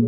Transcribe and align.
Hi, 0.00 0.06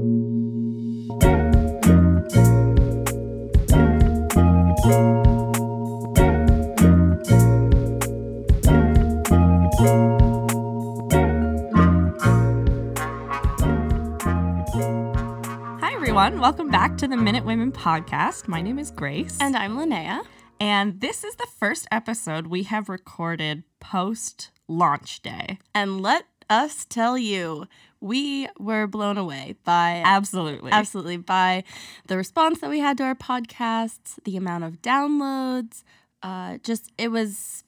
everyone. 15.92 16.40
Welcome 16.40 16.70
back 16.70 16.96
to 16.96 17.06
the 17.06 17.18
Minute 17.18 17.44
Women 17.44 17.70
podcast. 17.70 18.48
My 18.48 18.62
name 18.62 18.78
is 18.78 18.90
Grace. 18.90 19.36
And 19.42 19.54
I'm 19.54 19.76
Linnea. 19.76 20.22
and 20.58 21.02
this 21.02 21.22
is 21.22 21.34
the 21.34 21.46
first 21.58 21.86
episode 21.90 22.46
we 22.46 22.62
have 22.62 22.88
recorded 22.88 23.64
post 23.78 24.52
launch 24.68 25.20
day. 25.20 25.58
And 25.74 26.00
let 26.00 26.24
us 26.50 26.84
tell 26.84 27.16
you, 27.18 27.66
we 28.00 28.48
were 28.58 28.86
blown 28.86 29.16
away 29.16 29.54
by 29.64 30.02
Absolutely. 30.04 30.72
absolutely 30.72 31.16
by 31.18 31.62
the 32.06 32.16
response 32.16 32.60
that 32.60 32.70
we 32.70 32.80
had 32.80 32.96
to 32.98 33.04
our 33.04 33.14
podcasts, 33.14 34.18
the 34.24 34.36
amount 34.36 34.64
of 34.64 34.82
downloads. 34.82 35.82
Uh, 36.22 36.58
just 36.64 36.90
it 36.98 37.08
was 37.08 37.64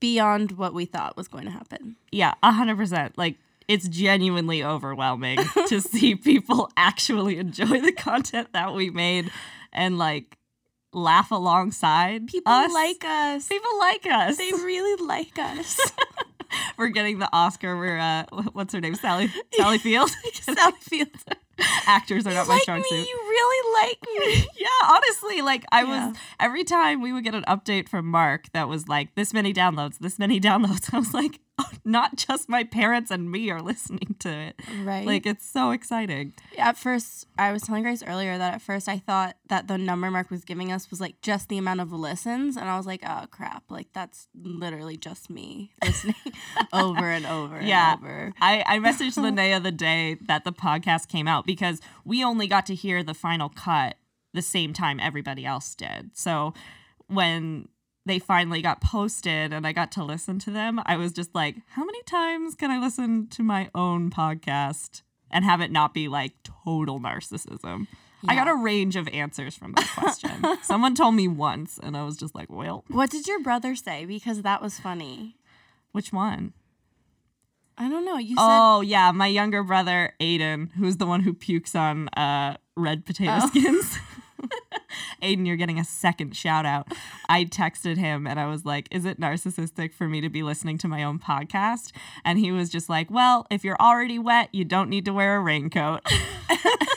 beyond 0.00 0.52
what 0.52 0.74
we 0.74 0.84
thought 0.84 1.16
was 1.16 1.28
going 1.28 1.44
to 1.44 1.50
happen. 1.50 1.96
Yeah, 2.12 2.34
100%. 2.42 3.12
Like, 3.16 3.36
it's 3.68 3.88
genuinely 3.88 4.62
overwhelming 4.62 5.38
to 5.68 5.80
see 5.80 6.14
people 6.14 6.70
actually 6.76 7.38
enjoy 7.38 7.80
the 7.80 7.92
content 7.92 8.48
that 8.52 8.74
we 8.74 8.90
made 8.90 9.30
and, 9.72 9.96
like, 9.96 10.36
laugh 10.92 11.30
alongside 11.30 12.26
People 12.26 12.52
us. 12.52 12.72
like 12.72 13.02
us. 13.04 13.48
People 13.48 13.78
like 13.78 14.06
us. 14.06 14.36
They 14.36 14.52
really 14.52 15.02
like 15.06 15.38
us. 15.38 15.80
We're 16.76 16.88
getting 16.88 17.18
the 17.18 17.28
Oscar. 17.32 17.76
We're, 17.76 17.98
uh, 17.98 18.24
what's 18.52 18.72
her 18.72 18.80
name? 18.80 18.94
Sally, 18.94 19.30
Sally 19.54 19.78
Field? 19.78 20.10
Sally 20.32 20.72
Field. 20.80 21.08
Actors 21.86 22.26
are 22.26 22.30
You 22.30 22.36
not 22.36 22.48
my 22.48 22.58
strong 22.58 22.78
me. 22.80 22.88
suit. 22.88 23.08
You 23.08 23.18
really 23.28 23.82
like 23.88 23.98
me. 24.18 24.48
yeah, 24.58 24.88
honestly, 24.88 25.42
like 25.42 25.64
I 25.72 25.82
Yeah. 25.82 26.08
was 26.08 26.16
every 26.40 26.64
time 26.64 27.00
we 27.00 27.12
would 27.12 27.24
get 27.24 27.34
an 27.34 27.44
update 27.48 27.88
from 27.88 28.06
Mark 28.06 28.50
that 28.52 28.68
was 28.68 28.88
like 28.88 29.14
this 29.14 29.32
many 29.34 29.52
downloads, 29.52 29.98
this 29.98 30.18
many 30.18 30.40
downloads. 30.48 30.92
I 30.92 30.98
was 30.98 31.12
like, 31.14 31.40
oh, 31.58 31.70
not 31.84 32.16
just 32.16 32.48
my 32.48 32.64
parents 32.64 33.10
and 33.10 33.30
me 33.30 33.50
are 33.50 33.60
listening 33.62 34.16
to 34.20 34.28
it. 34.30 34.60
Right. 34.82 35.06
Like 35.06 35.26
it's 35.26 35.48
so 35.48 35.70
exciting. 35.70 36.32
At 36.58 36.76
first, 36.76 37.26
I 37.38 37.52
was 37.52 37.62
telling 37.62 37.82
Grace 37.82 38.02
earlier 38.06 38.36
that 38.38 38.54
at 38.54 38.62
first 38.62 38.88
I 38.88 38.98
thought 38.98 39.36
that 39.48 39.68
the 39.68 39.78
number 39.78 40.10
Mark 40.10 40.30
was 40.30 40.44
giving 40.44 40.72
us 40.72 40.90
was 40.90 41.00
like 41.00 41.20
just 41.20 41.48
the 41.48 41.58
amount 41.58 41.80
of 41.80 41.92
listens, 41.92 42.56
and 42.56 42.68
I 42.68 42.76
was 42.76 42.86
like, 42.86 43.02
oh 43.06 43.26
crap, 43.30 43.64
like 43.70 43.88
that's 43.92 44.28
literally 44.34 44.96
just 44.96 45.30
me 45.30 45.72
listening 45.84 46.14
over 46.72 47.06
and 47.10 47.26
over 47.26 47.60
Yeah. 47.62 47.92
and 47.94 48.00
over. 48.02 48.32
I, 48.40 48.64
I 48.66 48.78
messaged 48.78 49.16
Linnea 49.16 49.62
the 49.62 49.72
day 49.72 50.16
that 50.26 50.44
the 50.44 50.52
podcast 50.52 51.08
came 51.08 51.28
out 51.28 51.43
because 51.44 51.80
we 52.04 52.24
only 52.24 52.46
got 52.46 52.66
to 52.66 52.74
hear 52.74 53.02
the 53.02 53.14
final 53.14 53.48
cut 53.48 53.96
the 54.32 54.42
same 54.42 54.72
time 54.72 54.98
everybody 55.00 55.46
else 55.46 55.74
did. 55.74 56.10
So 56.14 56.54
when 57.06 57.68
they 58.06 58.18
finally 58.18 58.60
got 58.60 58.80
posted 58.80 59.52
and 59.52 59.66
I 59.66 59.72
got 59.72 59.92
to 59.92 60.04
listen 60.04 60.38
to 60.40 60.50
them, 60.50 60.80
I 60.84 60.96
was 60.96 61.12
just 61.12 61.34
like, 61.34 61.56
how 61.70 61.84
many 61.84 62.02
times 62.02 62.54
can 62.54 62.70
I 62.70 62.78
listen 62.78 63.28
to 63.28 63.42
my 63.42 63.70
own 63.74 64.10
podcast 64.10 65.02
and 65.30 65.44
have 65.44 65.60
it 65.60 65.70
not 65.70 65.94
be 65.94 66.08
like 66.08 66.32
total 66.64 67.00
narcissism? 67.00 67.86
I 68.26 68.34
got 68.34 68.48
a 68.48 68.54
range 68.54 68.96
of 68.96 69.06
answers 69.08 69.54
from 69.54 69.72
that 69.72 69.88
question. 69.96 70.30
Someone 70.62 70.94
told 70.94 71.14
me 71.14 71.28
once, 71.28 71.78
and 71.82 71.94
I 71.94 72.04
was 72.04 72.16
just 72.16 72.34
like, 72.34 72.50
well, 72.50 72.82
What 72.88 73.10
did 73.10 73.26
your 73.26 73.38
brother 73.40 73.74
say? 73.76 74.06
Because 74.06 74.40
that 74.42 74.62
was 74.62 74.78
funny. 74.78 75.36
which 75.92 76.10
one? 76.10 76.54
I 77.84 77.88
don't 77.90 78.04
know. 78.04 78.16
You 78.18 78.36
said 78.36 78.42
Oh 78.42 78.80
yeah, 78.80 79.12
my 79.12 79.26
younger 79.26 79.62
brother 79.62 80.14
Aiden, 80.20 80.70
who's 80.72 80.96
the 80.96 81.06
one 81.06 81.20
who 81.20 81.34
pukes 81.34 81.74
on 81.74 82.08
uh, 82.10 82.56
red 82.76 83.04
potato 83.04 83.38
Oh. 83.42 83.46
skins. 83.48 83.98
Aiden, 85.22 85.46
you're 85.46 85.56
getting 85.56 85.78
a 85.78 85.84
second 85.84 86.36
shout 86.36 86.66
out. 86.66 86.88
I 87.30 87.44
texted 87.46 87.96
him 87.96 88.26
and 88.26 88.38
I 88.38 88.46
was 88.46 88.64
like, 88.66 88.88
"Is 88.90 89.04
it 89.06 89.18
narcissistic 89.18 89.94
for 89.94 90.06
me 90.06 90.20
to 90.20 90.28
be 90.28 90.42
listening 90.42 90.76
to 90.78 90.88
my 90.88 91.02
own 91.02 91.18
podcast?" 91.18 91.92
And 92.26 92.38
he 92.38 92.52
was 92.52 92.68
just 92.68 92.88
like, 92.90 93.10
"Well, 93.10 93.46
if 93.50 93.64
you're 93.64 93.80
already 93.80 94.18
wet, 94.18 94.48
you 94.52 94.64
don't 94.64 94.90
need 94.90 95.04
to 95.06 95.12
wear 95.14 95.36
a 95.36 95.40
raincoat." 95.40 96.00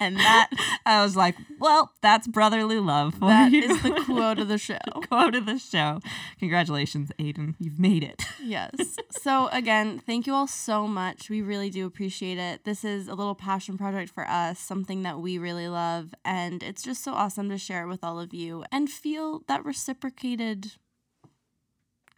and 0.00 0.16
that 0.16 0.48
I 0.86 1.02
was 1.04 1.14
like, 1.16 1.36
"Well, 1.60 1.92
that's 2.00 2.26
brotherly 2.26 2.78
love 2.80 3.14
for 3.14 3.28
that 3.28 3.52
you." 3.52 3.62
is 3.62 3.82
the 3.82 4.02
quote 4.06 4.38
of 4.38 4.48
the 4.48 4.58
show. 4.68 4.78
quote 5.08 5.34
of 5.34 5.46
the 5.46 5.58
show. 5.58 6.00
Congratulations, 6.38 7.12
Aiden, 7.18 7.54
you've 7.58 7.78
made 7.78 8.02
it. 8.02 8.22
Yes. 8.42 8.96
So 9.10 9.48
again, 9.52 10.00
thank 10.04 10.26
you 10.26 10.32
all 10.34 10.46
so 10.48 10.88
much. 10.88 11.28
We 11.30 11.40
really 11.42 11.70
do 11.70 11.86
appreciate 11.86 12.38
it. 12.38 12.64
This 12.64 12.84
is 12.84 13.06
a 13.06 13.14
little 13.14 13.34
passion 13.36 13.76
project 13.78 14.10
for 14.12 14.26
us, 14.26 14.58
something 14.58 15.02
that 15.04 15.20
we 15.20 15.38
really 15.38 15.68
love, 15.68 16.14
and 16.24 16.62
it's 16.62 16.82
just 16.82 17.04
so 17.04 17.12
awesome 17.12 17.48
to 17.50 17.58
share 17.58 17.84
it 17.84 17.88
with 17.88 18.02
all 18.02 18.18
of 18.18 18.32
you 18.34 18.64
and 18.72 18.88
feel 18.90 19.42
that 19.46 19.64
reciprocated 19.64 20.72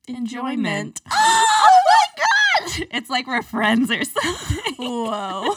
enjoyment. 0.09 1.01
oh 1.13 1.79
my 1.87 2.07
god! 2.17 2.87
It's 2.93 3.11
like 3.11 3.27
we're 3.27 3.43
friends 3.43 3.91
or 3.91 4.03
something. 4.05 4.75
Whoa. 4.79 5.55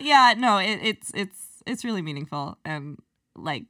Yeah, 0.00 0.34
no, 0.36 0.58
it, 0.58 0.78
it's 0.82 1.10
it's 1.14 1.38
it's 1.66 1.84
really 1.84 2.02
meaningful 2.02 2.58
and 2.64 2.98
like 3.36 3.64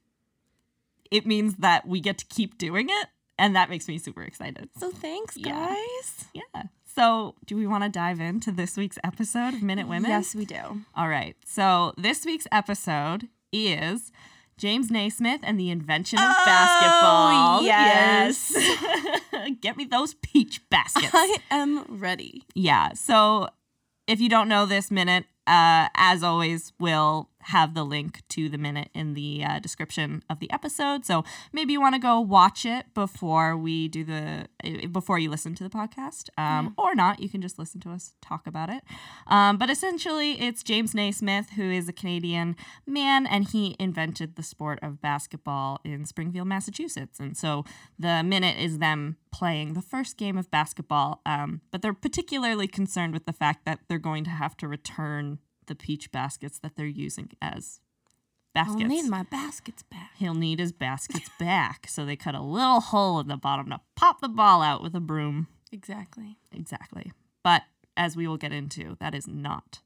it 1.11 1.27
means 1.27 1.57
that 1.57 1.87
we 1.87 2.01
get 2.01 2.19
to 2.19 2.25
keep 2.27 2.57
doing 2.59 2.89
it, 2.91 3.09
and 3.39 3.55
that 3.55 3.69
makes 3.71 3.87
me 3.89 3.99
super 3.99 4.23
excited. 4.23 4.71
So 4.79 4.91
thanks, 4.91 5.37
Yeah. 5.37 5.69
guys. 5.75 6.25
Yeah. 6.33 6.63
So, 6.95 7.35
do 7.47 7.57
we 7.57 7.67
want 7.67 7.85
to 7.85 7.89
dive 7.89 8.21
into 8.21 8.53
this 8.53 8.77
week's 8.77 8.99
episode 9.03 9.55
of 9.55 9.63
Minute 9.63 9.89
Women? 9.89 10.11
Yes, 10.11 10.35
we 10.35 10.45
do. 10.45 10.83
All 10.95 11.09
right. 11.09 11.35
So, 11.47 11.95
this 11.97 12.27
week's 12.27 12.47
episode 12.53 13.29
is 13.51 14.13
James 14.59 14.91
Naismith 14.91 15.41
and 15.43 15.59
the 15.59 15.71
invention 15.71 16.19
of 16.19 16.25
Oh, 16.29 16.43
basketball. 16.45 17.63
yes. 17.63 18.53
Yes. 18.55 19.21
Get 19.63 19.79
me 19.79 19.85
those 19.87 20.13
peach 20.15 20.61
baskets. 20.69 21.09
I 21.15 21.39
am 21.51 21.85
ready. 21.89 22.43
Yeah. 22.55 22.93
So 22.93 23.49
if 24.07 24.21
you 24.21 24.29
don't 24.29 24.49
know 24.49 24.67
this 24.67 24.91
minute, 24.91 25.25
uh, 25.47 25.89
as 25.95 26.23
always, 26.23 26.73
we'll 26.79 27.29
have 27.47 27.75
the 27.75 27.85
link 27.85 28.23
to 28.29 28.49
the 28.49 28.59
minute 28.59 28.89
in 28.95 29.15
the 29.15 29.45
uh, 29.45 29.59
description 29.59 30.23
of 30.31 30.41
the 30.41 30.51
episode. 30.51 31.05
So 31.05 31.25
maybe 31.53 31.73
you 31.73 31.81
want 31.81 31.95
to 31.95 32.01
go 32.01 32.21
watch 32.21 32.65
it 32.65 32.93
before 32.95 33.57
we 33.57 33.89
do 33.89 34.05
the 34.05 34.47
uh, 34.65 34.87
before 34.89 35.19
you 35.19 35.31
listen 35.31 35.55
to 35.57 35.65
the 35.65 35.71
podcast, 35.71 36.29
um, 36.39 36.75
or 36.79 36.95
not. 36.95 37.21
You 37.21 37.29
can 37.29 37.43
just 37.43 37.59
listen 37.59 37.81
to 37.83 37.91
us 37.91 38.15
talk 38.23 38.47
about 38.47 38.71
it. 38.71 38.83
Um, 39.27 39.57
but 39.59 39.71
essentially, 39.71 40.41
it's 40.41 40.63
James 40.63 40.95
Naismith, 40.95 41.51
who 41.51 41.71
is 41.71 41.89
a 41.89 41.93
Canadian 41.93 42.57
man, 42.87 43.27
and 43.27 43.49
he 43.49 43.77
invented 43.79 44.37
the 44.37 44.43
sport 44.43 44.79
of 44.83 45.01
basketball 45.01 45.81
in 45.85 46.05
Springfield, 46.05 46.49
Massachusetts. 46.49 47.19
And 47.19 47.37
so 47.37 47.65
the 47.99 48.23
minute 48.23 48.59
is 48.59 48.79
them 48.79 49.17
playing 49.33 49.73
the 49.73 49.83
first 49.83 50.17
game 50.17 50.37
of 50.37 50.51
basketball, 50.51 51.21
um, 51.27 51.61
but 51.71 51.83
they're 51.83 51.95
particularly 51.95 52.69
concerned 52.69 53.13
with 53.15 53.27
the 53.27 53.33
fact 53.33 53.65
that 53.65 53.81
they're 53.89 53.99
going 53.99 54.25
to 54.25 54.31
have 54.31 54.57
to 54.59 54.69
return 54.69 55.39
the 55.67 55.75
peach 55.75 56.11
baskets 56.13 56.59
that 56.61 56.77
they're 56.77 56.87
using 56.87 57.31
as 57.41 57.81
baskets. 58.55 58.83
I'll 58.83 58.89
need 58.89 59.09
my 59.09 59.23
baskets 59.25 59.83
back. 59.83 60.13
He'll 60.17 60.35
need 60.35 60.59
his 60.59 60.73
baskets 60.73 61.31
back. 61.39 61.87
So 61.89 62.05
they 62.05 62.17
cut 62.17 62.35
a 62.35 62.43
little 62.43 62.81
hole 62.81 63.21
in 63.21 63.29
the 63.29 63.37
bottom 63.37 63.71
to 63.71 63.81
pop 63.97 64.21
the 64.21 64.29
ball 64.29 64.63
out 64.63 64.83
with 64.83 64.95
a 64.95 65.01
broom. 65.01 65.49
Exactly. 65.71 66.37
Exactly. 66.53 67.13
But 67.43 67.63
as 67.97 68.17
we 68.17 68.27
will 68.27 68.37
get 68.37 68.53
into, 68.53 68.97
that 69.01 69.15
is 69.15 69.27
not 69.27 69.81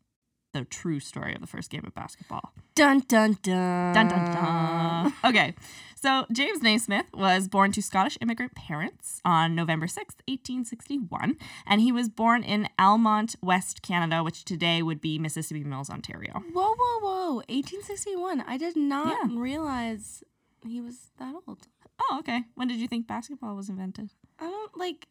the 0.58 0.64
true 0.64 1.00
story 1.00 1.34
of 1.34 1.40
the 1.40 1.46
first 1.46 1.70
game 1.70 1.84
of 1.86 1.94
basketball. 1.94 2.52
Dun 2.74 3.00
dun 3.00 3.38
dun. 3.42 3.94
Dun 3.94 4.08
dun 4.08 4.32
dun. 4.32 5.12
Okay, 5.24 5.54
so 5.94 6.24
James 6.32 6.62
Naismith 6.62 7.06
was 7.14 7.48
born 7.48 7.72
to 7.72 7.82
Scottish 7.82 8.16
immigrant 8.20 8.54
parents 8.54 9.20
on 9.24 9.54
November 9.54 9.86
6th, 9.86 10.20
1861, 10.28 11.36
and 11.66 11.80
he 11.80 11.90
was 11.92 12.08
born 12.08 12.42
in 12.42 12.68
Almonte, 12.78 13.36
West 13.42 13.82
Canada, 13.82 14.22
which 14.22 14.44
today 14.44 14.82
would 14.82 15.00
be 15.00 15.18
Mississippi 15.18 15.64
Mills, 15.64 15.90
Ontario. 15.90 16.42
Whoa, 16.52 16.74
whoa, 16.78 17.00
whoa. 17.00 17.34
1861. 17.48 18.40
I 18.46 18.56
did 18.56 18.76
not 18.76 19.16
Yeah. 19.30 19.38
realize 19.38 20.22
he 20.66 20.80
was 20.80 21.10
that 21.18 21.34
old. 21.46 21.68
Oh, 22.00 22.18
okay. 22.20 22.44
When 22.54 22.68
did 22.68 22.78
you 22.78 22.88
think 22.88 23.06
basketball 23.06 23.56
was 23.56 23.68
invented? 23.68 24.10
I 24.38 24.44
don't 24.44 24.76
like, 24.76 25.08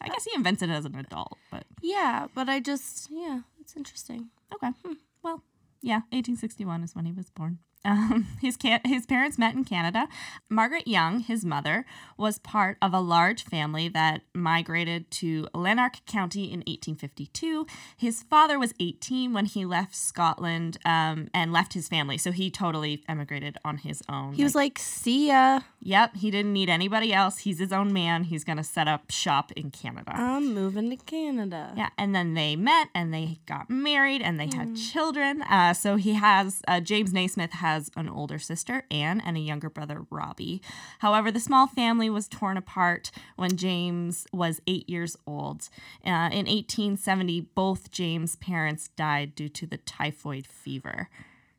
I 0.00 0.08
guess 0.08 0.24
he 0.24 0.30
invented 0.34 0.70
it 0.70 0.72
as 0.72 0.84
an 0.84 0.94
adult, 0.96 1.36
but 1.50 1.64
yeah, 1.82 2.26
but 2.34 2.48
I 2.48 2.60
just, 2.60 3.08
yeah, 3.10 3.40
it's 3.66 3.76
interesting. 3.76 4.30
okay. 4.54 4.70
Hmm. 4.84 4.92
Well, 5.24 5.42
yeah, 5.82 6.06
1861 6.14 6.84
is 6.84 6.94
when 6.94 7.04
he 7.04 7.10
was 7.12 7.30
born. 7.30 7.58
Um, 7.86 8.26
his 8.42 8.56
ca- 8.56 8.80
his 8.84 9.06
parents 9.06 9.38
met 9.38 9.54
in 9.54 9.64
Canada. 9.64 10.08
Margaret 10.50 10.86
Young, 10.88 11.20
his 11.20 11.44
mother, 11.44 11.86
was 12.18 12.38
part 12.38 12.76
of 12.82 12.92
a 12.92 13.00
large 13.00 13.44
family 13.44 13.88
that 13.88 14.22
migrated 14.34 15.10
to 15.12 15.46
Lanark 15.54 16.04
County 16.06 16.44
in 16.44 16.60
1852. 16.60 17.66
His 17.96 18.22
father 18.24 18.58
was 18.58 18.74
18 18.80 19.32
when 19.32 19.46
he 19.46 19.64
left 19.64 19.94
Scotland 19.94 20.78
um, 20.84 21.28
and 21.32 21.52
left 21.52 21.74
his 21.74 21.88
family, 21.88 22.18
so 22.18 22.32
he 22.32 22.50
totally 22.50 23.04
emigrated 23.08 23.56
on 23.64 23.78
his 23.78 24.02
own. 24.08 24.32
He 24.32 24.42
was 24.42 24.54
like, 24.54 24.78
see 24.78 25.28
ya. 25.28 25.60
Yep, 25.80 26.16
he 26.16 26.30
didn't 26.30 26.52
need 26.52 26.68
anybody 26.68 27.12
else. 27.12 27.38
He's 27.38 27.58
his 27.60 27.72
own 27.72 27.92
man. 27.92 28.24
He's 28.24 28.42
gonna 28.42 28.64
set 28.64 28.88
up 28.88 29.10
shop 29.10 29.52
in 29.52 29.70
Canada. 29.70 30.12
I'm 30.14 30.52
moving 30.52 30.90
to 30.90 30.96
Canada. 30.96 31.72
Yeah, 31.76 31.90
and 31.96 32.14
then 32.14 32.34
they 32.34 32.56
met 32.56 32.88
and 32.94 33.14
they 33.14 33.38
got 33.46 33.70
married 33.70 34.22
and 34.22 34.40
they 34.40 34.46
had 34.46 34.74
children. 34.76 35.42
Uh, 35.42 35.74
so 35.74 35.94
he 35.96 36.14
has 36.14 36.62
uh, 36.66 36.80
James 36.80 37.12
Naismith 37.12 37.52
has 37.52 37.75
an 37.96 38.08
older 38.08 38.38
sister 38.38 38.84
Anne 38.90 39.20
and 39.24 39.36
a 39.36 39.40
younger 39.40 39.68
brother 39.70 40.04
Robbie. 40.10 40.62
However, 41.00 41.30
the 41.30 41.40
small 41.40 41.66
family 41.66 42.08
was 42.10 42.28
torn 42.28 42.56
apart 42.56 43.10
when 43.36 43.56
James 43.56 44.26
was 44.32 44.60
eight 44.66 44.88
years 44.88 45.16
old. 45.26 45.68
Uh, 46.04 46.30
in 46.32 46.46
1870, 46.46 47.40
both 47.54 47.90
James' 47.90 48.36
parents 48.36 48.88
died 48.96 49.34
due 49.34 49.48
to 49.50 49.66
the 49.66 49.76
typhoid 49.78 50.46
fever. 50.46 51.08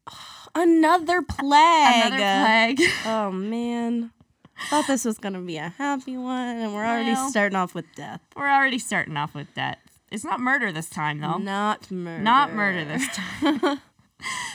Another 0.56 1.22
plague. 1.22 2.14
Another 2.14 2.18
plague. 2.46 2.82
Oh 3.06 3.32
man. 3.32 4.12
Thought 4.70 4.88
this 4.88 5.06
was 5.06 5.20
gonna 5.20 5.42
be 5.42 5.58
a 5.58 5.70
happy 5.78 6.18
one, 6.18 6.58
and 6.58 6.74
we're 6.74 6.84
already 6.86 7.12
Well. 7.12 7.30
starting 7.30 7.56
off 7.56 7.76
with 7.76 7.86
death. 7.96 8.22
We're 8.36 8.50
already 8.50 8.80
starting 8.80 9.16
off 9.16 9.36
with 9.36 9.54
death. 9.54 9.78
It's 10.12 10.24
not 10.24 10.40
murder 10.40 10.72
this 10.72 10.90
time, 10.90 11.20
though. 11.20 11.38
Not 11.38 11.92
murder. 11.92 12.24
Not 12.24 12.54
murder 12.54 12.84
this 12.86 13.08
time. 13.14 13.82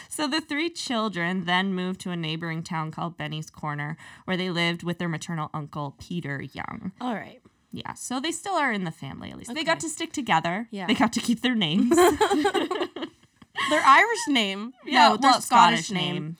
so 0.08 0.26
the 0.26 0.40
three 0.40 0.70
children 0.70 1.44
then 1.44 1.74
moved 1.74 2.00
to 2.02 2.10
a 2.10 2.16
neighboring 2.16 2.62
town 2.62 2.90
called 2.90 3.16
Bennie's 3.16 3.50
Corner, 3.50 3.96
where 4.24 4.36
they 4.36 4.50
lived 4.50 4.82
with 4.82 4.98
their 4.98 5.08
maternal 5.08 5.50
uncle, 5.54 5.94
Peter 5.98 6.42
Young. 6.42 6.92
All 7.00 7.14
right. 7.14 7.40
Yeah, 7.72 7.94
so 7.94 8.20
they 8.20 8.32
still 8.32 8.54
are 8.54 8.70
in 8.70 8.84
the 8.84 8.90
family 8.90 9.30
at 9.30 9.38
least. 9.38 9.54
They 9.54 9.64
got 9.64 9.80
to 9.80 9.88
stick 9.88 10.12
together. 10.12 10.68
Yeah. 10.70 10.86
They 10.86 10.94
got 10.94 11.12
to 11.14 11.20
keep 11.20 11.40
their 11.40 11.54
names. 11.54 11.96
Their 13.70 13.82
Irish 13.84 14.28
name. 14.28 14.72
yeah, 14.84 15.08
no, 15.08 15.16
their 15.16 15.30
well, 15.32 15.40
Scottish, 15.40 15.90
name. 15.90 16.36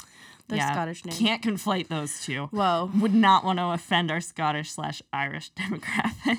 Their 0.48 0.58
yeah, 0.58 0.72
Scottish 0.72 1.04
name. 1.04 1.16
Can't 1.16 1.42
conflate 1.42 1.88
those 1.88 2.20
two. 2.22 2.46
Whoa. 2.46 2.90
Would 2.98 3.14
not 3.14 3.44
want 3.44 3.58
to 3.58 3.66
offend 3.66 4.10
our 4.10 4.20
Scottish 4.20 4.70
slash 4.72 5.02
Irish 5.12 5.52
demographic. 5.52 6.38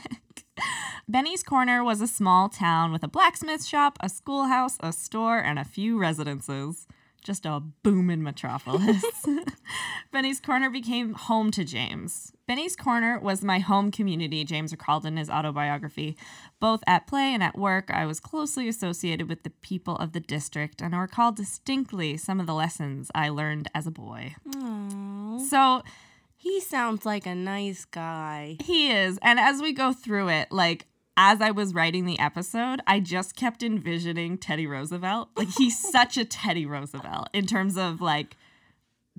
Bennie's 1.07 1.43
Corner 1.43 1.83
was 1.83 2.01
a 2.01 2.07
small 2.07 2.49
town 2.49 2.91
with 2.91 3.03
a 3.03 3.07
blacksmith 3.07 3.65
shop, 3.65 3.97
a 3.99 4.09
schoolhouse, 4.09 4.77
a 4.79 4.93
store, 4.93 5.37
and 5.39 5.59
a 5.59 5.65
few 5.65 5.99
residences. 5.99 6.87
Just 7.23 7.45
a 7.45 7.61
booming 7.83 8.21
metropolis. 8.21 9.03
Bennie's 10.11 10.41
Corner 10.41 10.69
became 10.69 11.13
home 11.13 11.51
to 11.51 11.63
James. 11.63 12.33
Bennie's 12.47 12.75
Corner 12.75 13.17
was 13.17 13.43
my 13.43 13.59
home 13.59 13.91
community, 13.91 14.43
James 14.43 14.73
recalled 14.73 15.05
in 15.05 15.15
his 15.15 15.29
autobiography. 15.29 16.17
Both 16.59 16.83
at 16.85 17.07
play 17.07 17.33
and 17.33 17.41
at 17.41 17.57
work, 17.57 17.89
I 17.91 18.05
was 18.05 18.19
closely 18.19 18.67
associated 18.67 19.29
with 19.29 19.43
the 19.43 19.51
people 19.51 19.95
of 19.97 20.11
the 20.11 20.19
district, 20.19 20.81
and 20.81 20.93
I 20.93 20.99
recall 20.99 21.31
distinctly 21.31 22.17
some 22.17 22.41
of 22.41 22.45
the 22.45 22.53
lessons 22.53 23.09
I 23.15 23.29
learned 23.29 23.69
as 23.73 23.87
a 23.87 23.91
boy. 23.91 24.35
Aw. 24.57 25.39
So 25.49 25.81
He 26.35 26.59
sounds 26.59 27.05
like 27.05 27.25
a 27.25 27.35
nice 27.35 27.85
guy. 27.85 28.57
he 28.61 28.91
is. 28.91 29.17
And 29.21 29.39
as 29.39 29.61
we 29.61 29.71
go 29.71 29.93
through 29.93 30.27
it, 30.27 30.51
like, 30.51 30.87
as 31.15 31.41
I 31.41 31.51
was 31.51 31.73
writing 31.73 32.05
the 32.05 32.19
episode, 32.19 32.81
I 32.87 32.99
just 32.99 33.35
kept 33.35 33.61
envisioning 33.63 34.37
Teddy 34.37 34.65
Roosevelt. 34.67 35.29
Like, 35.35 35.49
he's 35.57 35.77
such 35.91 36.17
a 36.17 36.25
Teddy 36.25 36.65
Roosevelt 36.65 37.29
in 37.33 37.45
terms 37.45 37.77
of 37.77 38.01
like 38.01 38.35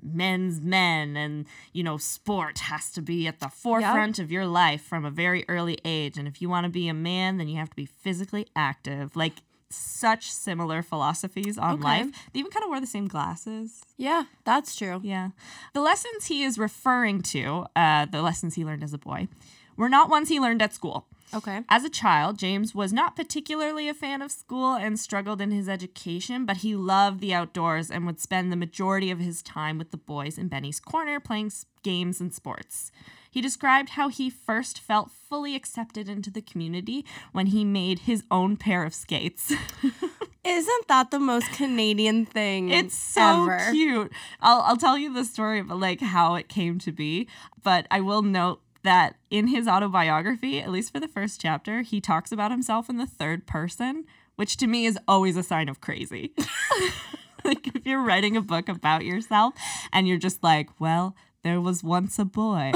men's 0.01 0.61
men 0.61 1.15
and, 1.17 1.45
you 1.73 1.83
know, 1.83 1.97
sport 1.97 2.59
has 2.59 2.91
to 2.91 3.01
be 3.01 3.27
at 3.27 3.39
the 3.39 3.47
forefront 3.49 4.19
of 4.19 4.31
your 4.31 4.45
life 4.45 4.81
from 4.83 5.05
a 5.05 5.09
very 5.09 5.45
early 5.47 5.79
age. 5.85 6.17
And 6.17 6.27
if 6.27 6.41
you 6.41 6.49
want 6.49 6.65
to 6.65 6.69
be 6.69 6.87
a 6.89 6.93
man, 6.93 7.37
then 7.37 7.47
you 7.47 7.57
have 7.57 7.69
to 7.69 7.75
be 7.75 7.85
physically 7.85 8.47
active. 8.55 9.15
Like, 9.15 9.33
such 9.71 10.31
similar 10.31 10.81
philosophies 10.83 11.57
on 11.57 11.75
Okay. 11.75 11.83
life. 11.83 12.07
They 12.33 12.39
even 12.39 12.51
kind 12.51 12.63
of 12.63 12.69
wore 12.69 12.79
the 12.79 12.85
same 12.87 13.07
glasses. 13.07 13.81
Yeah, 13.97 14.25
that's 14.45 14.75
true. 14.75 15.01
Yeah. 15.03 15.29
The 15.73 15.81
lessons 15.81 16.25
he 16.27 16.43
is 16.43 16.57
referring 16.57 17.21
to, 17.23 17.65
uh, 17.75 18.05
the 18.05 18.21
lessons 18.21 18.55
he 18.55 18.63
learned 18.63 18.83
as 18.83 18.93
a 18.93 18.97
boy, 18.99 19.27
were 19.75 19.89
not 19.89 20.09
ones 20.09 20.29
he 20.29 20.39
learned 20.39 20.61
at 20.61 20.73
school. 20.73 21.07
Okay. 21.33 21.61
As 21.69 21.83
a 21.83 21.89
child, 21.89 22.37
James 22.37 22.73
was 22.75 22.93
not 22.93 23.15
particularly 23.15 23.89
a 23.89 23.93
fan 23.93 24.21
of 24.21 24.31
school 24.31 24.73
and 24.75 24.99
struggled 24.99 25.41
in 25.41 25.51
his 25.51 25.67
education, 25.67 26.45
but 26.45 26.57
he 26.57 26.75
loved 26.75 27.19
the 27.19 27.33
outdoors 27.33 27.89
and 27.91 28.05
would 28.05 28.19
spend 28.19 28.51
the 28.51 28.55
majority 28.55 29.11
of 29.11 29.19
his 29.19 29.41
time 29.41 29.77
with 29.77 29.91
the 29.91 29.97
boys 29.97 30.37
in 30.37 30.47
Bennie's 30.47 30.79
Corner 30.79 31.19
playing 31.19 31.51
games 31.83 32.21
and 32.21 32.33
sports. 32.33 32.91
He 33.29 33.41
described 33.41 33.89
how 33.89 34.07
he 34.07 34.29
first 34.29 34.79
felt 34.79 35.11
fully 35.11 35.55
accepted 35.55 36.07
into 36.07 36.31
the 36.31 36.41
community 36.41 37.03
when 37.33 37.47
he 37.47 37.65
made 37.65 37.99
his 37.99 38.23
own 38.31 38.55
pair 38.55 38.85
of 38.85 38.93
skates. 38.93 39.51
Isn't 40.45 40.87
that 40.87 41.09
the 41.11 41.19
most 41.19 41.51
Canadian 41.53 42.25
thing 42.27 42.69
It's 42.69 42.95
so 42.97 43.49
ever? 43.49 43.71
cute. 43.71 44.11
I'll 44.41 44.61
I'll 44.61 44.77
tell 44.77 44.97
you 44.97 45.11
the 45.11 45.25
story 45.25 45.59
of 45.59 45.69
like 45.69 45.99
how 46.01 46.35
it 46.35 46.47
came 46.47 46.77
to 46.79 46.91
be, 46.91 47.27
but 47.63 47.87
I 47.89 47.99
will 47.99 48.21
note 48.21 48.61
that 48.85 49.17
in 49.29 49.47
his 49.47 49.67
autobiography, 49.67 50.59
at 50.61 50.71
least 50.71 50.91
for 50.93 50.99
the 50.99 51.07
first 51.07 51.41
chapter, 51.41 51.81
he 51.81 51.99
talks 51.99 52.31
about 52.31 52.51
himself 52.51 52.89
in 52.89 52.97
the 52.97 53.05
third 53.05 53.45
person, 53.45 54.05
which 54.37 54.57
to 54.57 54.67
me 54.67 54.85
is 54.85 54.97
always 55.07 55.35
a 55.37 55.43
sign 55.43 55.67
of 55.69 55.81
crazy. 55.81 56.33
like 57.43 57.67
if 57.75 57.85
you're 57.85 58.01
writing 58.01 58.35
a 58.37 58.41
book 58.41 58.69
about 58.69 59.03
yourself 59.05 59.53
and 59.93 60.07
you're 60.07 60.17
just 60.17 60.43
like, 60.43 60.69
well, 60.79 61.15
there 61.43 61.61
was 61.61 61.83
once 61.83 62.17
a 62.17 62.25
boy. 62.25 62.71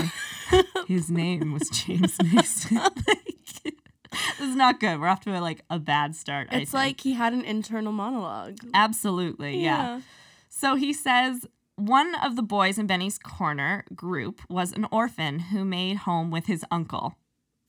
His 0.88 1.10
name 1.10 1.54
was 1.54 1.70
James 1.70 2.16
Mason. 2.34 2.78
like, 3.08 3.26
this 4.14 4.48
is 4.50 4.56
not 4.56 4.80
good. 4.80 5.00
We're 5.00 5.08
off 5.08 5.22
to 5.22 5.38
a, 5.38 5.42
like 5.42 5.62
a 5.70 5.80
bad 5.80 6.16
start. 6.16 6.50
I 6.52 6.58
It's 6.58 6.74
like 6.74 7.02
he 7.02 7.14
had 7.14 7.34
an 7.34 7.44
internal 7.46 7.92
monologue. 7.92 8.58
absolutely, 8.74 9.64
yeah. 9.64 10.02
So 10.50 10.76
he 10.76 10.94
says 10.94 11.46
one 11.80 12.14
of 12.16 12.36
the 12.36 12.44
boys 12.44 12.78
in 12.78 12.88
Bennie's 12.88 13.18
Corner 13.18 13.86
group 13.96 14.42
was 14.50 14.74
an 14.74 14.86
orphan 14.92 15.40
who 15.40 15.64
made 15.64 15.98
home 15.98 16.30
with 16.30 16.48
his 16.48 16.66
uncle. 16.70 17.16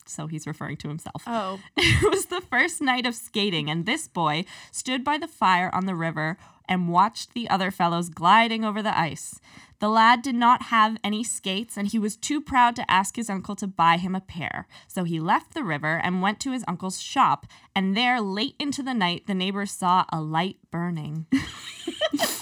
So 0.05 0.27
he's 0.27 0.47
referring 0.47 0.77
to 0.77 0.89
himself. 0.89 1.23
Oh. 1.25 1.59
It 1.77 2.09
was 2.09 2.25
the 2.25 2.41
first 2.41 2.81
night 2.81 3.05
of 3.05 3.15
skating, 3.15 3.69
and 3.69 3.85
this 3.85 4.07
boy 4.07 4.45
stood 4.71 5.03
by 5.03 5.17
the 5.17 5.27
fire 5.27 5.73
on 5.73 5.85
the 5.85 5.95
river 5.95 6.37
and 6.67 6.89
watched 6.89 7.33
the 7.33 7.49
other 7.49 7.71
fellows 7.71 8.09
gliding 8.09 8.65
over 8.65 8.81
the 8.81 8.97
ice. 8.97 9.39
The 9.79 9.89
lad 9.89 10.21
did 10.21 10.35
not 10.35 10.63
have 10.63 10.97
any 11.03 11.23
skates, 11.23 11.77
and 11.77 11.87
he 11.87 11.97
was 11.97 12.15
too 12.15 12.41
proud 12.41 12.75
to 12.75 12.91
ask 12.91 13.15
his 13.15 13.29
uncle 13.29 13.55
to 13.55 13.67
buy 13.67 13.97
him 13.97 14.13
a 14.13 14.21
pair. 14.21 14.67
So 14.87 15.03
he 15.03 15.19
left 15.19 15.53
the 15.53 15.63
river 15.63 15.99
and 16.03 16.21
went 16.21 16.39
to 16.41 16.51
his 16.51 16.65
uncle's 16.67 17.01
shop, 17.01 17.47
and 17.75 17.95
there, 17.95 18.19
late 18.21 18.55
into 18.59 18.83
the 18.83 18.93
night, 18.93 19.27
the 19.27 19.33
neighbors 19.33 19.71
saw 19.71 20.05
a 20.09 20.21
light 20.21 20.57
burning. 20.69 21.27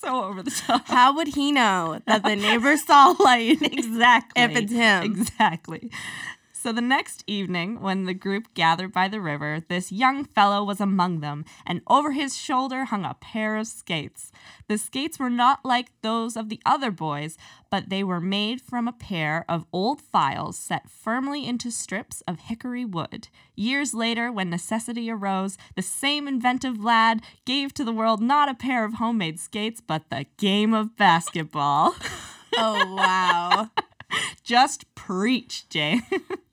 so 0.00 0.24
over 0.24 0.42
the 0.42 0.50
top. 0.50 0.86
How 0.86 1.14
would 1.16 1.28
he 1.28 1.52
know 1.52 2.00
that 2.06 2.22
the 2.22 2.36
neighbor 2.36 2.76
saw 2.76 3.14
light? 3.18 3.58
Exactly. 3.78 4.42
If 4.42 4.56
it's 4.56 4.72
him. 4.72 5.02
Exactly. 5.04 5.90
So 6.60 6.72
the 6.72 6.80
next 6.80 7.22
evening, 7.28 7.80
when 7.80 8.02
the 8.02 8.14
group 8.14 8.52
gathered 8.52 8.92
by 8.92 9.06
the 9.06 9.20
river, 9.20 9.62
this 9.68 9.92
young 9.92 10.24
fellow 10.24 10.64
was 10.64 10.80
among 10.80 11.20
them, 11.20 11.44
and 11.64 11.82
over 11.86 12.10
his 12.10 12.36
shoulder 12.36 12.86
hung 12.86 13.04
a 13.04 13.14
pair 13.14 13.56
of 13.56 13.68
skates. 13.68 14.32
The 14.66 14.76
skates 14.76 15.20
were 15.20 15.30
not 15.30 15.64
like 15.64 15.92
those 16.02 16.36
of 16.36 16.48
the 16.48 16.60
other 16.66 16.90
boys, 16.90 17.38
but 17.70 17.90
they 17.90 18.02
were 18.02 18.20
made 18.20 18.60
from 18.60 18.88
a 18.88 18.92
pair 18.92 19.44
of 19.48 19.66
old 19.72 20.00
files 20.00 20.58
set 20.58 20.90
firmly 20.90 21.46
into 21.46 21.70
strips 21.70 22.22
of 22.22 22.40
hickory 22.40 22.84
wood. 22.84 23.28
Years 23.54 23.94
later, 23.94 24.32
when 24.32 24.50
necessity 24.50 25.08
arose, 25.08 25.58
the 25.76 25.82
same 25.82 26.26
inventive 26.26 26.82
lad 26.82 27.22
gave 27.44 27.72
to 27.74 27.84
the 27.84 27.92
world 27.92 28.20
not 28.20 28.48
a 28.48 28.54
pair 28.54 28.84
of 28.84 28.94
homemade 28.94 29.38
skates, 29.38 29.80
but 29.80 30.10
the 30.10 30.26
game 30.38 30.74
of 30.74 30.96
basketball. 30.96 31.94
Oh 32.60 32.94
wow. 32.94 33.70
Just 34.42 34.92
preach, 34.94 35.68
James. 35.68 36.02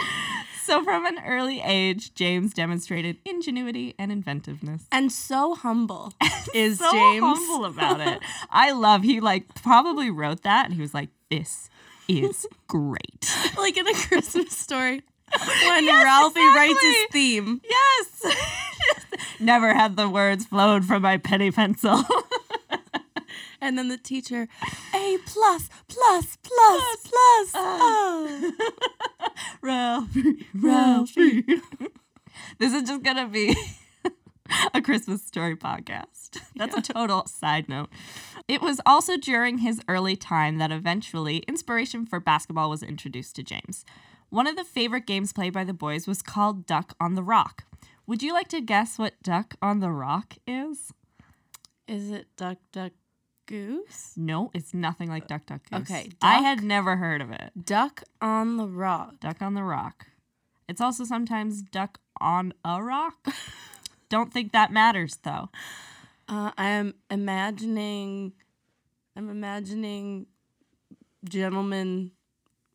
so, 0.62 0.82
from 0.84 1.06
an 1.06 1.18
early 1.26 1.60
age, 1.60 2.14
James 2.14 2.52
demonstrated 2.54 3.16
ingenuity 3.24 3.94
and 3.98 4.10
inventiveness. 4.12 4.84
and 4.92 5.10
so 5.12 5.54
humble 5.54 6.12
is 6.54 6.78
So 6.78 6.90
James. 6.92 7.22
humble 7.24 7.64
about 7.66 8.00
it. 8.00 8.20
I 8.50 8.72
love. 8.72 9.02
He 9.02 9.20
like 9.20 9.54
probably 9.62 10.10
wrote 10.10 10.42
that, 10.42 10.66
and 10.66 10.74
he 10.74 10.80
was 10.80 10.94
like, 10.94 11.08
"This 11.30 11.68
is 12.08 12.46
great." 12.66 13.34
like 13.56 13.76
in 13.76 13.86
a 13.88 13.94
Christmas 13.94 14.56
story. 14.56 15.02
When 15.66 15.84
Yes, 15.84 16.04
Ralphie 16.04 16.40
writes 16.40 16.80
his 16.80 16.96
theme. 17.12 17.60
Yes. 17.68 18.36
Never 19.38 19.74
had 19.74 19.96
the 19.96 20.08
words 20.08 20.46
flowed 20.46 20.86
from 20.86 21.02
my 21.02 21.18
penny 21.18 21.50
pencil. 21.50 22.02
And 23.60 23.76
then 23.76 23.88
the 23.88 23.98
teacher, 23.98 24.48
A 24.94 25.18
plus, 25.26 25.68
plus, 25.88 26.38
plus, 26.42 26.96
plus. 27.02 27.54
Uh, 27.54 27.78
oh. 27.80 28.52
Ralphie, 29.62 30.46
Ralphie. 30.54 31.44
this 32.58 32.74
is 32.74 32.82
just 32.82 33.02
gonna 33.02 33.28
be 33.28 33.56
a 34.74 34.80
Christmas 34.80 35.24
story 35.24 35.56
podcast. 35.56 36.40
That's 36.56 36.76
a 36.76 36.82
total 36.82 37.26
side 37.26 37.68
note. 37.68 37.88
It 38.46 38.62
was 38.62 38.80
also 38.86 39.16
during 39.16 39.58
his 39.58 39.80
early 39.88 40.16
time 40.16 40.58
that 40.58 40.72
eventually 40.72 41.38
inspiration 41.48 42.06
for 42.06 42.20
basketball 42.20 42.70
was 42.70 42.82
introduced 42.82 43.36
to 43.36 43.42
James. 43.42 43.84
One 44.30 44.46
of 44.46 44.56
the 44.56 44.64
favorite 44.64 45.06
games 45.06 45.32
played 45.32 45.52
by 45.52 45.64
the 45.64 45.72
boys 45.72 46.06
was 46.06 46.22
called 46.22 46.66
Duck 46.66 46.94
on 47.00 47.14
the 47.14 47.22
Rock. 47.22 47.64
Would 48.06 48.22
you 48.22 48.32
like 48.32 48.48
to 48.48 48.60
guess 48.60 48.98
what 48.98 49.22
Duck 49.22 49.54
on 49.60 49.80
the 49.80 49.90
Rock 49.90 50.34
is? 50.46 50.92
Is 51.86 52.10
it 52.10 52.26
Duck 52.36 52.58
Duck 52.72 52.92
Goose? 53.48 54.12
No, 54.16 54.50
it's 54.54 54.72
nothing 54.72 55.08
like 55.08 55.26
Duck 55.26 55.46
Duck 55.46 55.62
Goose. 55.68 55.80
Okay, 55.80 56.10
I 56.22 56.38
had 56.38 56.62
never 56.62 56.96
heard 56.96 57.20
of 57.20 57.32
it. 57.32 57.50
Duck 57.64 58.04
on 58.20 58.58
the 58.58 58.66
Rock. 58.68 59.18
Duck 59.20 59.42
on 59.42 59.54
the 59.54 59.64
Rock. 59.64 60.06
It's 60.68 60.80
also 60.80 61.04
sometimes 61.04 61.62
Duck 61.62 61.98
on 62.20 62.52
a 62.64 62.80
Rock. 62.82 63.26
Don't 64.10 64.32
think 64.32 64.52
that 64.52 64.70
matters 64.70 65.18
though. 65.24 65.48
Uh, 66.28 66.52
I 66.56 66.68
am 66.68 66.94
imagining. 67.10 68.34
I'm 69.16 69.30
imagining 69.30 70.26
gentlemen 71.28 72.12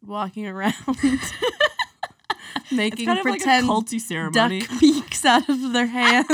walking 0.05 0.47
around, 0.47 0.73
making 2.71 3.05
pretend 3.21 3.67
like 3.67 3.81
a 3.81 3.85
culty 3.85 4.01
ceremony. 4.01 4.61
duck 4.61 4.69
beaks 4.79 5.23
out 5.23 5.47
of 5.47 5.71
their 5.71 5.85
hands, 5.85 6.27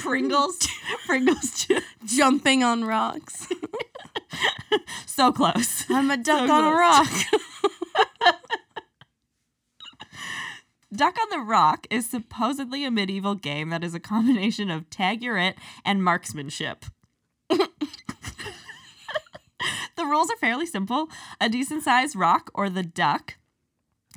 Pringles, 0.00 0.58
Pringles 1.06 1.66
jumping 2.04 2.64
on 2.64 2.84
rocks. 2.84 3.46
So 5.06 5.32
close. 5.32 5.84
I'm 5.90 6.10
a 6.10 6.16
duck 6.16 6.48
So 6.48 6.54
on 6.54 6.72
a 6.72 6.76
rock. 6.76 7.10
Duck 10.92 11.16
on 11.20 11.28
the 11.30 11.38
Rock 11.40 11.86
is 11.90 12.08
supposedly 12.08 12.84
a 12.84 12.90
medieval 12.90 13.34
game 13.34 13.70
that 13.70 13.84
is 13.84 13.94
a 13.94 14.00
combination 14.00 14.70
of 14.70 14.88
tag 14.88 15.22
your 15.22 15.36
it 15.36 15.56
and 15.84 16.02
marksmanship. 16.02 16.84
the 17.48 17.68
rules 19.98 20.30
are 20.30 20.36
fairly 20.36 20.66
simple. 20.66 21.08
A 21.40 21.48
decent 21.48 21.82
sized 21.82 22.16
rock 22.16 22.50
or 22.54 22.70
the 22.70 22.82
duck 22.82 23.36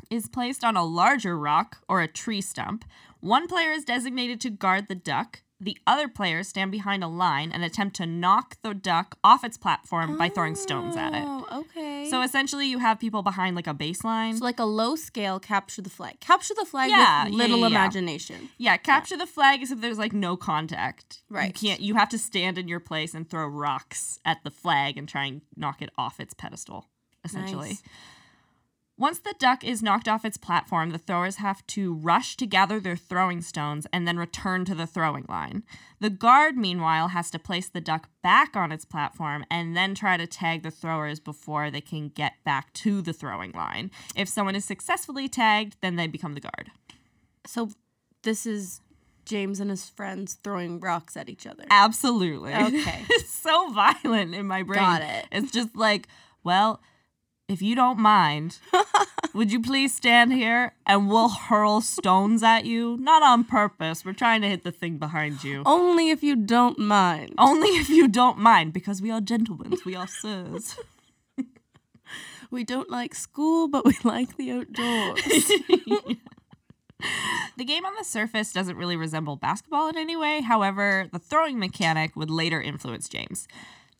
is 0.09 0.27
placed 0.29 0.63
on 0.63 0.77
a 0.77 0.85
larger 0.85 1.37
rock 1.37 1.77
or 1.89 2.01
a 2.01 2.07
tree 2.07 2.41
stump. 2.41 2.85
One 3.19 3.47
player 3.47 3.71
is 3.71 3.83
designated 3.83 4.39
to 4.41 4.49
guard 4.49 4.87
the 4.87 4.95
duck. 4.95 5.43
The 5.63 5.77
other 5.87 6.07
players 6.09 6.49
stand 6.49 6.71
behind 6.71 7.03
a 7.03 7.07
line 7.07 7.51
and 7.51 7.63
attempt 7.63 7.95
to 7.97 8.05
knock 8.05 8.57
the 8.63 8.73
duck 8.73 9.17
off 9.23 9.43
its 9.45 9.57
platform 9.57 10.17
by 10.17 10.27
throwing 10.27 10.55
stones 10.55 10.97
at 10.97 11.13
it. 11.13 11.23
Oh, 11.25 11.47
okay. 11.61 12.09
So 12.09 12.21
essentially, 12.21 12.67
you 12.67 12.79
have 12.79 12.99
people 12.99 13.23
behind 13.23 13.55
like 13.55 13.67
a 13.67 13.73
baseline. 13.73 14.37
So 14.37 14.43
like 14.43 14.59
a 14.59 14.65
low 14.65 14.95
scale 14.95 15.39
capture 15.39 15.81
the 15.81 15.89
flag. 15.89 16.19
Capture 16.19 16.53
the 16.53 16.65
flag 16.65 16.89
Yeah, 16.89 17.25
with 17.25 17.33
little 17.35 17.59
yeah, 17.59 17.67
yeah. 17.67 17.67
imagination. 17.67 18.49
Yeah, 18.57 18.77
capture 18.77 19.15
the 19.15 19.25
flag 19.25 19.61
is 19.63 19.71
if 19.71 19.79
there's 19.79 19.97
like 19.97 20.11
no 20.13 20.35
contact. 20.35 21.23
Right. 21.29 21.47
You 21.47 21.53
can't 21.53 21.79
you 21.81 21.95
have 21.95 22.09
to 22.09 22.17
stand 22.17 22.57
in 22.57 22.67
your 22.67 22.81
place 22.81 23.13
and 23.13 23.29
throw 23.29 23.47
rocks 23.47 24.19
at 24.25 24.43
the 24.43 24.51
flag 24.51 24.97
and 24.97 25.07
try 25.07 25.25
and 25.25 25.41
knock 25.55 25.81
it 25.81 25.89
off 25.97 26.19
its 26.19 26.33
pedestal, 26.33 26.89
essentially. 27.23 27.69
Nice. 27.69 27.83
Once 28.95 29.17
the 29.17 29.33
duck 29.39 29.63
is 29.63 29.81
knocked 29.81 30.07
off 30.07 30.23
its 30.23 30.37
platform, 30.37 30.91
the 30.91 30.99
throwers 30.99 31.37
have 31.37 31.65
to 31.65 31.95
rush 31.95 32.37
to 32.37 32.45
gather 32.45 32.79
their 32.79 32.95
throwing 32.95 33.41
stones 33.41 33.87
and 33.91 34.07
then 34.07 34.17
return 34.17 34.63
to 34.65 34.75
the 34.75 34.85
throwing 34.85 35.25
line. 35.27 35.63
The 35.99 36.11
guard, 36.11 36.55
meanwhile, 36.55 37.07
has 37.07 37.31
to 37.31 37.39
place 37.39 37.67
the 37.67 37.81
duck 37.81 38.09
back 38.21 38.55
on 38.55 38.71
its 38.71 38.85
platform 38.85 39.45
and 39.49 39.75
then 39.75 39.95
try 39.95 40.15
to 40.17 40.27
tag 40.27 40.61
the 40.61 40.69
throwers 40.69 41.19
before 41.19 41.71
they 41.71 41.81
can 41.81 42.09
get 42.09 42.33
back 42.43 42.71
to 42.73 43.01
the 43.01 43.13
throwing 43.13 43.51
line. 43.53 43.89
If 44.15 44.29
someone 44.29 44.55
is 44.55 44.63
successfully 44.63 45.27
tagged, 45.27 45.77
then 45.81 45.95
they 45.95 46.05
become 46.05 46.35
the 46.35 46.41
guard. 46.41 46.69
So 47.47 47.71
this 48.21 48.45
is 48.45 48.79
James 49.25 49.59
and 49.59 49.71
his 49.71 49.89
friends 49.89 50.35
throwing 50.43 50.79
rocks 50.79 51.17
at 51.17 51.29
each 51.29 51.47
other. 51.47 51.63
Absolutely. 51.71 52.53
Okay. 52.53 53.05
it's 53.09 53.33
so 53.33 53.71
violent 53.71 54.35
in 54.35 54.45
my 54.45 54.61
brain. 54.61 54.79
Got 54.79 55.01
it. 55.01 55.25
It's 55.31 55.51
just 55.51 55.75
like, 55.75 56.07
well, 56.43 56.79
if 57.53 57.61
you 57.61 57.75
don't 57.75 57.99
mind, 57.99 58.57
would 59.33 59.51
you 59.51 59.61
please 59.61 59.93
stand 59.95 60.33
here 60.33 60.73
and 60.85 61.07
we'll 61.07 61.29
hurl 61.29 61.79
stones 61.81 62.43
at 62.43 62.65
you? 62.65 62.97
Not 62.97 63.23
on 63.23 63.43
purpose. 63.45 64.03
We're 64.03 64.13
trying 64.13 64.41
to 64.41 64.49
hit 64.49 64.63
the 64.63 64.71
thing 64.71 64.97
behind 64.97 65.43
you. 65.43 65.63
Only 65.65 66.09
if 66.09 66.23
you 66.23 66.35
don't 66.35 66.79
mind. 66.79 67.35
Only 67.37 67.69
if 67.69 67.89
you 67.89 68.07
don't 68.07 68.39
mind, 68.39 68.73
because 68.73 69.01
we 69.01 69.11
are 69.11 69.21
gentlemen. 69.21 69.77
We 69.85 69.95
are 69.95 70.07
sirs. 70.07 70.75
We 72.51 72.63
don't 72.63 72.91
like 72.91 73.15
school, 73.15 73.67
but 73.67 73.83
we 73.83 73.97
like 74.03 74.37
the 74.37 74.51
outdoors. 74.51 75.51
The 77.57 77.65
game 77.65 77.85
on 77.85 77.93
the 77.97 78.05
surface 78.05 78.53
doesn't 78.53 78.77
really 78.77 78.95
resemble 78.95 79.35
basketball 79.35 79.89
in 79.89 79.97
any 79.97 80.15
way. 80.15 80.41
However, 80.41 81.09
the 81.11 81.19
throwing 81.19 81.59
mechanic 81.59 82.15
would 82.15 82.29
later 82.29 82.61
influence 82.61 83.09
James. 83.09 83.47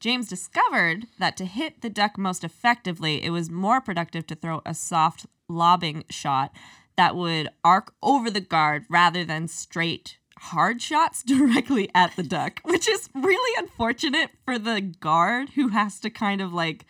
James 0.03 0.27
discovered 0.27 1.07
that 1.17 1.38
to 1.38 1.45
hit 1.45 1.79
the 1.79 1.89
duck 1.89 2.17
most 2.17 2.43
effectively, 2.43 3.24
it 3.24 3.29
was 3.29 3.50
more 3.50 3.79
productive 3.79 4.27
to 4.27 4.36
throw 4.36 4.62
a 4.65 4.74
soft 4.74 5.25
lobbing 5.48 6.03
shot 6.10 6.53
that 6.98 7.15
would 7.15 7.48
arc 7.63 7.93
over 8.03 8.29
the 8.29 8.41
guard 8.41 8.83
rather 8.89 9.24
than 9.24 9.48
straight 9.48 10.17
hard 10.39 10.81
shots 10.81 11.24
directly 11.25 11.89
at 11.95 12.13
the 12.17 12.24
duck, 12.24 12.60
which 12.65 12.89
is 12.89 13.07
really 13.15 13.57
unfortunate 13.57 14.31
for 14.43 14.60
the 14.60 14.81
guard 14.81 15.51
who 15.51 15.69
has 15.69 16.01
to 16.01 16.10
kind 16.10 16.41
of 16.41 16.51
like 16.51 16.86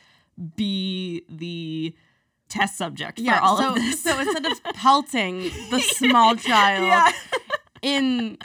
be 0.55 1.23
the 1.29 1.95
test 2.49 2.79
subject 2.79 3.21
for 3.21 3.35
all 3.35 3.57
so, 3.57 3.69
of 3.69 3.75
this. 3.75 4.01
so 4.01 4.19
instead 4.19 4.47
of 4.47 4.63
pelting 4.73 5.51
the 5.69 5.79
small 5.79 6.35
child 6.35 6.87
yeah. 6.87 7.11
in 7.83 8.39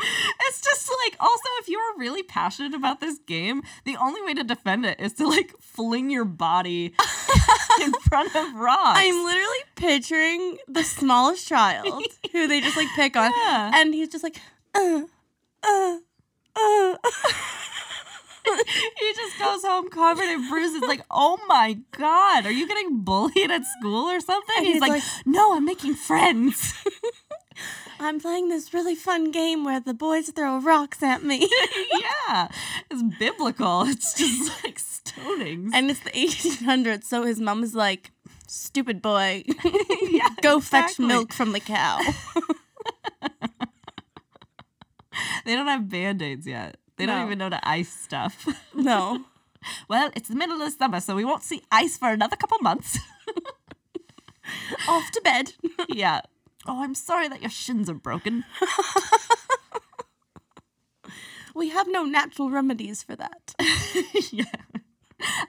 It's 0.00 0.60
just 0.62 0.90
like 1.04 1.16
also 1.20 1.48
if 1.60 1.68
you're 1.68 1.96
really 1.98 2.22
passionate 2.22 2.74
about 2.74 3.00
this 3.00 3.18
game, 3.26 3.62
the 3.84 3.96
only 3.96 4.22
way 4.22 4.34
to 4.34 4.44
defend 4.44 4.86
it 4.86 4.98
is 5.00 5.12
to 5.14 5.26
like 5.28 5.54
fling 5.60 6.10
your 6.10 6.24
body 6.24 6.94
in 7.82 7.92
front 8.08 8.34
of 8.36 8.54
rocks. 8.54 8.98
I'm 9.00 9.24
literally 9.24 9.58
picturing 9.76 10.58
the 10.68 10.82
smallest 10.84 11.46
child 11.48 12.02
who 12.32 12.46
they 12.46 12.60
just 12.60 12.76
like 12.76 12.88
pick 12.96 13.16
on 13.16 13.30
Yeah. 13.44 13.70
and 13.74 13.92
he's 13.94 14.08
just 14.08 14.24
like 14.24 14.36
uh, 14.74 15.02
uh, 15.62 15.96
uh. 16.56 16.96
he 18.44 19.12
just 19.14 19.38
goes 19.38 19.62
home 19.62 19.88
covered 19.90 20.24
in 20.30 20.48
bruises. 20.48 20.82
Like, 20.82 21.02
oh 21.10 21.38
my 21.48 21.78
god, 21.92 22.46
are 22.46 22.50
you 22.50 22.66
getting 22.66 23.00
bullied 23.00 23.50
at 23.50 23.62
school 23.78 24.06
or 24.08 24.20
something? 24.20 24.56
He's, 24.64 24.74
he's 24.74 24.80
like, 24.80 24.92
like- 24.92 25.02
no, 25.26 25.56
I'm 25.56 25.64
making 25.64 25.94
friends. 25.94 26.74
I'm 28.00 28.20
playing 28.20 28.48
this 28.48 28.72
really 28.72 28.94
fun 28.94 29.30
game 29.30 29.64
where 29.64 29.80
the 29.80 29.94
boys 29.94 30.30
throw 30.30 30.58
rocks 30.60 31.02
at 31.02 31.22
me. 31.22 31.48
yeah, 31.92 32.48
it's 32.90 33.02
biblical. 33.18 33.82
It's 33.88 34.14
just 34.14 34.64
like 34.64 34.78
stonings. 34.78 35.70
and 35.72 35.90
it's 35.90 36.00
the 36.00 36.10
1800s, 36.10 37.04
so 37.04 37.24
his 37.24 37.40
mom 37.40 37.62
is 37.62 37.74
like, 37.74 38.12
stupid 38.46 39.02
boy, 39.02 39.44
yeah, 40.10 40.28
go 40.42 40.60
fetch 40.60 40.84
exactly. 40.84 41.06
milk 41.06 41.32
from 41.32 41.52
the 41.52 41.60
cow. 41.60 41.98
They 45.44 45.54
don't 45.54 45.66
have 45.66 45.88
band 45.88 46.22
aids 46.22 46.46
yet. 46.46 46.76
They 46.96 47.06
don't 47.06 47.26
even 47.26 47.38
know 47.38 47.48
to 47.48 47.68
ice 47.68 47.88
stuff. 47.88 48.46
no. 48.74 49.24
well, 49.88 50.10
it's 50.14 50.28
the 50.28 50.34
middle 50.34 50.60
of 50.60 50.72
summer, 50.72 51.00
so 51.00 51.14
we 51.16 51.24
won't 51.24 51.42
see 51.42 51.62
ice 51.72 51.96
for 51.96 52.10
another 52.10 52.36
couple 52.36 52.58
months. 52.60 52.98
Off 54.88 55.10
to 55.12 55.20
bed. 55.22 55.54
yeah. 55.88 56.20
Oh, 56.68 56.82
I'm 56.82 56.94
sorry 56.94 57.28
that 57.28 57.40
your 57.40 57.50
shins 57.50 57.88
are 57.90 57.94
broken. 57.94 58.44
We 61.54 61.70
have 61.70 61.88
no 61.90 62.04
natural 62.04 62.50
remedies 62.50 63.02
for 63.02 63.16
that. 63.16 63.52
yeah. 64.30 64.44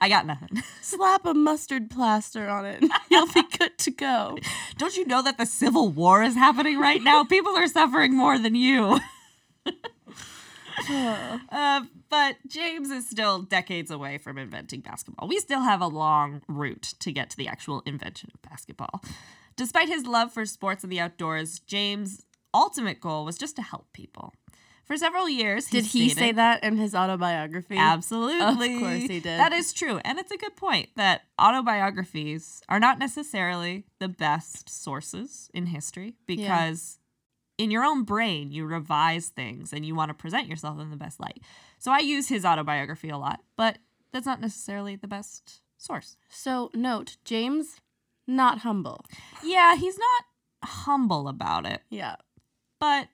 I 0.00 0.08
got 0.08 0.26
nothing. 0.26 0.60
Slap 0.80 1.24
a 1.24 1.34
mustard 1.34 1.88
plaster 1.88 2.48
on 2.48 2.66
it. 2.66 2.82
and 2.82 2.90
You'll 3.08 3.28
be 3.28 3.44
good 3.56 3.78
to 3.78 3.92
go. 3.92 4.36
Don't 4.76 4.96
you 4.96 5.06
know 5.06 5.22
that 5.22 5.38
the 5.38 5.46
Civil 5.46 5.90
War 5.90 6.24
is 6.24 6.34
happening 6.34 6.80
right 6.80 7.00
now? 7.00 7.22
People 7.22 7.54
are 7.56 7.68
suffering 7.68 8.16
more 8.16 8.38
than 8.38 8.56
you. 8.56 8.98
Uh, 11.52 11.82
but 12.08 12.36
James 12.48 12.90
is 12.90 13.06
still 13.08 13.42
decades 13.42 13.90
away 13.90 14.16
from 14.16 14.38
inventing 14.38 14.80
basketball. 14.80 15.28
We 15.28 15.38
still 15.38 15.60
have 15.60 15.82
a 15.82 15.86
long 15.86 16.40
route 16.48 16.94
to 17.00 17.12
get 17.12 17.28
to 17.30 17.36
the 17.36 17.46
actual 17.48 17.82
invention 17.84 18.30
of 18.34 18.40
basketball. 18.42 19.02
Despite 19.60 19.88
his 19.88 20.06
love 20.06 20.32
for 20.32 20.46
sports 20.46 20.84
and 20.84 20.90
the 20.90 21.00
outdoors, 21.00 21.58
James' 21.60 22.24
ultimate 22.54 22.98
goal 22.98 23.26
was 23.26 23.36
just 23.36 23.56
to 23.56 23.62
help 23.62 23.92
people. 23.92 24.32
For 24.86 24.96
several 24.96 25.28
years, 25.28 25.66
Did 25.66 25.84
he 25.84 26.08
stated- 26.08 26.16
say 26.18 26.32
that 26.32 26.64
in 26.64 26.78
his 26.78 26.94
autobiography? 26.94 27.76
Absolutely. 27.76 28.76
Of 28.76 28.80
course 28.80 29.02
he 29.02 29.20
did. 29.20 29.38
That 29.38 29.52
is 29.52 29.74
true. 29.74 29.98
And 29.98 30.18
it's 30.18 30.32
a 30.32 30.38
good 30.38 30.56
point 30.56 30.88
that 30.96 31.26
autobiographies 31.38 32.62
are 32.70 32.80
not 32.80 32.98
necessarily 32.98 33.84
the 33.98 34.08
best 34.08 34.70
sources 34.70 35.50
in 35.52 35.66
history 35.66 36.16
because 36.26 36.98
in 37.58 37.70
your 37.70 37.84
own 37.84 38.04
brain, 38.04 38.52
you 38.52 38.64
revise 38.64 39.28
things 39.28 39.74
and 39.74 39.84
you 39.84 39.94
want 39.94 40.08
to 40.08 40.14
present 40.14 40.48
yourself 40.48 40.80
in 40.80 40.88
the 40.88 40.96
best 40.96 41.20
light. 41.20 41.42
So 41.78 41.92
I 41.92 41.98
use 41.98 42.28
his 42.30 42.46
autobiography 42.46 43.10
a 43.10 43.18
lot, 43.18 43.40
but 43.56 43.76
that's 44.10 44.24
not 44.24 44.40
necessarily 44.40 44.96
the 44.96 45.06
best 45.06 45.60
source. 45.76 46.16
So, 46.30 46.70
note, 46.72 47.18
James, 47.26 47.76
not 48.30 48.58
humble. 48.58 49.04
Yeah, 49.42 49.76
he's 49.76 49.98
not 49.98 50.24
humble 50.64 51.28
about 51.28 51.66
it, 51.66 51.82
Yeah. 51.90 52.16
but 52.78 53.08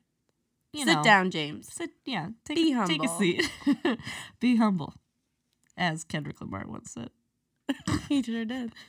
you 0.73 0.85
Sit 0.85 0.95
know, 0.95 1.03
down, 1.03 1.31
James. 1.31 1.73
Sit, 1.73 1.91
yeah, 2.05 2.29
take, 2.45 2.57
Be 2.57 2.73
a, 2.73 2.87
take 2.87 3.05
a 3.05 3.09
seat. 3.09 3.51
Be 4.41 4.57
humble, 4.57 4.95
as 5.77 6.05
Kendrick 6.05 6.41
Lamar 6.41 6.65
once 6.67 6.93
said. 6.93 7.11
he 8.09 8.23
sure 8.23 8.45
did. 8.45 8.73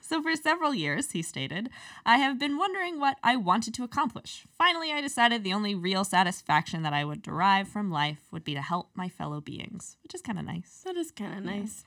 So, 0.00 0.22
for 0.22 0.34
several 0.36 0.72
years, 0.72 1.10
he 1.10 1.20
stated, 1.20 1.68
I 2.06 2.16
have 2.16 2.38
been 2.38 2.56
wondering 2.56 2.98
what 2.98 3.18
I 3.22 3.36
wanted 3.36 3.74
to 3.74 3.84
accomplish. 3.84 4.46
Finally, 4.56 4.90
I 4.90 5.02
decided 5.02 5.44
the 5.44 5.52
only 5.52 5.74
real 5.74 6.02
satisfaction 6.02 6.82
that 6.82 6.94
I 6.94 7.04
would 7.04 7.20
derive 7.20 7.68
from 7.68 7.90
life 7.90 8.20
would 8.32 8.42
be 8.42 8.54
to 8.54 8.62
help 8.62 8.88
my 8.94 9.10
fellow 9.10 9.42
beings, 9.42 9.98
which 10.02 10.14
is 10.14 10.22
kind 10.22 10.38
of 10.38 10.46
nice. 10.46 10.80
That 10.86 10.96
is 10.96 11.10
kind 11.10 11.36
of 11.36 11.44
nice. 11.44 11.84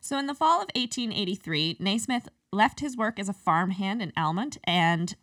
So, 0.00 0.18
in 0.18 0.26
the 0.26 0.34
fall 0.34 0.60
of 0.60 0.68
1883, 0.74 1.76
Naismith 1.80 2.28
left 2.52 2.80
his 2.80 2.96
work 2.96 3.18
as 3.18 3.28
a 3.28 3.32
farmhand 3.32 4.02
in 4.02 4.12
Almonte 4.16 4.58
and 4.64 5.14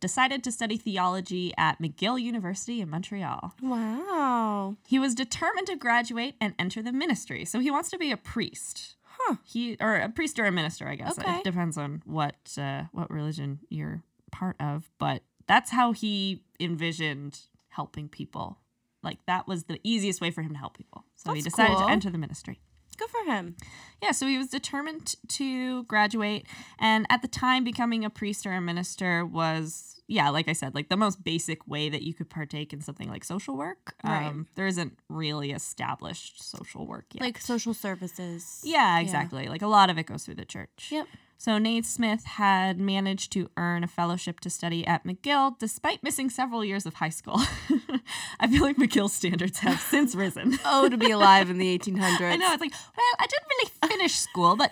decided 0.00 0.44
to 0.44 0.52
study 0.52 0.76
theology 0.76 1.52
at 1.56 1.80
McGill 1.80 2.20
University 2.20 2.80
in 2.80 2.90
Montreal. 2.90 3.54
Wow. 3.60 4.76
He 4.86 4.98
was 4.98 5.14
determined 5.14 5.66
to 5.66 5.76
graduate 5.76 6.36
and 6.40 6.54
enter 6.58 6.82
the 6.82 6.92
ministry, 6.92 7.44
so 7.44 7.58
he 7.58 7.70
wants 7.70 7.90
to 7.90 7.98
be 7.98 8.10
a 8.10 8.16
priest. 8.16 8.96
Huh. 9.02 9.36
He 9.44 9.76
or 9.80 9.96
a 9.96 10.08
priest 10.08 10.38
or 10.38 10.44
a 10.44 10.52
minister, 10.52 10.88
I 10.88 10.96
guess. 10.96 11.18
Okay. 11.18 11.38
It 11.38 11.44
depends 11.44 11.78
on 11.78 12.02
what 12.04 12.36
uh, 12.58 12.84
what 12.92 13.10
religion 13.10 13.60
you're 13.68 14.02
part 14.32 14.56
of, 14.60 14.90
but 14.98 15.22
that's 15.46 15.70
how 15.70 15.92
he 15.92 16.42
envisioned 16.60 17.40
helping 17.68 18.08
people. 18.08 18.58
Like 19.02 19.18
that 19.26 19.46
was 19.46 19.64
the 19.64 19.80
easiest 19.84 20.20
way 20.20 20.30
for 20.30 20.42
him 20.42 20.52
to 20.52 20.58
help 20.58 20.76
people. 20.76 21.04
So 21.16 21.32
he 21.32 21.42
decided 21.42 21.76
cool. 21.76 21.86
to 21.86 21.92
enter 21.92 22.10
the 22.10 22.18
ministry. 22.18 22.60
Good 22.94 23.08
for 23.10 23.24
him. 23.24 23.56
Yeah, 24.02 24.12
so 24.12 24.26
he 24.26 24.38
was 24.38 24.48
determined 24.48 25.16
to 25.28 25.84
graduate. 25.84 26.46
And 26.78 27.06
at 27.10 27.22
the 27.22 27.28
time, 27.28 27.64
becoming 27.64 28.04
a 28.04 28.10
priest 28.10 28.46
or 28.46 28.52
a 28.52 28.60
minister 28.60 29.24
was, 29.24 30.00
yeah, 30.06 30.28
like 30.30 30.48
I 30.48 30.52
said, 30.52 30.74
like 30.74 30.88
the 30.88 30.96
most 30.96 31.24
basic 31.24 31.66
way 31.66 31.88
that 31.88 32.02
you 32.02 32.12
could 32.14 32.28
partake 32.28 32.72
in 32.72 32.80
something 32.80 33.08
like 33.08 33.24
social 33.24 33.56
work. 33.56 33.94
Right. 34.04 34.26
Um, 34.26 34.46
there 34.54 34.66
isn't 34.66 34.98
really 35.08 35.52
established 35.52 36.42
social 36.42 36.86
work 36.86 37.06
yet. 37.12 37.22
Like 37.22 37.38
social 37.38 37.74
services. 37.74 38.60
yeah, 38.64 38.98
exactly. 39.00 39.48
Like 39.48 39.62
a 39.62 39.66
lot 39.66 39.90
of 39.90 39.98
it 39.98 40.06
goes 40.06 40.24
through 40.24 40.34
the 40.36 40.44
church. 40.44 40.88
Yep. 40.90 41.06
So 41.36 41.58
Naismith 41.58 42.24
had 42.24 42.78
managed 42.78 43.32
to 43.32 43.50
earn 43.56 43.84
a 43.84 43.86
fellowship 43.88 44.40
to 44.40 44.50
study 44.50 44.86
at 44.86 45.04
McGill 45.04 45.58
despite 45.58 46.02
missing 46.02 46.30
several 46.30 46.64
years 46.64 46.86
of 46.86 46.94
high 46.94 47.08
school. 47.10 47.36
I 48.40 48.46
feel 48.46 48.62
like 48.62 48.76
McGill 48.76 49.10
standards 49.10 49.58
have 49.58 49.80
since 49.80 50.14
risen. 50.24 50.58
Oh, 50.64 50.88
to 50.88 50.96
be 50.96 51.10
alive 51.10 51.50
in 51.50 51.58
the 51.58 51.78
1800s. 51.78 52.20
I 52.20 52.36
know. 52.36 52.52
It's 52.52 52.60
like, 52.60 52.72
well, 52.72 53.14
I 53.18 53.26
didn't 53.26 53.48
really 53.50 53.70
finish 53.88 54.14
school, 54.14 54.56
but 54.56 54.70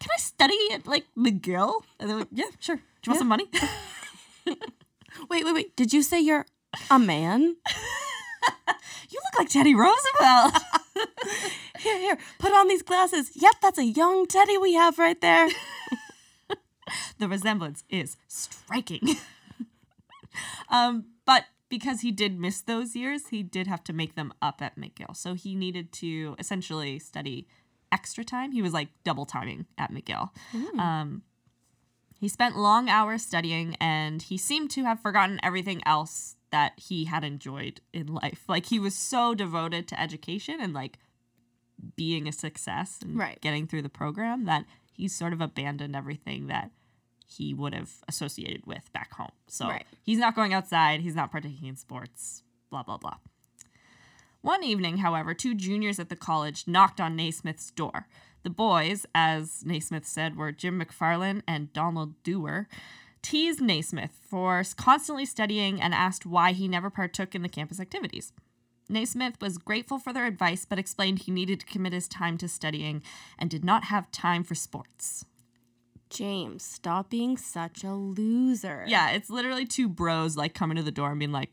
can 0.00 0.08
I 0.16 0.20
study 0.20 0.58
at 0.72 0.86
like 0.86 1.04
McGill? 1.16 1.82
And 2.00 2.08
they're 2.10 2.18
like, 2.18 2.28
yeah, 2.32 2.46
sure. 2.58 2.76
Do 2.76 2.82
you 3.04 3.10
want 3.10 3.18
some 3.18 3.28
money? 3.28 3.46
Wait, 5.28 5.44
wait, 5.44 5.54
wait. 5.54 5.76
Did 5.76 5.92
you 5.92 6.02
say 6.02 6.20
you're 6.20 6.46
a 6.90 6.98
man? 6.98 7.40
you 9.08 9.20
look 9.24 9.38
like 9.38 9.48
Teddy 9.48 9.74
Roosevelt. 9.74 10.54
Here, 11.78 11.98
here. 11.98 12.18
Put 12.38 12.52
on 12.52 12.68
these 12.68 12.82
glasses. 12.82 13.30
Yep, 13.34 13.54
that's 13.60 13.78
a 13.78 13.84
young 13.84 14.26
Teddy 14.26 14.56
we 14.56 14.72
have 14.74 14.98
right 14.98 15.20
there. 15.20 15.48
the 17.18 17.28
resemblance 17.28 17.84
is 17.90 18.16
striking. 18.28 19.16
um, 20.70 21.04
but 21.26 21.44
because 21.68 22.00
he 22.00 22.10
did 22.10 22.40
miss 22.40 22.62
those 22.62 22.96
years, 22.96 23.28
he 23.28 23.42
did 23.42 23.66
have 23.66 23.84
to 23.84 23.92
make 23.92 24.14
them 24.14 24.32
up 24.40 24.62
at 24.62 24.78
McGill. 24.78 25.14
So 25.14 25.34
he 25.34 25.54
needed 25.54 25.92
to 25.92 26.34
essentially 26.38 26.98
study 26.98 27.46
extra 27.92 28.24
time. 28.24 28.52
He 28.52 28.62
was 28.62 28.72
like 28.72 28.88
double 29.04 29.26
timing 29.26 29.66
at 29.76 29.92
McGill. 29.92 30.30
Um, 30.78 31.22
he 32.18 32.28
spent 32.28 32.56
long 32.56 32.88
hours 32.88 33.22
studying 33.22 33.76
and 33.80 34.22
he 34.22 34.36
seemed 34.38 34.70
to 34.72 34.84
have 34.84 35.00
forgotten 35.00 35.38
everything 35.42 35.82
else 35.86 36.36
that 36.50 36.72
he 36.78 37.04
had 37.04 37.24
enjoyed 37.24 37.80
in 37.92 38.06
life. 38.06 38.44
Like 38.48 38.66
he 38.66 38.78
was 38.78 38.94
so 38.94 39.34
devoted 39.34 39.86
to 39.88 40.00
education 40.00 40.58
and 40.60 40.72
like 40.72 40.98
being 41.94 42.26
a 42.26 42.32
success 42.32 43.00
and 43.02 43.18
Right. 43.18 43.40
getting 43.40 43.66
through 43.66 43.82
the 43.82 43.88
program 43.88 44.44
that 44.46 44.64
he 44.92 45.08
sort 45.08 45.32
of 45.34 45.40
abandoned 45.42 45.94
everything 45.94 46.46
that 46.46 46.70
he 47.26 47.52
would 47.52 47.74
have 47.74 47.92
associated 48.08 48.64
with 48.66 48.90
back 48.92 49.12
home. 49.14 49.32
So 49.46 49.68
Right. 49.68 49.86
he's 50.02 50.18
not 50.18 50.34
going 50.34 50.54
outside, 50.54 51.00
he's 51.00 51.14
not 51.16 51.30
partaking 51.30 51.68
in 51.68 51.76
sports, 51.76 52.42
blah, 52.70 52.82
blah, 52.82 52.96
blah. 52.96 53.16
One 54.40 54.62
evening, 54.62 54.98
however, 54.98 55.34
two 55.34 55.54
juniors 55.54 55.98
at 55.98 56.08
the 56.08 56.16
college 56.16 56.66
knocked 56.68 57.00
on 57.00 57.16
Naismith's 57.16 57.70
door. 57.72 58.06
The 58.46 58.50
boys, 58.50 59.04
as 59.12 59.64
Naismith 59.66 60.06
said, 60.06 60.36
were 60.36 60.52
Jim 60.52 60.80
McFarlane 60.80 61.42
and 61.48 61.72
Donald 61.72 62.14
Dewar, 62.22 62.68
teased 63.20 63.60
Naismith 63.60 64.12
for 64.30 64.62
constantly 64.76 65.26
studying 65.26 65.82
and 65.82 65.92
asked 65.92 66.24
why 66.24 66.52
he 66.52 66.68
never 66.68 66.88
partook 66.88 67.34
in 67.34 67.42
the 67.42 67.48
campus 67.48 67.80
activities. 67.80 68.32
Naismith 68.88 69.40
was 69.40 69.58
grateful 69.58 69.98
for 69.98 70.12
their 70.12 70.26
advice, 70.26 70.64
but 70.64 70.78
explained 70.78 71.18
he 71.18 71.32
needed 71.32 71.58
to 71.58 71.66
commit 71.66 71.92
his 71.92 72.06
time 72.06 72.38
to 72.38 72.46
studying 72.46 73.02
and 73.36 73.50
did 73.50 73.64
not 73.64 73.86
have 73.86 74.12
time 74.12 74.44
for 74.44 74.54
sports. 74.54 75.24
James, 76.08 76.62
stop 76.62 77.10
being 77.10 77.36
such 77.36 77.82
a 77.82 77.94
loser. 77.94 78.84
Yeah, 78.86 79.10
it's 79.10 79.28
literally 79.28 79.66
two 79.66 79.88
bros 79.88 80.36
like 80.36 80.54
coming 80.54 80.76
to 80.76 80.84
the 80.84 80.92
door 80.92 81.10
and 81.10 81.18
being 81.18 81.32
like, 81.32 81.50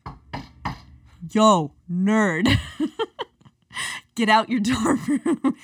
"Yo, 1.32 1.74
nerd, 1.92 2.56
get 4.14 4.30
out 4.30 4.48
your 4.48 4.60
dorm 4.60 5.00
room. 5.08 5.56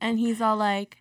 And 0.00 0.18
he's 0.18 0.40
all 0.40 0.56
like, 0.56 0.98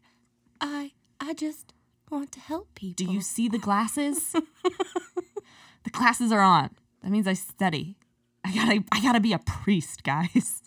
I 0.61 0.91
I 1.19 1.33
just 1.33 1.73
want 2.09 2.31
to 2.33 2.39
help 2.39 2.75
people. 2.75 3.05
Do 3.05 3.11
you 3.11 3.21
see 3.21 3.47
the 3.47 3.57
glasses? 3.57 4.31
the 5.83 5.89
glasses 5.91 6.31
are 6.31 6.41
on. 6.41 6.71
That 7.01 7.11
means 7.11 7.27
I 7.27 7.33
study. 7.33 7.97
I 8.43 8.53
gotta, 8.53 8.83
I 8.91 9.01
gotta 9.01 9.19
be 9.19 9.33
a 9.33 9.39
priest, 9.39 10.03
guys." 10.03 10.61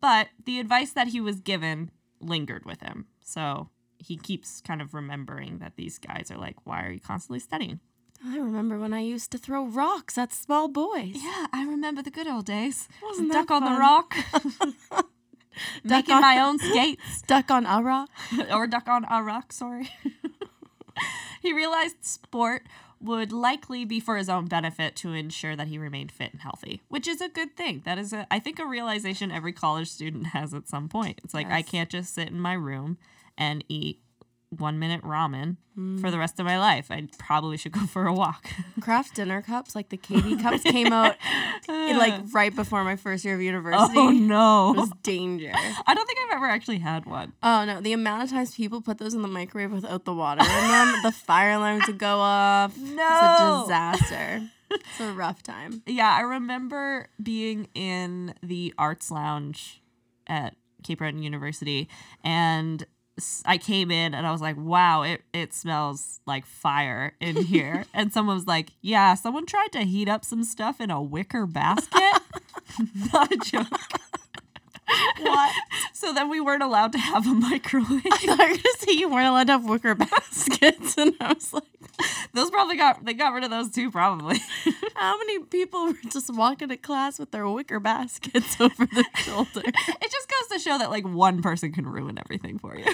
but 0.00 0.28
the 0.44 0.58
advice 0.60 0.92
that 0.92 1.08
he 1.08 1.20
was 1.20 1.40
given 1.40 1.90
lingered 2.20 2.64
with 2.64 2.80
him, 2.80 3.06
so 3.22 3.68
he 3.98 4.16
keeps 4.16 4.60
kind 4.60 4.80
of 4.80 4.94
remembering 4.94 5.58
that 5.58 5.76
these 5.76 5.98
guys 5.98 6.30
are 6.30 6.38
like, 6.38 6.56
"Why 6.64 6.84
are 6.84 6.92
you 6.92 7.00
constantly 7.00 7.40
studying?" 7.40 7.80
I 8.26 8.38
remember 8.38 8.78
when 8.78 8.94
I 8.94 9.00
used 9.00 9.30
to 9.32 9.38
throw 9.38 9.66
rocks 9.66 10.16
at 10.16 10.32
small 10.32 10.68
boys. 10.68 11.16
Yeah, 11.16 11.46
I 11.52 11.66
remember 11.68 12.00
the 12.00 12.10
good 12.10 12.26
old 12.26 12.46
days. 12.46 12.88
Wasn't 13.02 13.30
Duck 13.30 13.48
that 13.48 13.62
on 13.62 13.64
the 13.64 14.40
fun? 14.60 14.74
rock. 15.84 15.84
Making 15.84 16.14
on- 16.16 16.20
my 16.20 16.38
own 16.40 16.58
skates. 16.58 17.22
Duck 17.26 17.50
on 17.50 17.66
a 17.66 17.82
rock. 17.82 18.10
or 18.52 18.66
duck 18.66 18.88
on 18.88 19.04
a 19.10 19.22
rock, 19.22 19.52
sorry. 19.52 19.90
he 21.42 21.52
realized 21.52 21.96
sport 22.04 22.62
would 23.00 23.32
likely 23.32 23.84
be 23.84 24.00
for 24.00 24.16
his 24.16 24.28
own 24.28 24.46
benefit 24.46 24.96
to 24.96 25.12
ensure 25.12 25.54
that 25.56 25.68
he 25.68 25.76
remained 25.76 26.10
fit 26.10 26.32
and 26.32 26.40
healthy, 26.40 26.80
which 26.88 27.06
is 27.06 27.20
a 27.20 27.28
good 27.28 27.54
thing. 27.56 27.82
That 27.84 27.98
is 27.98 28.12
a 28.12 28.26
I 28.30 28.38
think 28.38 28.58
a 28.58 28.66
realization 28.66 29.30
every 29.30 29.52
college 29.52 29.88
student 29.88 30.28
has 30.28 30.54
at 30.54 30.68
some 30.68 30.88
point. 30.88 31.20
It's 31.22 31.34
like 31.34 31.50
I 31.50 31.62
can't 31.62 31.90
just 31.90 32.14
sit 32.14 32.28
in 32.28 32.40
my 32.40 32.54
room 32.54 32.96
and 33.36 33.62
eat 33.68 34.00
one 34.60 34.78
minute 34.78 35.02
ramen 35.02 35.56
Hmm. 35.74 35.98
for 35.98 36.08
the 36.12 36.18
rest 36.18 36.38
of 36.38 36.46
my 36.46 36.56
life. 36.56 36.88
I 36.92 37.08
probably 37.18 37.56
should 37.56 37.72
go 37.72 37.80
for 37.86 38.06
a 38.06 38.12
walk. 38.14 38.46
Kraft 38.80 39.16
dinner 39.16 39.42
cups, 39.42 39.74
like 39.74 39.88
the 39.88 39.96
KD 39.96 40.40
cups, 40.42 40.62
came 40.62 40.92
out 40.92 41.16
in, 41.68 41.98
like 41.98 42.14
right 42.32 42.54
before 42.54 42.84
my 42.84 42.94
first 42.94 43.24
year 43.24 43.34
of 43.34 43.40
university. 43.42 43.98
oh 43.98 44.10
no, 44.10 44.70
It 44.70 44.74
no. 44.76 44.80
was 44.82 44.90
danger. 45.02 45.50
I 45.54 45.94
don't 45.94 46.06
think 46.06 46.18
I've 46.26 46.36
ever 46.36 46.46
actually 46.46 46.78
had 46.78 47.06
one. 47.06 47.32
Oh 47.42 47.64
no, 47.64 47.80
the 47.80 47.92
amount 47.92 48.22
of 48.22 48.30
times 48.30 48.54
people 48.54 48.80
put 48.82 48.98
those 48.98 49.14
in 49.14 49.22
the 49.22 49.28
microwave 49.28 49.72
without 49.72 50.04
the 50.04 50.14
water 50.14 50.42
in 50.42 50.46
them, 50.46 50.94
the 51.02 51.10
fire 51.12 51.50
alarm 51.52 51.80
would 51.86 51.98
go 51.98 52.18
off. 52.20 52.72
It's 52.76 52.90
a 52.90 52.94
No. 52.94 53.62
disaster. 53.64 54.48
It's 54.70 55.00
a 55.00 55.12
rough 55.12 55.42
time. 55.42 55.82
Yeah, 55.86 56.12
I 56.14 56.20
remember 56.20 57.08
being 57.22 57.66
in 57.74 58.34
the 58.42 58.72
arts 58.78 59.10
lounge 59.10 59.82
at 60.28 60.54
Cape 60.84 60.98
Breton 60.98 61.22
University 61.22 61.88
and 62.22 62.84
I 63.44 63.58
came 63.58 63.90
in 63.90 64.14
and 64.14 64.26
I 64.26 64.32
was 64.32 64.40
like, 64.40 64.56
wow, 64.58 65.02
it, 65.02 65.22
it 65.32 65.54
smells 65.54 66.20
like 66.26 66.46
fire 66.46 67.12
in 67.20 67.36
here. 67.44 67.84
and 67.94 68.12
someone 68.12 68.36
was 68.36 68.46
like, 68.46 68.70
yeah, 68.80 69.14
someone 69.14 69.46
tried 69.46 69.72
to 69.72 69.80
heat 69.82 70.08
up 70.08 70.24
some 70.24 70.42
stuff 70.44 70.80
in 70.80 70.90
a 70.90 71.00
wicker 71.02 71.46
basket. 71.46 72.20
Not 73.12 73.30
a 73.30 73.36
joke. 73.36 73.66
What? 75.20 75.52
So 75.92 76.12
then 76.12 76.28
we 76.28 76.38
weren't 76.38 76.62
allowed 76.62 76.92
to 76.92 76.98
have 76.98 77.26
a 77.26 77.32
microwave. 77.32 78.02
I 78.04 78.16
thought 78.18 78.22
you 78.22 78.30
were 78.30 78.36
gonna 78.36 78.78
say 78.78 78.92
you 78.92 79.08
weren't 79.08 79.28
allowed 79.28 79.46
to 79.46 79.52
have 79.52 79.64
wicker 79.64 79.94
baskets, 79.94 80.98
and 80.98 81.14
I 81.18 81.32
was 81.32 81.50
like, 81.52 81.62
Those 82.34 82.50
probably 82.50 82.76
got, 82.76 83.02
they 83.04 83.14
got 83.14 83.32
rid 83.32 83.42
of 83.44 83.50
those 83.50 83.70
too, 83.70 83.90
probably. 83.90 84.38
how 84.96 85.16
many 85.18 85.38
people 85.44 85.86
were 85.86 86.10
just 86.10 86.34
walking 86.34 86.68
to 86.68 86.76
class 86.76 87.18
with 87.18 87.30
their 87.30 87.48
wicker 87.48 87.80
baskets 87.80 88.60
over 88.60 88.86
their 88.86 89.04
shoulder? 89.16 89.62
it 89.64 90.10
just 90.10 90.28
goes 90.28 90.48
to 90.52 90.58
show 90.58 90.76
that 90.76 90.90
like 90.90 91.06
one 91.06 91.40
person 91.40 91.72
can 91.72 91.86
ruin 91.86 92.18
everything 92.18 92.58
for 92.58 92.76
you. 92.76 92.84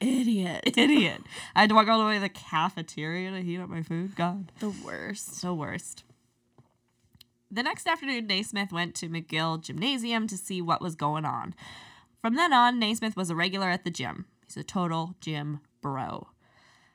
Idiot. 0.00 0.62
idiot. 0.78 1.20
I 1.54 1.60
had 1.60 1.68
to 1.68 1.74
walk 1.74 1.88
all 1.88 1.98
the 1.98 2.06
way 2.06 2.14
to 2.14 2.20
the 2.20 2.28
cafeteria 2.30 3.32
to 3.32 3.42
heat 3.42 3.58
up 3.58 3.68
my 3.68 3.82
food. 3.82 4.14
God, 4.16 4.50
The 4.60 4.70
worst. 4.70 5.42
The 5.42 5.52
worst. 5.52 6.04
The 7.50 7.62
next 7.62 7.86
afternoon, 7.86 8.26
Naismith 8.26 8.72
went 8.72 8.94
to 8.96 9.08
McGill 9.08 9.60
Gymnasium 9.60 10.26
to 10.26 10.36
see 10.36 10.60
what 10.60 10.82
was 10.82 10.96
going 10.96 11.24
on. 11.24 11.54
From 12.20 12.34
then 12.34 12.52
on, 12.52 12.78
Naismith 12.78 13.16
was 13.16 13.30
a 13.30 13.36
regular 13.36 13.68
at 13.68 13.84
the 13.84 13.90
gym. 13.90 14.26
He's 14.46 14.56
a 14.56 14.64
total 14.64 15.14
gym 15.20 15.60
bro. 15.80 16.28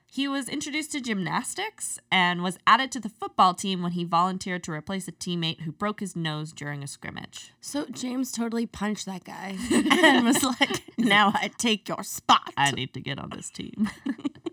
He 0.06 0.28
was 0.28 0.50
introduced 0.50 0.92
to 0.92 1.00
gymnastics 1.00 1.98
and 2.12 2.44
was 2.44 2.60
added 2.68 2.92
to 2.92 3.00
the 3.00 3.08
football 3.08 3.54
team 3.54 3.82
when 3.82 3.94
he 3.94 4.04
volunteered 4.04 4.62
to 4.66 4.74
replace 4.74 5.08
a 5.08 5.14
teammate 5.14 5.62
who 5.62 5.72
broke 5.72 6.02
his 6.02 6.18
nose 6.18 6.52
during 6.52 6.84
a 6.84 6.88
scrimmage. 6.88 7.54
So 7.62 7.86
James 7.86 8.34
totally 8.34 8.66
punched 8.66 9.06
that 9.06 9.24
guy 9.24 9.56
and 9.72 10.26
was 10.26 10.44
like, 10.44 10.84
"Now 10.98 11.32
I 11.34 11.50
take 11.58 11.88
your 11.88 12.04
spot." 12.04 12.52
I 12.58 12.72
need 12.72 12.94
to 12.96 13.00
get 13.00 13.20
on 13.20 13.30
this 13.30 13.50
team. 13.50 13.90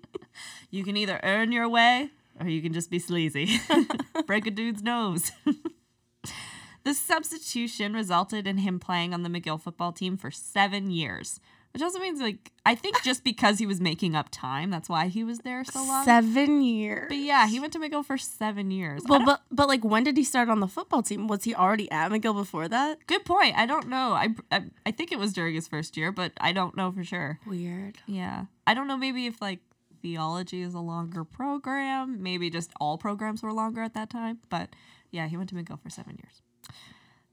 you 0.71 0.85
can 0.85 0.97
either 0.97 1.19
earn 1.25 1.51
your 1.51 1.69
way 1.69 2.11
or 2.41 2.49
you 2.49 2.63
can 2.63 2.73
just 2.73 2.89
be 2.89 3.01
sleazy. 3.01 3.59
Break 4.27 4.47
a 4.47 4.53
dude's 4.53 4.85
nose. 4.85 5.33
The 6.85 6.95
substitution 6.95 7.93
resulted 7.93 8.47
in 8.47 8.59
him 8.59 8.79
playing 8.79 9.13
on 9.15 9.23
the 9.23 9.29
McGill 9.29 9.61
football 9.61 9.93
team 9.93 10.17
for 10.17 10.31
seven 10.31 10.91
years. 10.91 11.41
Which 11.75 11.83
also 11.83 11.99
means, 11.99 12.21
like, 12.21 12.51
I 12.65 12.75
think 12.75 13.03
just 13.05 13.23
because 13.23 13.59
he 13.59 13.67
was 13.67 13.81
making 13.81 14.17
up 14.17 14.29
time, 14.31 14.71
that's 14.71 14.89
why 14.89 15.09
he 15.09 15.23
was 15.23 15.41
there 15.41 15.65
so 15.65 15.85
long. 15.85 16.05
Seven 16.05 16.63
years. 16.63 17.09
But 17.09 17.19
yeah, 17.19 17.47
he 17.47 17.61
went 17.61 17.73
to 17.75 17.79
McGill 17.79 18.05
for 18.05 18.17
seven 18.17 18.71
years. 18.71 19.03
Well, 19.07 19.25
but 19.25 19.43
but 19.51 19.69
like, 19.69 19.85
when 19.85 20.03
did 20.03 20.17
he 20.17 20.25
start 20.25 20.49
on 20.49 20.61
the 20.61 20.67
football 20.67 21.03
team? 21.03 21.29
Was 21.29 21.45
he 21.45 21.55
already 21.55 21.91
at 21.91 22.11
McGill 22.11 22.35
before 22.35 22.69
that? 22.69 23.07
good 23.07 23.25
point. 23.25 23.57
I 23.57 23.67
don't 23.67 23.89
know. 23.89 24.13
I, 24.13 24.35
I 24.51 24.65
I 24.87 24.91
think 24.93 25.13
it 25.13 25.19
was 25.19 25.33
during 25.33 25.55
his 25.55 25.69
first 25.69 25.97
year, 25.97 26.11
but 26.11 26.33
I 26.41 26.53
don't 26.53 26.77
know 26.77 26.91
for 26.91 27.05
sure. 27.05 27.39
Weird. 27.47 27.99
Yeah. 28.07 28.47
I 28.67 28.75
don't 28.75 28.89
know 28.89 28.97
maybe 28.97 29.27
if 29.27 29.41
like 29.43 29.61
theology 30.01 30.63
is 30.63 30.75
a 30.75 30.81
longer 30.81 31.25
program, 31.25 32.23
maybe 32.23 32.51
just 32.51 32.73
all 32.81 32.99
programs 32.99 33.43
were 33.43 33.53
longer 33.53 33.83
at 33.83 33.95
that 33.95 34.11
time, 34.11 34.39
but 34.49 34.71
yeah, 35.11 35.27
he 35.27 35.37
went 35.37 35.49
to 35.51 35.55
McGill 35.55 35.81
for 35.81 35.91
7 35.91 36.17
years. 36.17 36.43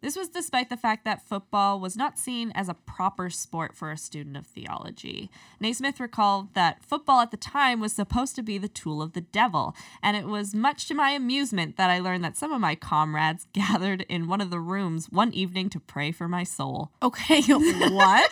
This 0.02 0.16
was 0.16 0.28
despite 0.30 0.70
the 0.70 0.78
fact 0.78 1.04
that 1.06 1.28
football 1.28 1.80
was 1.80 1.98
not 1.98 2.20
seen 2.20 2.52
as 2.54 2.70
a 2.70 2.76
proper 2.76 3.32
sport 3.32 3.76
for 3.76 3.90
a 3.90 3.98
student 3.98 4.38
of 4.38 4.46
theology. 4.46 5.32
Naismith 5.60 6.00
recalled 6.00 6.54
that 6.54 6.84
football 6.84 7.22
at 7.22 7.32
the 7.32 7.38
time 7.38 7.80
was 7.80 7.94
supposed 7.94 8.36
to 8.36 8.44
be 8.44 8.60
the 8.60 8.68
tool 8.68 9.02
of 9.02 9.14
the 9.14 9.22
devil, 9.22 9.76
and 10.04 10.16
it 10.16 10.26
was 10.28 10.54
much 10.54 10.88
to 10.90 10.94
my 10.94 11.10
amusement 11.12 11.78
that 11.78 11.90
I 11.90 11.98
learned 12.00 12.24
that 12.24 12.38
some 12.38 12.52
of 12.54 12.62
my 12.62 12.76
comrades 12.76 13.48
gathered 13.54 14.04
in 14.08 14.28
one 14.28 14.42
of 14.42 14.52
the 14.52 14.60
rooms 14.60 15.08
one 15.10 15.34
evening 15.34 15.70
to 15.70 15.80
pray 15.80 16.12
for 16.12 16.28
my 16.28 16.44
soul. 16.44 16.92
Okay. 17.02 17.42
what? 17.48 18.32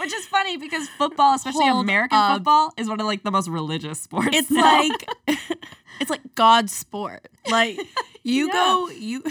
Which 0.00 0.12
is 0.12 0.26
funny 0.26 0.56
because 0.56 0.88
football, 0.88 1.34
especially 1.34 1.68
Hold 1.68 1.84
American 1.84 2.18
up. 2.18 2.32
football, 2.38 2.72
is 2.76 2.88
one 2.88 2.98
of 2.98 3.06
like 3.06 3.22
the 3.22 3.30
most 3.30 3.48
religious 3.48 4.00
sports. 4.00 4.30
It's 4.32 4.50
now. 4.50 4.62
like 4.80 5.08
it's 6.00 6.10
like 6.10 6.34
God's 6.34 6.72
sport. 6.72 7.28
Like 7.48 7.78
you 8.24 8.46
Yeah. 8.48 8.52
go 8.54 8.88
you 8.90 9.22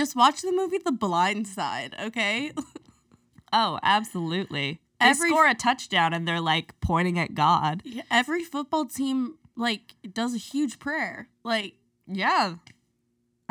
just 0.00 0.16
watch 0.16 0.40
the 0.40 0.50
movie 0.50 0.78
The 0.82 0.92
Blind 0.92 1.46
Side, 1.46 1.94
okay? 2.00 2.52
oh, 3.52 3.78
absolutely. 3.82 4.80
They 4.98 5.06
Every- 5.08 5.28
score 5.28 5.46
a 5.46 5.54
touchdown 5.54 6.14
and 6.14 6.26
they're 6.26 6.40
like 6.40 6.78
pointing 6.80 7.18
at 7.18 7.34
God. 7.34 7.82
Every 8.10 8.42
football 8.42 8.86
team 8.86 9.34
like 9.56 9.94
does 10.10 10.34
a 10.34 10.38
huge 10.38 10.78
prayer. 10.78 11.28
Like, 11.44 11.74
Yeah. 12.06 12.54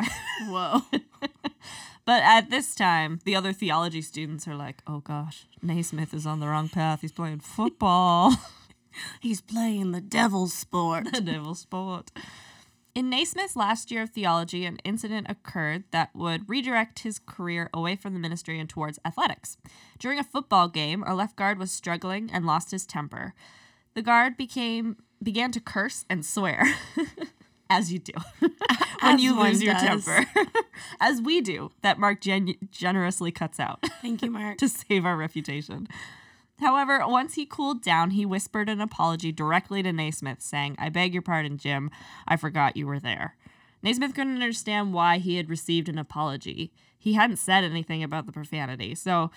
whoa. 0.48 0.80
But 2.04 2.22
at 2.24 2.50
this 2.50 2.74
time, 2.74 3.20
the 3.24 3.36
other 3.36 3.52
theology 3.52 4.02
students 4.02 4.48
are 4.48 4.56
like, 4.56 4.82
oh 4.88 4.98
gosh, 5.00 5.46
Naismith 5.62 6.12
is 6.12 6.26
on 6.26 6.40
the 6.40 6.48
wrong 6.48 6.68
path. 6.68 7.02
He's 7.02 7.12
playing 7.12 7.40
football. 7.40 8.34
He's 9.20 9.40
playing 9.40 9.92
the 9.92 10.00
devil's 10.00 10.52
sport. 10.52 11.12
the 11.12 11.20
devil's 11.20 11.60
sport. 11.60 12.10
In 13.00 13.08
Naismith's 13.08 13.56
last 13.56 13.90
year 13.90 14.02
of 14.02 14.10
theology, 14.10 14.66
an 14.66 14.76
incident 14.84 15.26
occurred 15.30 15.84
that 15.90 16.14
would 16.14 16.46
redirect 16.50 16.98
his 16.98 17.18
career 17.18 17.70
away 17.72 17.96
from 17.96 18.12
the 18.12 18.18
ministry 18.20 18.60
and 18.60 18.68
towards 18.68 18.98
athletics. 19.06 19.56
During 19.98 20.18
a 20.18 20.22
football 20.22 20.68
game, 20.68 21.02
a 21.06 21.14
left 21.14 21.34
guard 21.34 21.56
was 21.58 21.72
struggling 21.72 22.28
and 22.30 22.44
lost 22.44 22.72
his 22.72 22.84
temper. 22.84 23.32
The 23.94 24.02
guard 24.02 24.36
became 24.36 24.98
began 25.22 25.50
to 25.52 25.60
curse 25.60 26.04
and 26.10 26.26
swear, 26.26 26.62
as 27.70 27.90
you 27.90 28.00
do 28.00 28.12
when 29.00 29.14
As 29.14 29.22
you 29.22 29.34
lose 29.40 29.62
your 29.62 29.72
does. 29.72 30.04
temper, 30.04 30.26
as 31.00 31.22
we 31.22 31.40
do. 31.40 31.70
That 31.80 31.98
Mark 31.98 32.20
gen- 32.20 32.56
generously 32.70 33.32
cuts 33.32 33.58
out 33.58 33.82
Thank 34.02 34.20
you, 34.20 34.30
Mark. 34.30 34.58
to 34.58 34.68
save 34.68 35.06
our 35.06 35.16
reputation. 35.16 35.88
However, 36.60 37.02
once 37.06 37.34
he 37.34 37.46
cooled 37.46 37.82
down, 37.82 38.10
he 38.10 38.26
whispered 38.26 38.68
an 38.68 38.80
apology 38.80 39.32
directly 39.32 39.82
to 39.82 39.92
Naismith, 39.92 40.42
saying, 40.42 40.76
I 40.78 40.90
beg 40.90 41.12
your 41.14 41.22
pardon, 41.22 41.56
Jim. 41.56 41.90
I 42.28 42.36
forgot 42.36 42.76
you 42.76 42.86
were 42.86 43.00
there. 43.00 43.36
Naismith 43.82 44.14
couldn't 44.14 44.34
understand 44.34 44.92
why 44.92 45.18
he 45.18 45.36
had 45.36 45.48
received 45.48 45.88
an 45.88 45.98
apology. 45.98 46.70
He 46.98 47.14
hadn't 47.14 47.38
said 47.38 47.64
anything 47.64 48.02
about 48.02 48.26
the 48.26 48.32
profanity, 48.32 48.94
so 48.94 49.30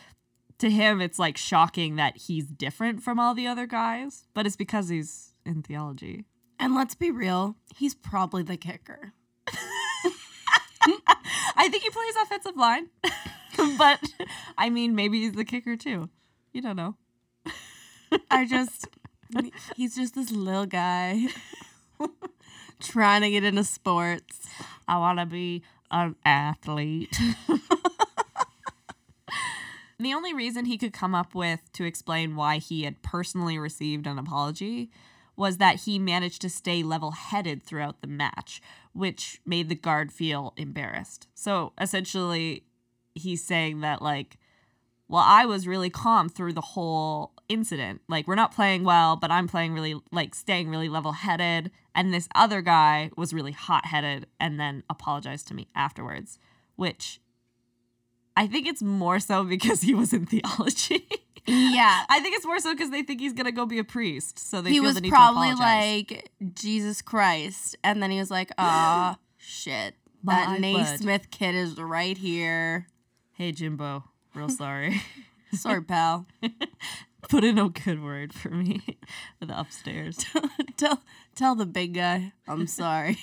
to 0.59 0.69
him, 0.69 1.01
it's 1.01 1.19
like 1.19 1.37
shocking 1.37 1.95
that 1.95 2.17
he's 2.17 2.45
different 2.45 3.01
from 3.01 3.19
all 3.19 3.33
the 3.33 3.47
other 3.47 3.65
guys, 3.65 4.27
but 4.33 4.45
it's 4.45 4.55
because 4.55 4.89
he's 4.89 5.33
in 5.45 5.61
theology. 5.61 6.25
And 6.59 6.75
let's 6.75 6.95
be 6.95 7.11
real, 7.11 7.55
he's 7.75 7.95
probably 7.95 8.43
the 8.43 8.57
kicker. 8.57 9.13
I 11.55 11.69
think 11.69 11.83
he 11.83 11.89
plays 11.89 12.15
offensive 12.21 12.57
line, 12.57 12.89
but 13.77 13.99
I 14.57 14.69
mean, 14.69 14.95
maybe 14.95 15.21
he's 15.21 15.33
the 15.33 15.45
kicker 15.45 15.75
too. 15.75 16.09
You 16.51 16.61
don't 16.61 16.75
know. 16.75 16.95
I 18.29 18.45
just 18.45 18.87
he's 19.75 19.95
just 19.95 20.15
this 20.15 20.31
little 20.31 20.65
guy 20.65 21.27
trying 22.79 23.21
to 23.21 23.29
get 23.29 23.43
into 23.43 23.63
sports. 23.63 24.47
I 24.87 24.97
want 24.97 25.19
to 25.19 25.25
be 25.25 25.63
an 25.91 26.15
athlete. 26.25 27.17
the 29.99 30.13
only 30.13 30.33
reason 30.33 30.65
he 30.65 30.77
could 30.77 30.93
come 30.93 31.15
up 31.15 31.33
with 31.35 31.71
to 31.73 31.85
explain 31.85 32.35
why 32.35 32.57
he 32.57 32.83
had 32.83 33.01
personally 33.01 33.57
received 33.57 34.07
an 34.07 34.19
apology 34.19 34.89
was 35.35 35.57
that 35.57 35.81
he 35.81 35.97
managed 35.97 36.41
to 36.41 36.49
stay 36.49 36.83
level 36.83 37.11
headed 37.11 37.63
throughout 37.63 38.01
the 38.01 38.07
match, 38.07 38.61
which 38.93 39.41
made 39.45 39.69
the 39.69 39.75
guard 39.75 40.11
feel 40.11 40.53
embarrassed. 40.57 41.27
So 41.33 41.73
essentially, 41.81 42.65
he's 43.15 43.43
saying 43.43 43.81
that, 43.81 44.01
like, 44.01 44.37
well, 45.13 45.23
I 45.23 45.45
was 45.45 45.67
really 45.67 45.91
calm 45.91 46.27
through 46.27 46.53
the 46.53 46.61
whole 46.61 47.33
incident. 47.47 48.01
Like, 48.09 48.27
we're 48.27 48.33
not 48.33 48.51
playing 48.51 48.83
well, 48.83 49.15
but 49.15 49.29
I'm 49.29 49.47
playing 49.47 49.75
really, 49.75 50.01
like, 50.11 50.33
staying 50.33 50.69
really 50.69 50.89
level 50.89 51.11
headed. 51.11 51.69
And 51.93 52.11
this 52.11 52.27
other 52.33 52.63
guy 52.63 53.11
was 53.15 53.31
really 53.31 53.51
hot 53.51 53.85
headed 53.85 54.25
and 54.39 54.59
then 54.59 54.81
apologized 54.89 55.47
to 55.49 55.53
me 55.53 55.67
afterwards, 55.75 56.39
which 56.77 57.21
I 58.35 58.47
think 58.47 58.65
it's 58.65 58.81
more 58.81 59.19
so 59.19 59.43
because 59.43 59.81
he 59.83 59.93
was 59.93 60.13
in 60.13 60.25
theology. 60.25 61.07
Yeah. 61.45 62.05
I 62.09 62.19
think 62.19 62.35
it's 62.35 62.47
more 62.47 62.57
so 62.57 62.73
because 62.73 62.89
they 62.89 63.03
think 63.03 63.21
he's 63.21 63.33
going 63.33 63.45
to 63.45 63.51
go 63.51 63.67
be 63.67 63.77
a 63.77 63.83
priest. 63.83 64.39
So 64.39 64.63
they 64.63 64.71
he 64.71 64.77
feel 64.77 64.85
was 64.85 64.95
the 64.95 65.01
need 65.01 65.11
probably 65.11 65.53
like 65.53 66.31
Jesus 66.55 67.03
Christ, 67.03 67.75
and 67.83 68.01
then 68.01 68.09
he 68.09 68.17
was 68.17 68.31
like, 68.31 68.49
"Ah, 68.57 69.19
shit, 69.37 69.93
My 70.23 70.33
that 70.33 70.45
blood." 70.47 70.61
Naismith 70.61 71.29
kid 71.29 71.53
is 71.53 71.77
right 71.77 72.17
here." 72.17 72.87
hey, 73.33 73.51
Jimbo, 73.51 74.03
real 74.35 74.49
sorry. 74.49 75.01
Sorry, 75.53 75.83
pal. 75.83 76.25
Put 77.29 77.43
in 77.43 77.59
a 77.59 77.69
good 77.69 78.01
word 78.03 78.33
for 78.33 78.49
me 78.49 78.81
for 79.39 79.45
the 79.45 79.59
upstairs. 79.59 80.25
tell 80.77 81.03
tell 81.35 81.53
the 81.53 81.67
big 81.67 81.93
guy 81.93 82.33
I'm 82.47 82.65
sorry. 82.65 83.19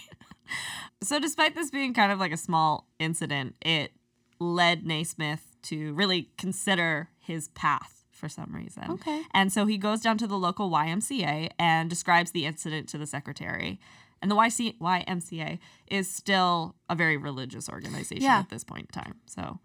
So, 1.02 1.18
despite 1.18 1.54
this 1.56 1.70
being 1.70 1.92
kind 1.92 2.12
of 2.12 2.20
like 2.20 2.30
a 2.32 2.36
small 2.36 2.86
incident, 3.00 3.56
it 3.60 3.90
led 4.38 4.86
Naismith 4.86 5.56
to 5.62 5.92
really 5.94 6.30
consider 6.38 7.08
his 7.18 7.48
path 7.48 8.04
for 8.12 8.28
some 8.28 8.54
reason. 8.54 8.84
Okay. 8.90 9.22
And 9.34 9.52
so 9.52 9.66
he 9.66 9.76
goes 9.76 10.00
down 10.00 10.16
to 10.18 10.26
the 10.28 10.36
local 10.38 10.70
YMCA 10.70 11.50
and 11.58 11.90
describes 11.90 12.30
the 12.30 12.46
incident 12.46 12.88
to 12.90 12.98
the 12.98 13.06
secretary. 13.06 13.80
And 14.22 14.30
the 14.30 14.36
YC- 14.36 14.78
YMCA 14.78 15.58
is 15.88 16.08
still 16.10 16.76
a 16.88 16.94
very 16.94 17.16
religious 17.16 17.68
organization 17.68 18.22
Yeah. 18.22 18.38
at 18.38 18.50
this 18.50 18.62
point 18.64 18.88
in 18.94 19.02
time. 19.02 19.14
So 19.26 19.58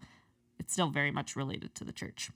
it's 0.58 0.72
still 0.72 0.90
very 0.90 1.10
much 1.10 1.36
related 1.36 1.74
to 1.74 1.84
the 1.84 1.92
church. 1.92 2.30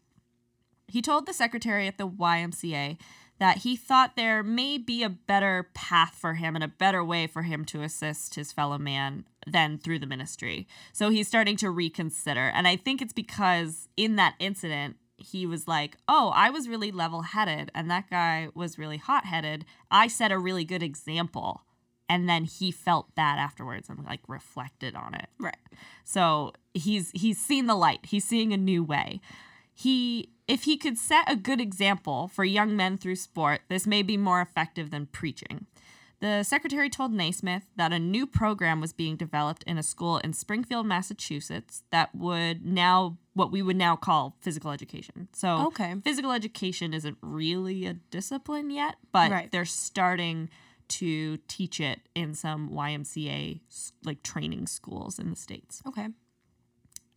He 0.89 1.03
told 1.03 1.27
the 1.27 1.33
secretary 1.33 1.87
at 1.87 1.99
the 1.99 2.09
YMCA 2.09 2.99
that 3.39 3.59
he 3.59 3.75
thought 3.75 4.17
there 4.17 4.43
may 4.43 4.77
be 4.77 5.03
a 5.03 5.09
better 5.09 5.71
path 5.73 6.15
for 6.15 6.35
him 6.35 6.55
and 6.55 6.63
a 6.63 6.69
better 6.69 7.03
way 7.03 7.27
for 7.27 7.43
him 7.43 7.65
to 7.65 7.83
assist 7.83 8.35
his 8.35 8.53
fellow 8.53 8.77
man 8.77 9.25
than 9.47 9.79
through 9.79 9.99
the 9.99 10.07
ministry. 10.07 10.69
So 10.93 11.09
he's 11.09 11.27
starting 11.27 11.57
to 11.57 11.71
reconsider. 11.71 12.53
And 12.55 12.69
I 12.69 12.77
think 12.77 13.01
it's 13.01 13.15
because 13.15 13.89
in 13.97 14.17
that 14.17 14.35
incident, 14.39 14.97
he 15.17 15.47
was 15.47 15.67
like, 15.67 15.97
Oh, 16.07 16.33
I 16.35 16.51
was 16.51 16.69
really 16.69 16.91
level 16.91 17.23
headed 17.23 17.71
and 17.75 17.91
that 17.91 18.11
guy 18.11 18.49
was 18.55 18.79
really 18.79 18.99
hot 18.99 19.25
headed. 19.25 19.65
I 19.91 20.09
set 20.09 20.33
a 20.33 20.39
really 20.39 20.65
good 20.65 20.83
example. 20.83 21.63
And 22.11 22.29
then 22.29 22.45
he 22.45 22.73
felt 22.73 23.15
bad 23.15 23.39
afterwards 23.39 23.89
and 23.89 24.05
like 24.05 24.21
reflected 24.27 24.97
on 24.97 25.15
it. 25.15 25.29
Right. 25.39 25.55
So 26.05 26.53
he's 26.75 27.13
he's 27.13 27.39
seen 27.39 27.67
the 27.67 27.77
light. 27.77 28.01
He's 28.07 28.25
seeing 28.25 28.53
a 28.53 28.57
new 28.57 28.83
way. 28.83 29.21
He 29.73 30.31
if 30.49 30.65
he 30.65 30.77
could 30.77 30.99
set 30.99 31.31
a 31.31 31.37
good 31.37 31.61
example 31.61 32.27
for 32.27 32.45
young 32.45 32.75
men 32.77 32.99
through 32.99 33.15
sport, 33.15 33.61
this 33.69 33.87
may 33.87 34.03
be 34.03 34.17
more 34.17 34.41
effective 34.43 34.91
than 34.91 35.07
preaching. 35.07 35.67
The 36.19 36.43
secretary 36.43 36.91
told 36.91 37.13
Naismith 37.13 37.63
that 37.77 37.93
a 37.93 37.99
new 37.99 38.27
program 38.27 38.81
was 38.81 38.93
being 38.93 39.17
developed 39.17 39.63
in 39.63 39.79
a 39.79 39.83
school 39.83 40.19
in 40.19 40.33
Springfield, 40.33 40.85
Massachusetts 40.87 41.85
that 41.91 42.13
would 42.15 42.67
now 42.67 43.17
what 43.35 43.53
we 43.53 43.63
would 43.63 43.77
now 43.77 43.95
call 43.95 44.37
physical 44.41 44.73
education. 44.73 45.29
So 45.33 45.67
Okay. 45.69 45.95
physical 46.03 46.33
education 46.33 46.93
isn't 46.93 47.19
really 47.23 47.87
a 47.87 47.95
discipline 47.95 48.71
yet, 48.71 48.97
but 49.13 49.31
Right. 49.31 49.51
they're 49.53 49.65
starting 49.65 50.51
to 50.91 51.39
teach 51.49 51.81
it 51.81 52.01
in 52.15 52.35
some 52.35 52.71
YMCA 52.71 53.61
like 54.05 54.23
training 54.23 54.67
schools 54.67 55.19
in 55.19 55.31
the 55.31 55.37
states. 55.37 55.83
Okay. 55.87 56.09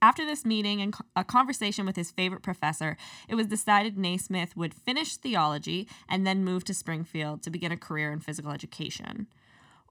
After 0.02 0.26
this 0.26 0.46
meeting 0.46 0.82
and 0.82 0.94
a 1.16 1.24
conversation 1.24 1.86
with 1.86 1.96
his 1.96 2.12
favorite 2.12 2.44
professor, 2.44 2.98
it 3.30 3.36
was 3.36 3.48
decided 3.48 3.98
Naismith 3.98 4.56
would 4.58 4.74
finish 4.74 5.16
theology 5.16 5.88
and 6.10 6.28
then 6.28 6.44
move 6.44 6.66
to 6.66 6.74
Springfield 6.74 7.42
to 7.44 7.50
begin 7.50 7.72
a 7.72 7.78
career 7.78 8.12
in 8.12 8.20
physical 8.20 8.52
education. 8.52 9.28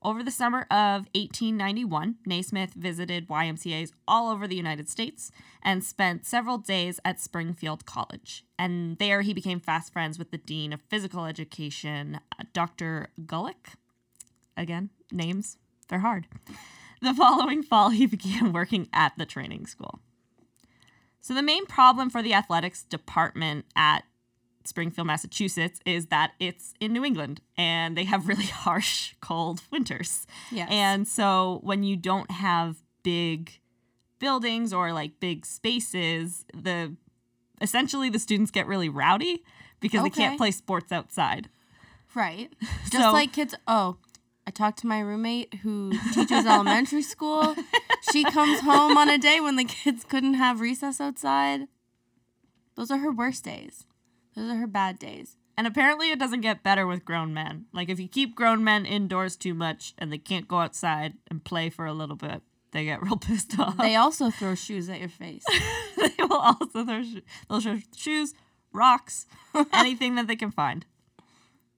Over 0.04 0.24
the 0.24 0.32
summer 0.32 0.62
of 0.62 1.06
1891, 1.14 2.16
Naismith 2.26 2.74
visited 2.74 3.28
YMCAs 3.28 3.92
all 4.08 4.30
over 4.30 4.48
the 4.48 4.56
United 4.56 4.88
States 4.88 5.30
and 5.62 5.84
spent 5.84 6.26
several 6.26 6.58
days 6.58 6.98
at 7.04 7.20
Springfield 7.20 7.86
College. 7.86 8.44
And 8.58 8.98
there 8.98 9.20
he 9.20 9.32
became 9.32 9.60
fast 9.60 9.92
friends 9.92 10.18
with 10.18 10.32
the 10.32 10.38
Dean 10.38 10.72
of 10.72 10.80
Physical 10.88 11.24
Education, 11.24 12.18
uh, 12.38 12.44
Dr. 12.52 13.10
Gulick. 13.20 13.76
Again, 14.56 14.90
names, 15.12 15.58
they're 15.88 16.00
hard. 16.00 16.26
The 17.00 17.14
following 17.14 17.62
fall, 17.62 17.90
he 17.90 18.06
began 18.16 18.52
working 18.52 18.88
at 18.92 19.12
the 19.16 19.26
training 19.26 19.66
school. 19.66 20.00
So, 21.20 21.34
the 21.34 21.42
main 21.42 21.66
problem 21.66 22.10
for 22.10 22.20
the 22.20 22.34
athletics 22.34 22.82
department 22.82 23.66
at 23.76 24.02
Springfield, 24.68 25.07
Massachusetts, 25.07 25.81
is 25.87 26.07
that 26.07 26.33
it's 26.38 26.75
in 26.81 26.92
New 26.92 27.05
England 27.05 27.40
and 27.57 27.96
they 27.96 28.05
have 28.05 28.29
really 28.29 28.44
harsh, 28.64 29.14
cold 29.20 29.62
winters. 29.70 30.27
Yes. 30.51 30.68
And 30.70 31.07
so, 31.07 31.61
when 31.62 31.83
you 31.83 31.96
don't 31.96 32.31
have 32.31 32.83
big 33.03 33.61
buildings 34.18 34.72
or 34.72 34.92
like 34.92 35.18
big 35.20 35.44
spaces, 35.44 36.44
the 36.55 36.94
essentially 37.61 38.09
the 38.11 38.18
students 38.18 38.51
get 38.51 38.66
really 38.66 38.88
rowdy 38.88 39.42
because 39.81 40.03
they 40.03 40.11
can't 40.11 40.38
play 40.38 40.51
sports 40.51 40.92
outside. 40.92 41.48
Right. 42.14 42.53
Just 42.90 42.92
So- 43.05 43.12
like 43.12 43.33
kids. 43.33 43.55
Oh, 43.66 43.96
I 44.46 44.51
talked 44.51 44.79
to 44.81 44.87
my 44.88 44.98
roommate 45.01 45.55
who 45.62 45.92
teaches 46.12 46.44
elementary 46.46 47.03
school. 47.03 47.55
She 48.11 48.25
comes 48.25 48.61
home 48.61 48.96
on 48.98 49.09
a 49.09 49.16
day 49.16 49.40
when 49.40 49.55
the 49.55 49.64
kids 49.64 50.03
couldn't 50.05 50.35
have 50.35 50.61
recess 50.61 51.01
outside. 51.01 51.68
Those 52.75 52.90
are 52.90 52.98
her 52.98 53.12
worst 53.12 53.44
days. 53.44 53.87
Those 54.35 54.51
are 54.51 54.57
her 54.57 54.66
bad 54.66 54.99
days. 54.99 55.37
And 55.57 55.66
apparently, 55.66 56.11
it 56.11 56.18
doesn't 56.18 56.40
get 56.40 56.62
better 56.62 56.87
with 56.87 57.05
grown 57.05 57.35
men. 57.35 57.66
Like, 57.73 57.90
if 57.90 58.01
you 58.01 58.09
keep 58.09 58.35
grown 58.35 58.64
men 58.64 58.87
indoors 58.87 59.37
too 59.37 59.55
much 59.55 59.95
and 59.99 60.11
they 60.11 60.18
can't 60.18 60.49
go 60.49 60.61
outside 60.61 61.14
and 61.31 61.45
play 61.45 61.68
for 61.68 61.85
a 61.85 61.92
little 61.92 62.16
bit, 62.16 62.42
they 62.73 62.85
get 62.85 63.03
real 63.03 63.16
pissed 63.16 63.59
off. 63.59 63.77
They 63.77 63.97
also 63.97 64.31
throw 64.31 64.55
shoes 64.55 64.88
at 64.88 65.01
your 65.01 65.09
face. 65.09 65.45
they 65.97 66.25
will 66.25 66.38
also 66.38 66.85
throw 66.85 67.03
sho- 67.03 67.21
they'll 67.49 67.61
throw 67.61 67.79
shoes, 67.95 68.35
rocks, 68.73 69.27
anything 69.73 70.14
that 70.14 70.27
they 70.27 70.37
can 70.37 70.51
find. 70.51 70.87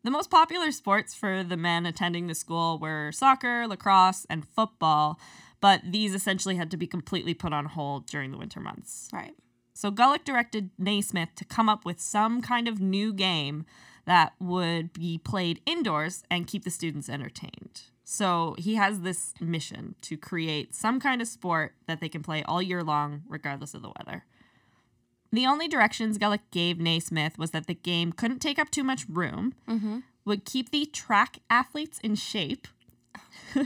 The 0.05 0.11
most 0.11 0.31
popular 0.31 0.71
sports 0.71 1.15
for 1.15 1.43
the 1.43 1.57
men 1.57 1.87
attending 1.87 2.27
the 2.27 2.35
school 2.35 2.79
were 2.79 3.11
soccer, 3.11 3.67
lacrosse, 3.67 4.27
and 4.29 4.47
football, 4.47 5.19
but 5.63 5.81
these 5.83 6.15
essentially 6.15 6.57
had 6.57 6.71
to 6.73 6.77
be 6.77 6.87
completely 6.87 7.33
put 7.33 7.55
on 7.55 7.65
hold 7.65 8.07
during 8.07 8.31
the 8.31 8.37
winter 8.37 8.61
months. 8.61 9.09
Right. 9.13 9.35
So 9.75 9.91
Gulick 9.91 10.25
directed 10.25 10.71
Naismith 10.79 11.35
to 11.35 11.45
come 11.45 11.69
up 11.69 11.85
with 11.85 12.01
some 12.01 12.41
kind 12.41 12.69
of 12.69 12.81
new 12.81 13.13
game 13.13 13.67
that 14.07 14.35
would 14.39 14.93
be 14.93 15.19
played 15.19 15.61
indoors 15.67 16.23
and 16.31 16.47
keep 16.47 16.65
the 16.65 16.71
students 16.71 17.09
entertained. 17.09 17.83
So 18.05 18.55
he 18.59 18.77
has 18.77 19.01
this 19.01 19.33
mission 19.41 19.97
to 20.03 20.17
create 20.17 20.75
some 20.75 21.01
kind 21.01 21.21
of 21.21 21.27
sport 21.27 21.75
that 21.87 22.01
they 22.01 22.09
can 22.09 22.23
play 22.23 22.43
all 22.45 22.63
year 22.63 22.83
long, 22.83 23.23
regardless 23.27 23.75
of 23.75 23.83
the 23.83 23.93
weather. 23.99 24.25
The 25.33 25.47
only 25.47 25.67
directions 25.67 26.19
Gulick 26.19 26.43
gave 26.53 26.79
Naismith 26.79 27.39
was 27.39 27.51
that 27.51 27.67
the 27.67 27.75
game 27.75 28.13
couldn't 28.13 28.39
take 28.39 28.59
up 28.59 28.71
too 28.71 28.85
much 28.85 29.07
room, 29.09 29.55
mm-hmm. 29.69 30.01
would 30.25 30.45
keep 30.45 30.71
the 30.71 30.87
track 30.87 31.39
athletes 31.51 31.99
in 32.05 32.15
shape, 32.15 32.69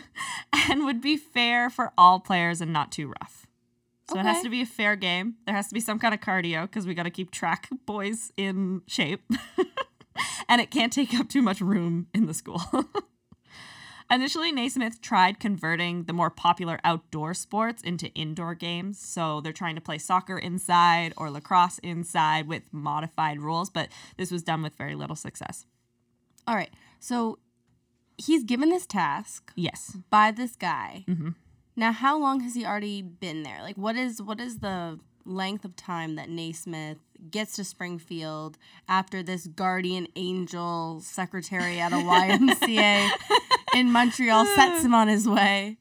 and 0.71 0.85
would 0.85 1.03
be 1.03 1.19
fair 1.19 1.69
for 1.69 1.93
all 1.99 2.21
players 2.21 2.63
and 2.63 2.73
not 2.73 2.91
too 2.91 3.13
rough. 3.21 3.48
So 4.11 4.19
it 4.19 4.25
has 4.25 4.43
to 4.43 4.49
be 4.49 4.63
a 4.63 4.67
fair 4.67 4.97
game. 4.97 5.35
There 5.47 5.55
has 5.55 5.69
to 5.69 5.75
be 5.75 5.81
some 5.81 5.99
kind 5.99 6.15
of 6.15 6.21
cardio 6.21 6.63
because 6.63 6.87
we 6.87 6.95
got 6.95 7.03
to 7.03 7.11
keep 7.11 7.31
track 7.31 7.69
boys 7.87 8.33
in 8.37 8.83
shape. 8.87 9.23
and 10.49 10.61
it 10.61 10.71
can't 10.71 10.93
take 10.93 11.13
up 11.15 11.29
too 11.29 11.43
much 11.43 11.61
room 11.61 12.07
in 12.15 12.27
the 12.27 12.35
school. 12.35 12.63
Initially, 14.11 14.51
Naismith 14.53 15.03
tried 15.03 15.39
converting 15.39 16.05
the 16.05 16.15
more 16.15 16.31
popular 16.31 16.81
outdoor 16.83 17.35
sports 17.35 17.83
into 17.83 18.09
indoor 18.15 18.55
games. 18.55 18.99
So 18.99 19.43
they're 19.43 19.53
trying 19.53 19.75
to 19.75 19.83
play 19.83 19.99
soccer 19.99 20.39
inside 20.39 21.13
or 21.19 21.31
lacrosse 21.31 21.79
inside 21.81 22.49
with 22.49 22.63
modified 22.73 23.43
rules, 23.43 23.69
but 23.69 23.91
this 24.17 24.31
was 24.31 24.43
done 24.43 24.63
with 24.63 24.75
very 24.77 24.95
little 24.95 25.17
success. 25.17 25.67
All 26.47 26.55
right. 26.55 26.71
So 27.01 27.39
he's 28.17 28.45
given 28.45 28.71
this 28.71 28.87
task 28.87 29.53
Yes. 29.57 29.99
by 30.09 30.31
this 30.31 30.57
guy. 30.57 31.05
Mhm. 31.07 31.35
Now, 31.79 31.93
how 31.93 32.19
long 32.19 32.41
has 32.41 32.57
he 32.57 32.67
already 32.67 33.03
been 33.03 33.45
there? 33.45 33.63
Like, 33.63 33.77
what 33.77 33.95
is 33.95 34.21
what 34.21 34.41
is 34.41 34.59
the 34.59 34.99
length 35.25 35.65
of 35.65 35.77
time 35.77 36.17
that 36.17 36.29
Naismith 36.29 36.99
gets 37.31 37.55
to 37.55 37.63
Springfield 37.63 38.59
after 38.89 39.23
this 39.23 39.47
guardian 39.47 40.09
angel 40.17 41.01
secretary 41.01 41.79
at 41.79 41.93
a 41.93 41.97
YMCA 41.97 43.11
in 43.77 43.93
Montreal 43.93 44.45
sets 44.57 44.85
him 44.85 44.93
on 44.93 45.07
his 45.07 45.29
way? 45.29 45.77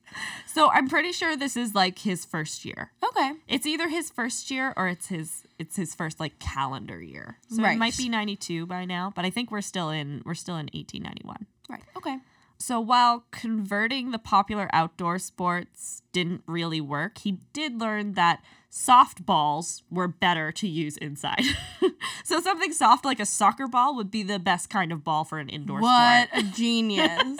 So 0.45 0.69
I'm 0.69 0.87
pretty 0.87 1.11
sure 1.11 1.35
this 1.35 1.57
is 1.57 1.73
like 1.73 1.97
his 1.97 2.25
first 2.25 2.63
year. 2.63 2.91
Okay. 3.03 3.31
It's 3.47 3.65
either 3.65 3.89
his 3.89 4.11
first 4.11 4.51
year 4.51 4.75
or 4.77 4.87
it's 4.87 5.07
his 5.07 5.45
it's 5.57 5.77
his 5.77 5.95
first 5.95 6.19
like 6.19 6.37
calendar 6.37 7.01
year. 7.01 7.39
So 7.49 7.63
it 7.65 7.77
might 7.77 7.97
be 7.97 8.07
92 8.07 8.67
by 8.67 8.85
now, 8.85 9.11
but 9.15 9.25
I 9.25 9.31
think 9.31 9.49
we're 9.49 9.61
still 9.61 9.89
in 9.89 10.21
we're 10.27 10.35
still 10.35 10.57
in 10.57 10.69
1891. 10.73 11.47
Right. 11.67 11.81
Okay. 11.97 12.19
So 12.59 12.79
while 12.79 13.25
converting 13.31 14.11
the 14.11 14.19
popular 14.19 14.67
outdoor 14.73 15.19
sports 15.19 16.01
didn't 16.11 16.41
really 16.47 16.81
work, 16.81 17.19
he 17.19 17.33
did 17.53 17.79
learn 17.79 18.13
that 18.13 18.41
softballs 18.71 19.83
were 19.91 20.07
better 20.07 20.51
to 20.51 20.67
use 20.67 20.97
inside. 20.97 21.43
so 22.23 22.41
something 22.41 22.73
soft 22.73 23.05
like 23.05 23.19
a 23.19 23.25
soccer 23.25 23.67
ball 23.67 23.95
would 23.95 24.09
be 24.11 24.23
the 24.23 24.39
best 24.39 24.69
kind 24.69 24.91
of 24.91 25.03
ball 25.03 25.23
for 25.23 25.39
an 25.39 25.49
indoor 25.49 25.81
What 25.81 26.29
sport. 26.29 26.43
a 26.45 26.47
genius. 26.55 27.37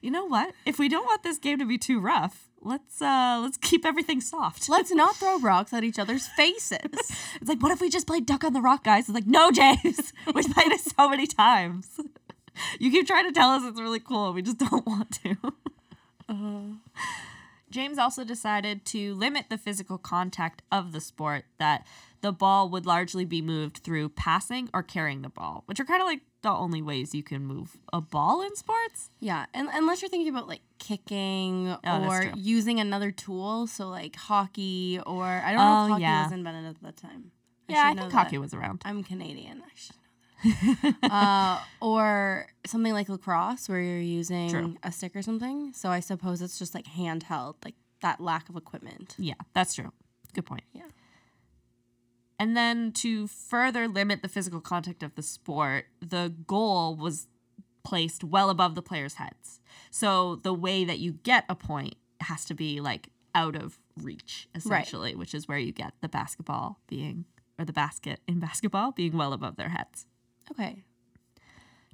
You 0.00 0.10
know 0.10 0.24
what? 0.26 0.54
If 0.66 0.78
we 0.78 0.88
don't 0.88 1.04
want 1.06 1.22
this 1.22 1.38
game 1.38 1.58
to 1.58 1.64
be 1.66 1.78
too 1.78 2.00
rough, 2.00 2.48
let's 2.60 3.00
uh 3.00 3.40
let's 3.42 3.56
keep 3.56 3.84
everything 3.86 4.20
soft. 4.20 4.68
Let's 4.68 4.90
not 4.94 5.16
throw 5.16 5.38
rocks 5.38 5.72
at 5.72 5.84
each 5.84 5.98
other's 5.98 6.26
faces. 6.28 6.78
It's 6.82 7.48
like, 7.48 7.62
what 7.62 7.72
if 7.72 7.80
we 7.80 7.88
just 7.88 8.06
played 8.06 8.26
Duck 8.26 8.42
on 8.44 8.52
the 8.52 8.60
Rock, 8.60 8.84
guys? 8.84 9.04
It's 9.08 9.14
like, 9.14 9.26
no, 9.26 9.50
James. 9.52 10.12
We've 10.34 10.50
played 10.52 10.72
it 10.72 10.80
so 10.80 11.08
many 11.08 11.26
times. 11.26 11.98
You 12.78 12.90
keep 12.90 13.06
trying 13.06 13.26
to 13.26 13.32
tell 13.32 13.50
us 13.50 13.62
it's 13.64 13.80
really 13.80 14.00
cool. 14.00 14.32
We 14.32 14.42
just 14.42 14.58
don't 14.70 14.86
want 14.86 15.10
to. 15.22 15.36
Uh-huh. 16.28 16.74
James 17.70 17.96
also 17.96 18.22
decided 18.24 18.84
to 18.86 19.14
limit 19.14 19.46
the 19.48 19.56
physical 19.56 19.96
contact 19.96 20.60
of 20.70 20.92
the 20.92 21.00
sport, 21.00 21.44
that 21.58 21.86
the 22.20 22.30
ball 22.32 22.68
would 22.68 22.84
largely 22.84 23.24
be 23.24 23.40
moved 23.40 23.78
through 23.78 24.10
passing 24.10 24.68
or 24.74 24.82
carrying 24.82 25.22
the 25.22 25.30
ball, 25.30 25.62
which 25.66 25.80
are 25.80 25.84
kind 25.86 26.02
of 26.02 26.06
like 26.06 26.20
the 26.42 26.50
only 26.50 26.82
ways 26.82 27.14
you 27.14 27.22
can 27.22 27.44
move 27.46 27.78
a 27.92 28.00
ball 28.02 28.42
in 28.42 28.54
sports. 28.56 29.08
Yeah, 29.20 29.46
and 29.54 29.68
unless 29.72 30.02
you're 30.02 30.10
thinking 30.10 30.28
about 30.34 30.48
like 30.48 30.60
kicking 30.78 31.74
Oh, 31.84 32.08
or 32.08 32.30
using 32.36 32.78
another 32.78 33.10
tool, 33.10 33.66
so 33.66 33.88
like 33.88 34.16
hockey 34.16 35.00
or 35.06 35.24
I 35.24 35.52
don't 35.52 35.56
know 35.56 35.80
Oh, 35.80 35.84
if 35.86 35.90
hockey 35.92 36.02
yeah. 36.02 36.24
was 36.24 36.32
invented 36.32 36.66
at 36.76 36.82
that 36.82 36.96
time. 36.98 37.30
Yeah, 37.68 37.76
should 37.76 37.82
I 37.86 37.92
know 37.94 38.00
think 38.02 38.12
that. 38.12 38.18
hockey 38.18 38.38
was 38.38 38.52
around. 38.52 38.82
I'm 38.84 39.02
Canadian. 39.02 39.52
I 39.52 39.54
know 39.60 39.64
that. 39.88 39.96
uh, 41.02 41.60
or 41.80 42.46
something 42.66 42.92
like 42.92 43.08
lacrosse, 43.08 43.68
where 43.68 43.80
you're 43.80 43.98
using 43.98 44.50
True. 44.50 44.76
a 44.82 44.92
stick 44.92 45.16
or 45.16 45.22
something. 45.22 45.72
So 45.74 45.88
I 45.88 46.00
suppose 46.00 46.42
it's 46.42 46.58
just 46.58 46.74
like 46.74 46.86
handheld, 46.86 47.56
like 47.64 47.74
that 48.02 48.20
lack 48.20 48.48
of 48.48 48.56
equipment. 48.56 49.14
Yeah, 49.18 49.34
that's 49.54 49.74
true. 49.74 49.92
Good 50.34 50.46
point. 50.46 50.64
Yeah. 50.72 50.82
And 52.38 52.56
then 52.56 52.90
to 52.94 53.28
further 53.28 53.86
limit 53.86 54.22
the 54.22 54.28
physical 54.28 54.60
contact 54.60 55.02
of 55.02 55.14
the 55.14 55.22
sport, 55.22 55.84
the 56.00 56.34
goal 56.46 56.96
was 56.96 57.28
placed 57.84 58.24
well 58.24 58.50
above 58.50 58.74
the 58.74 58.82
players' 58.82 59.14
heads. 59.14 59.60
So 59.90 60.36
the 60.36 60.54
way 60.54 60.84
that 60.84 60.98
you 60.98 61.12
get 61.12 61.44
a 61.48 61.54
point 61.54 61.94
has 62.20 62.44
to 62.46 62.54
be 62.54 62.80
like 62.80 63.10
out 63.34 63.56
of 63.56 63.78
reach, 63.96 64.48
essentially, 64.54 65.14
which 65.14 65.34
is 65.34 65.48
where 65.48 65.58
you 65.58 65.72
get 65.72 65.92
the 66.00 66.08
basketball 66.08 66.80
being, 66.88 67.26
or 67.58 67.64
the 67.64 67.72
basket 67.72 68.20
in 68.26 68.40
basketball 68.40 68.92
being 68.92 69.16
well 69.16 69.32
above 69.32 69.56
their 69.56 69.70
heads. 69.70 70.06
Okay. 70.50 70.84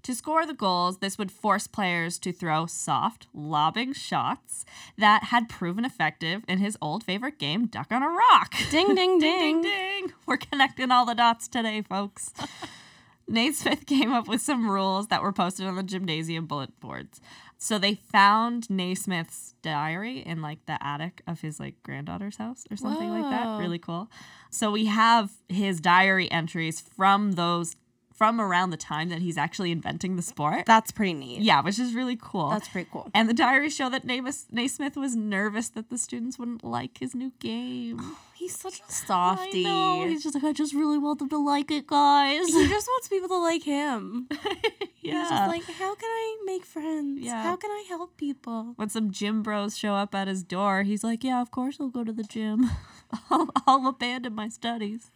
To 0.04 0.14
score 0.14 0.46
the 0.46 0.54
goals, 0.54 0.98
this 0.98 1.18
would 1.18 1.30
force 1.30 1.66
players 1.66 2.18
to 2.20 2.32
throw 2.32 2.66
soft, 2.66 3.26
lobbing 3.34 3.92
shots 3.92 4.64
that 4.96 5.24
had 5.24 5.48
proven 5.48 5.84
effective 5.84 6.44
in 6.48 6.58
his 6.58 6.78
old 6.80 7.04
favorite 7.04 7.38
game, 7.38 7.66
Duck 7.66 7.88
on 7.90 8.02
a 8.02 8.08
Rock. 8.08 8.54
Ding 8.70 8.94
ding 8.94 9.18
ding, 9.18 9.20
ding. 9.20 9.62
ding, 9.62 9.62
ding. 9.62 10.12
We're 10.26 10.38
connecting 10.38 10.90
all 10.90 11.04
the 11.04 11.14
dots 11.14 11.46
today, 11.46 11.82
folks. 11.82 12.32
Naismith 13.28 13.84
came 13.84 14.12
up 14.12 14.26
with 14.26 14.40
some 14.40 14.70
rules 14.70 15.08
that 15.08 15.22
were 15.22 15.32
posted 15.32 15.66
on 15.66 15.76
the 15.76 15.82
gymnasium 15.82 16.46
bullet 16.46 16.80
boards. 16.80 17.20
So 17.58 17.78
they 17.78 17.96
found 17.96 18.70
Naismith's 18.70 19.54
diary 19.60 20.20
in 20.20 20.40
like 20.40 20.64
the 20.66 20.82
attic 20.82 21.20
of 21.26 21.40
his 21.42 21.60
like 21.60 21.74
granddaughter's 21.82 22.36
house 22.36 22.64
or 22.70 22.76
something 22.76 23.10
like 23.10 23.30
that. 23.30 23.58
Really 23.58 23.78
cool. 23.78 24.10
So 24.48 24.70
we 24.70 24.86
have 24.86 25.32
his 25.48 25.80
diary 25.80 26.30
entries 26.30 26.80
from 26.80 27.32
those 27.32 27.76
from 28.18 28.40
around 28.40 28.70
the 28.70 28.76
time 28.76 29.08
that 29.10 29.20
he's 29.20 29.38
actually 29.38 29.70
inventing 29.70 30.16
the 30.16 30.22
sport. 30.22 30.66
That's 30.66 30.90
pretty 30.90 31.14
neat. 31.14 31.40
yeah, 31.40 31.62
which 31.62 31.78
is 31.78 31.94
really 31.94 32.18
cool. 32.20 32.50
That's 32.50 32.66
pretty 32.68 32.90
cool. 32.92 33.08
and 33.14 33.28
the 33.28 33.32
diaries 33.34 33.74
show 33.74 33.88
that 33.88 34.04
Naismith 34.04 34.96
was 34.96 35.14
nervous 35.14 35.68
that 35.70 35.88
the 35.88 35.96
students 35.96 36.36
wouldn't 36.38 36.64
like 36.64 36.98
his 36.98 37.14
new 37.14 37.30
game. 37.38 37.98
Oh, 38.02 38.18
he's 38.34 38.58
such 38.58 38.80
a 38.80 38.92
softy. 38.92 39.64
I 39.64 39.68
know. 39.70 40.06
He's 40.08 40.24
just 40.24 40.34
like, 40.34 40.42
I 40.42 40.52
just 40.52 40.74
really 40.74 40.98
want 40.98 41.20
them 41.20 41.28
to 41.30 41.38
like 41.38 41.70
it, 41.70 41.86
guys. 41.86 42.46
he 42.48 42.68
just 42.68 42.88
wants 42.88 43.06
people 43.08 43.28
to 43.28 43.38
like 43.38 43.62
him. 43.62 44.26
yeah. 44.30 44.38
He's 45.20 45.30
just 45.30 45.48
like, 45.48 45.62
how 45.78 45.94
can 45.94 46.10
I 46.10 46.36
make 46.44 46.64
friends? 46.66 47.20
Yeah. 47.22 47.42
How 47.44 47.56
can 47.56 47.70
I 47.70 47.84
help 47.88 48.16
people? 48.16 48.72
when 48.76 48.88
some 48.88 49.10
gym 49.12 49.42
bros 49.44 49.78
show 49.78 49.94
up 49.94 50.12
at 50.14 50.26
his 50.28 50.42
door, 50.42 50.82
he's 50.82 51.02
like, 51.04 51.22
"Yeah, 51.24 51.40
of 51.40 51.50
course 51.50 51.78
I'll 51.80 51.88
go 51.88 52.04
to 52.04 52.12
the 52.12 52.24
gym. 52.24 52.68
I'll, 53.30 53.48
I'll 53.66 53.86
abandon 53.86 54.34
my 54.34 54.48
studies." 54.48 55.10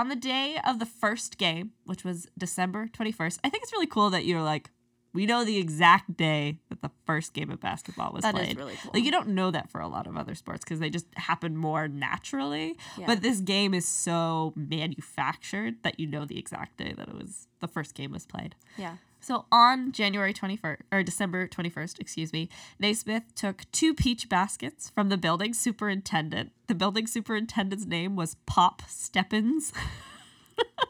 On 0.00 0.08
the 0.08 0.16
day 0.16 0.56
of 0.66 0.78
the 0.78 0.86
first 0.86 1.36
game, 1.36 1.72
which 1.84 2.04
was 2.04 2.26
December 2.38 2.88
21st, 2.88 3.38
I 3.44 3.50
think 3.50 3.62
it's 3.62 3.72
really 3.72 3.86
cool 3.86 4.08
that 4.10 4.24
you're 4.24 4.40
like, 4.40 4.70
we 5.12 5.26
know 5.26 5.44
the 5.44 5.58
exact 5.58 6.16
day 6.16 6.58
that 6.70 6.80
the 6.80 6.90
first 7.04 7.34
game 7.34 7.50
of 7.50 7.60
basketball 7.60 8.10
was 8.12 8.22
That 8.22 8.34
is 8.34 8.40
played. 8.46 8.56
really 8.56 8.76
cool. 8.82 8.92
Like 8.94 9.04
you 9.04 9.10
don't 9.10 9.28
know 9.28 9.50
that 9.50 9.68
for 9.70 9.80
a 9.82 9.88
lot 9.88 10.06
of 10.06 10.16
other 10.16 10.34
sports 10.34 10.64
because 10.64 10.78
they 10.78 10.88
just 10.88 11.04
happen 11.16 11.54
more 11.54 11.86
naturally. 11.86 12.78
Yeah. 12.96 13.06
But 13.08 13.20
this 13.20 13.40
game 13.40 13.74
is 13.74 13.86
so 13.86 14.54
manufactured 14.56 15.82
that 15.82 16.00
you 16.00 16.06
know 16.06 16.24
the 16.24 16.38
exact 16.38 16.78
day 16.78 16.94
that 16.96 17.08
it 17.08 17.14
was 17.14 17.48
the 17.60 17.68
first 17.68 17.94
game 17.94 18.10
was 18.12 18.24
played. 18.24 18.54
Yeah. 18.78 18.96
So 19.20 19.44
on 19.52 19.92
January 19.92 20.32
21st, 20.32 20.78
or 20.90 21.02
December 21.02 21.46
21st, 21.46 22.00
excuse 22.00 22.32
me, 22.32 22.48
Naismith 22.78 23.34
took 23.34 23.70
two 23.70 23.94
peach 23.94 24.28
baskets 24.28 24.88
from 24.88 25.10
the 25.10 25.18
building 25.18 25.52
superintendent. 25.52 26.52
The 26.66 26.74
building 26.74 27.06
superintendent's 27.06 27.84
name 27.84 28.16
was 28.16 28.36
Pop 28.46 28.82
Stebbins. 28.88 29.72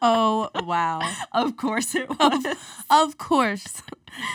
Oh 0.02 0.48
wow. 0.54 1.00
of 1.32 1.56
course 1.56 1.94
it 1.94 2.08
was. 2.08 2.56
of 2.88 3.18
course. 3.18 3.82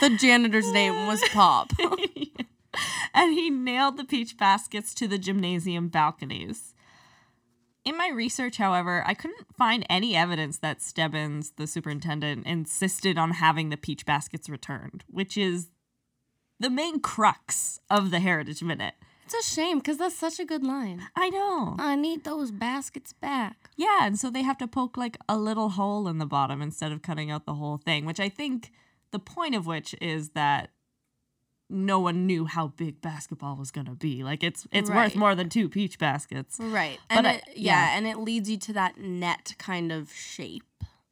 The 0.02 0.10
janitor's 0.10 0.72
name 0.72 1.08
was 1.08 1.22
Pop. 1.34 1.72
and 3.14 3.34
he 3.34 3.50
nailed 3.50 3.98
the 3.98 4.06
peach 4.06 4.38
baskets 4.38 4.94
to 4.96 5.08
the 5.08 5.18
gymnasium 5.18 5.88
balconies. 5.88 6.75
In 7.86 7.96
my 7.96 8.10
research, 8.10 8.58
however, 8.58 9.04
I 9.06 9.14
couldn't 9.14 9.56
find 9.56 9.86
any 9.90 10.16
evidence 10.16 10.58
that 10.58 10.82
Stebbins, 10.82 11.52
the 11.52 11.68
superintendent, 11.68 12.48
insisted 12.48 13.18
on 13.18 13.32
having 13.32 13.70
the 13.70 13.78
peach 13.78 14.08
baskets 14.08 14.50
returned, 14.50 15.04
which 15.08 15.38
is 15.38 15.68
the 16.60 16.72
main 16.72 17.00
crux 17.00 17.80
of 17.90 18.10
the 18.10 18.20
Heritage 18.20 18.64
Minute. 18.64 18.96
It's 19.26 19.34
a 19.34 19.54
shame 19.54 19.80
because 19.80 19.98
that's 19.98 20.16
such 20.16 20.40
a 20.40 20.46
good 20.46 20.64
line. 20.64 21.08
I 21.16 21.30
know. 21.30 21.76
I 21.78 21.96
need 21.96 22.24
those 22.24 22.52
baskets 22.52 23.14
back. 23.14 23.70
Yeah, 23.76 24.06
and 24.06 24.20
so 24.20 24.30
they 24.30 24.44
have 24.44 24.58
to 24.60 24.68
poke 24.68 24.98
like 24.98 25.18
a 25.30 25.38
little 25.38 25.70
hole 25.70 26.08
in 26.08 26.18
the 26.18 26.26
bottom 26.26 26.62
instead 26.62 26.92
of 26.92 27.02
cutting 27.02 27.30
out 27.30 27.46
the 27.46 27.56
whole 27.56 27.78
thing, 27.78 28.06
which 28.06 28.20
I 28.20 28.30
think 28.30 28.72
the 29.12 29.20
point 29.20 29.56
of 29.56 29.66
which 29.68 29.96
is 30.02 30.30
that 30.30 30.72
no 31.70 32.00
one 32.00 32.26
knew 32.28 32.46
how 32.46 32.68
big 32.68 33.02
basketball 33.02 33.56
was 33.56 33.72
going 33.72 33.88
to 33.88 33.96
be. 33.96 34.24
Like 34.24 34.44
it's 34.44 34.68
it's 34.72 34.90
worth 34.90 35.16
more 35.16 35.34
than 35.36 35.50
two 35.50 35.68
peach 35.70 35.98
baskets. 35.98 36.58
Right. 36.60 37.00
But 37.10 37.18
And 37.18 37.28
I- 37.28 37.32
it, 37.34 37.44
yeah, 37.56 37.88
yeah. 37.92 37.98
and 37.98 38.08
it 38.08 38.18
leads 38.20 38.50
you 38.50 38.58
to 38.58 38.74
that 38.74 38.98
net 39.00 39.56
kind 39.58 39.92
of 39.92 40.12
shape. 40.14 40.64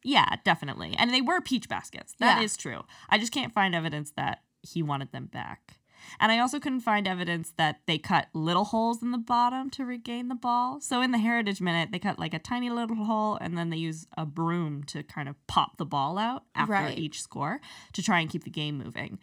Yeah, 0.04 0.36
definitely. 0.44 0.96
And 0.98 1.13
they 1.13 1.22
were 1.22 1.39
peach 1.42 1.68
baskets. 1.70 2.13
That 2.20 2.42
is 2.44 2.56
Yeah. 2.58 2.62
true. 2.62 2.86
I 3.10 3.18
just 3.18 3.32
can't 3.32 3.54
find 3.54 3.74
evidence 3.74 4.12
that 4.18 4.44
he 4.62 4.84
wanted 4.84 5.12
them 5.12 5.26
back. 5.28 5.80
And 6.20 6.34
I 6.34 6.39
also 6.39 6.60
couldn't 6.60 6.82
find 6.82 7.08
evidence 7.08 7.54
that 7.56 7.80
they 7.86 7.98
cut 7.98 8.28
little 8.34 8.66
holes 8.66 9.02
in 9.02 9.12
the 9.12 9.18
bottom 9.18 9.70
to 9.72 9.86
regain 9.86 10.28
the 10.28 10.36
ball. 10.36 10.82
So 10.82 11.02
in 11.02 11.12
the 11.12 11.18
Heritage 11.18 11.62
Minute, 11.62 11.92
they 11.94 12.00
cut 12.00 12.20
like 12.20 12.34
a 12.34 12.39
tiny 12.39 12.70
little 12.70 12.98
hole 13.06 13.38
and 13.39 13.58
then 13.58 13.70
they 13.70 13.78
use 13.78 14.06
a 14.18 14.26
broom 14.26 14.84
to 14.86 15.02
kind 15.04 15.30
of 15.30 15.36
pop 15.48 15.78
the 15.78 15.86
ball 15.86 16.18
out 16.18 16.44
after 16.54 16.74
Right. 16.74 16.98
each 17.00 17.22
score 17.22 17.62
to 17.94 18.04
try 18.04 18.20
and 18.20 18.30
keep 18.30 18.44
the 18.44 18.50
game 18.50 18.78
moving. 18.78 19.18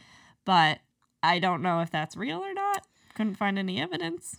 But 0.47 0.81
I 1.23 1.39
don't 1.39 1.63
know 1.63 1.81
if 1.81 1.91
that's 1.91 2.17
real 2.17 2.39
or 2.39 2.55
not. 2.55 2.87
Couldn't 3.15 3.37
find 3.37 3.59
any 3.59 3.81
evidence. 3.81 4.37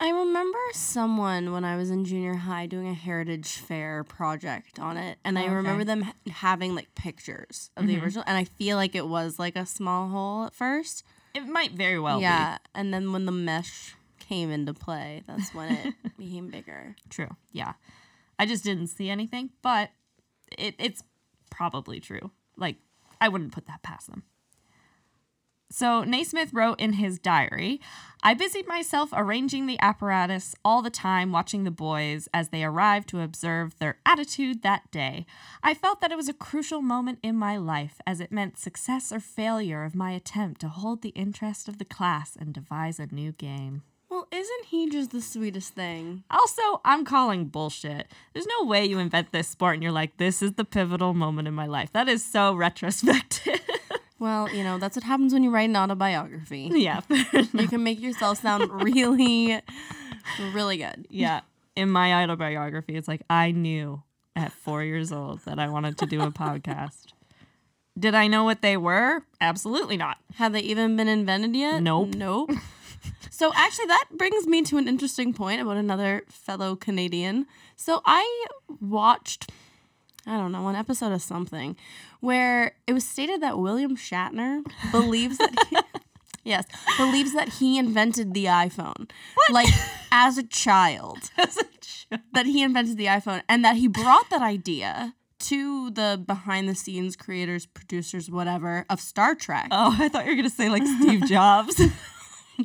I 0.00 0.10
remember 0.10 0.58
someone 0.72 1.52
when 1.52 1.64
I 1.64 1.76
was 1.76 1.90
in 1.90 2.04
junior 2.04 2.34
high 2.34 2.66
doing 2.66 2.88
a 2.88 2.94
heritage 2.94 3.58
fair 3.58 4.02
project 4.04 4.78
on 4.78 4.96
it, 4.96 5.18
and 5.24 5.38
I 5.38 5.42
oh, 5.42 5.46
Okay. 5.46 5.54
remember 5.54 5.84
them 5.84 6.02
ha- 6.02 6.14
having 6.30 6.74
like 6.74 6.94
pictures 6.94 7.70
of 7.76 7.86
the 7.86 7.94
mm-hmm. 7.94 8.04
original, 8.04 8.24
and 8.26 8.36
I 8.36 8.44
feel 8.44 8.76
like 8.76 8.94
it 8.94 9.06
was 9.06 9.38
like 9.38 9.56
a 9.56 9.64
small 9.64 10.08
hole 10.08 10.46
at 10.46 10.54
first. 10.54 11.04
It 11.34 11.46
might 11.46 11.72
very 11.72 11.98
well 11.98 12.20
yeah, 12.20 12.58
and 12.74 12.92
then 12.92 13.12
when 13.12 13.24
the 13.24 13.32
mesh 13.32 13.94
came 14.18 14.50
into 14.50 14.74
play, 14.74 15.22
that's 15.26 15.54
when 15.54 15.72
it 15.72 15.94
became 16.18 16.48
bigger. 16.48 16.96
True. 17.08 17.36
Yeah. 17.52 17.74
I 18.38 18.46
just 18.46 18.64
didn't 18.64 18.88
see 18.88 19.10
anything, 19.10 19.50
but 19.62 19.90
it, 20.58 20.74
it's 20.78 21.02
probably 21.50 22.00
true. 22.00 22.30
Like, 22.56 22.76
I 23.20 23.28
wouldn't 23.28 23.52
put 23.52 23.66
that 23.66 23.82
past 23.82 24.08
them. 24.08 24.24
So 25.70 26.04
Naismith 26.04 26.52
wrote 26.52 26.78
in 26.78 26.94
his 26.94 27.18
diary, 27.18 27.80
I 28.22 28.32
busied 28.32 28.66
myself 28.66 29.10
arranging 29.12 29.66
the 29.66 29.78
apparatus 29.80 30.54
all 30.64 30.82
the 30.82 30.88
time, 30.88 31.32
watching 31.32 31.64
the 31.64 31.70
boys 31.70 32.28
as 32.32 32.48
they 32.48 32.64
arrived 32.64 33.08
to 33.10 33.20
observe 33.20 33.78
their 33.78 33.98
attitude 34.06 34.62
that 34.62 34.90
day. 34.90 35.26
I 35.62 35.74
felt 35.74 36.00
that 36.00 36.12
it 36.12 36.16
was 36.16 36.28
a 36.28 36.34
crucial 36.34 36.80
moment 36.80 37.18
in 37.22 37.36
my 37.36 37.56
life, 37.56 38.00
as 38.06 38.20
it 38.20 38.32
meant 38.32 38.58
success 38.58 39.12
or 39.12 39.20
failure 39.20 39.84
of 39.84 39.94
my 39.94 40.12
attempt 40.12 40.60
to 40.62 40.68
hold 40.68 41.02
the 41.02 41.10
interest 41.10 41.68
of 41.68 41.78
the 41.78 41.84
class 41.84 42.34
and 42.34 42.54
devise 42.54 42.98
a 42.98 43.06
new 43.06 43.32
game. 43.32 43.82
Well, 44.08 44.28
isn't 44.30 44.66
he 44.66 44.88
just 44.88 45.10
the 45.10 45.20
sweetest 45.20 45.74
thing? 45.74 46.22
Also, 46.30 46.80
I'm 46.84 47.04
calling 47.04 47.46
bullshit. 47.46 48.06
There's 48.32 48.46
no 48.46 48.64
way 48.64 48.84
you 48.84 49.00
invent 49.00 49.32
this 49.32 49.48
sport 49.48 49.74
and 49.74 49.82
you're 49.82 49.90
like, 49.90 50.18
this 50.18 50.40
is 50.40 50.52
the 50.52 50.64
pivotal 50.64 51.14
moment 51.14 51.48
in 51.48 51.54
my 51.54 51.66
life. 51.66 51.90
That 51.92 52.08
is 52.08 52.24
so 52.24 52.54
retrospective. 52.54 53.60
Well, 54.24 54.48
you 54.48 54.64
know, 54.64 54.78
that's 54.78 54.96
what 54.96 55.02
happens 55.02 55.34
when 55.34 55.42
you 55.42 55.50
write 55.50 55.68
an 55.68 55.76
autobiography. 55.76 56.70
yeah. 56.72 57.02
You 57.52 57.68
can 57.68 57.84
make 57.84 58.00
yourself 58.00 58.40
sound 58.40 58.70
really, 58.82 59.60
really 60.54 60.78
good. 60.78 61.06
yeah. 61.10 61.42
In 61.76 61.90
my 61.90 62.22
autobiography, 62.22 62.96
it's 62.96 63.06
like, 63.06 63.20
I 63.28 63.50
knew 63.50 64.02
at 64.34 64.50
four 64.50 64.82
years 64.82 65.12
old 65.12 65.40
that 65.40 65.58
I 65.58 65.68
wanted 65.68 65.98
to 65.98 66.06
do 66.06 66.22
a 66.22 66.30
podcast. 66.30 67.08
Did 67.98 68.14
I 68.14 68.26
know 68.26 68.44
what 68.44 68.62
they 68.62 68.78
were? 68.78 69.24
Absolutely 69.42 69.98
not. 69.98 70.16
Have 70.36 70.54
they 70.54 70.60
even 70.60 70.96
been 70.96 71.06
invented 71.06 71.54
yet? 71.54 71.82
Nope. 71.82 72.14
Nope. 72.14 72.50
so 73.30 73.52
actually 73.54 73.88
that 73.88 74.06
brings 74.16 74.46
me 74.46 74.62
to 74.62 74.78
an 74.78 74.88
interesting 74.88 75.34
point 75.34 75.60
about 75.60 75.76
another 75.76 76.22
fellow 76.28 76.76
Canadian. 76.76 77.44
So 77.76 78.00
I 78.06 78.46
watched 78.80 79.50
I 80.26 80.36
don't 80.38 80.52
know, 80.52 80.66
an 80.68 80.76
episode 80.76 81.12
of 81.12 81.22
something 81.22 81.76
where 82.20 82.76
it 82.86 82.92
was 82.94 83.06
stated 83.06 83.42
that 83.42 83.58
William 83.58 83.96
Shatner 83.96 84.62
believes 84.90 85.36
that 85.38 85.52
he, 85.70 85.76
yes, 86.44 86.64
believes 86.96 87.34
that 87.34 87.48
he 87.48 87.78
invented 87.78 88.32
the 88.32 88.46
iPhone. 88.46 89.10
Like 89.50 89.68
as 90.10 90.38
a 90.38 90.42
child. 90.42 91.18
As 91.36 91.56
a 91.58 91.64
child. 91.80 92.22
that 92.32 92.46
he 92.46 92.62
invented 92.62 92.96
the 92.96 93.06
iPhone 93.06 93.42
and 93.48 93.64
that 93.64 93.76
he 93.76 93.88
brought 93.88 94.30
that 94.30 94.40
idea 94.42 95.14
to 95.40 95.90
the 95.90 96.22
behind 96.24 96.68
the 96.68 96.74
scenes 96.74 97.16
creators, 97.16 97.66
producers, 97.66 98.30
whatever 98.30 98.86
of 98.88 99.00
Star 99.00 99.34
Trek. 99.34 99.68
Oh, 99.70 99.96
I 99.98 100.08
thought 100.08 100.24
you 100.24 100.30
were 100.30 100.36
going 100.36 100.48
to 100.48 100.54
say 100.54 100.68
like 100.68 100.86
Steve 100.86 101.24
Jobs. 101.26 101.78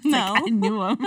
No. 0.06 0.34
like, 0.34 0.44
I 0.44 0.50
knew 0.50 0.82
him. 0.84 0.98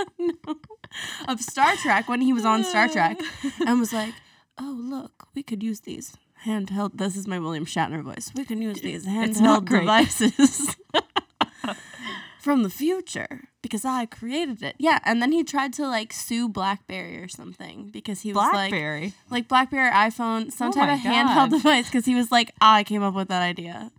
of 1.28 1.40
Star 1.40 1.76
Trek 1.76 2.08
when 2.08 2.20
he 2.20 2.32
was 2.32 2.44
on 2.44 2.64
Star 2.64 2.88
Trek 2.88 3.18
and 3.66 3.78
was 3.78 3.92
like, 3.92 4.12
"Oh, 4.58 4.76
look, 4.78 5.28
we 5.36 5.42
could 5.44 5.62
use 5.62 5.80
these 5.80 6.16
handheld. 6.46 6.98
This 6.98 7.16
is 7.16 7.26
my 7.26 7.38
William 7.38 7.66
Shatner 7.66 8.02
voice. 8.02 8.30
We 8.34 8.44
can 8.44 8.60
use 8.62 8.80
these 8.80 9.06
handheld 9.06 9.68
devices 9.68 10.76
from 12.40 12.62
the 12.62 12.70
future 12.70 13.48
because 13.62 13.84
I 13.84 14.06
created 14.06 14.62
it." 14.62 14.76
Yeah, 14.78 14.98
and 15.04 15.22
then 15.22 15.32
he 15.32 15.44
tried 15.44 15.72
to 15.74 15.86
like 15.86 16.12
sue 16.12 16.48
BlackBerry 16.48 17.22
or 17.22 17.28
something 17.28 17.90
because 17.92 18.20
he 18.20 18.32
was 18.32 18.48
Blackberry. 18.50 19.02
like, 19.02 19.30
like 19.30 19.48
BlackBerry, 19.48 19.90
iPhone, 19.90 20.52
some 20.52 20.68
Oh 20.68 20.72
type 20.72 20.94
of 20.94 21.04
handheld 21.04 21.50
device 21.50 21.86
because 21.86 22.04
he 22.04 22.14
was 22.14 22.30
like, 22.30 22.52
"I 22.60 22.84
came 22.84 23.02
up 23.02 23.14
with 23.14 23.28
that 23.28 23.42
idea." 23.42 23.90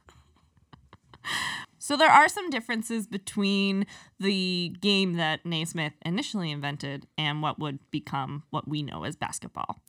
So 1.83 1.97
there 1.97 2.09
are 2.09 2.29
some 2.29 2.49
differences 2.49 3.07
between 3.07 3.85
the 4.17 4.73
game 4.79 5.15
that 5.15 5.45
Naismith 5.45 5.91
initially 6.05 6.49
invented 6.49 7.07
and 7.17 7.41
what 7.41 7.59
would 7.59 7.79
become 7.91 8.43
what 8.51 8.69
we 8.69 8.83
know 8.83 9.03
as 9.03 9.17
basketball. 9.17 9.81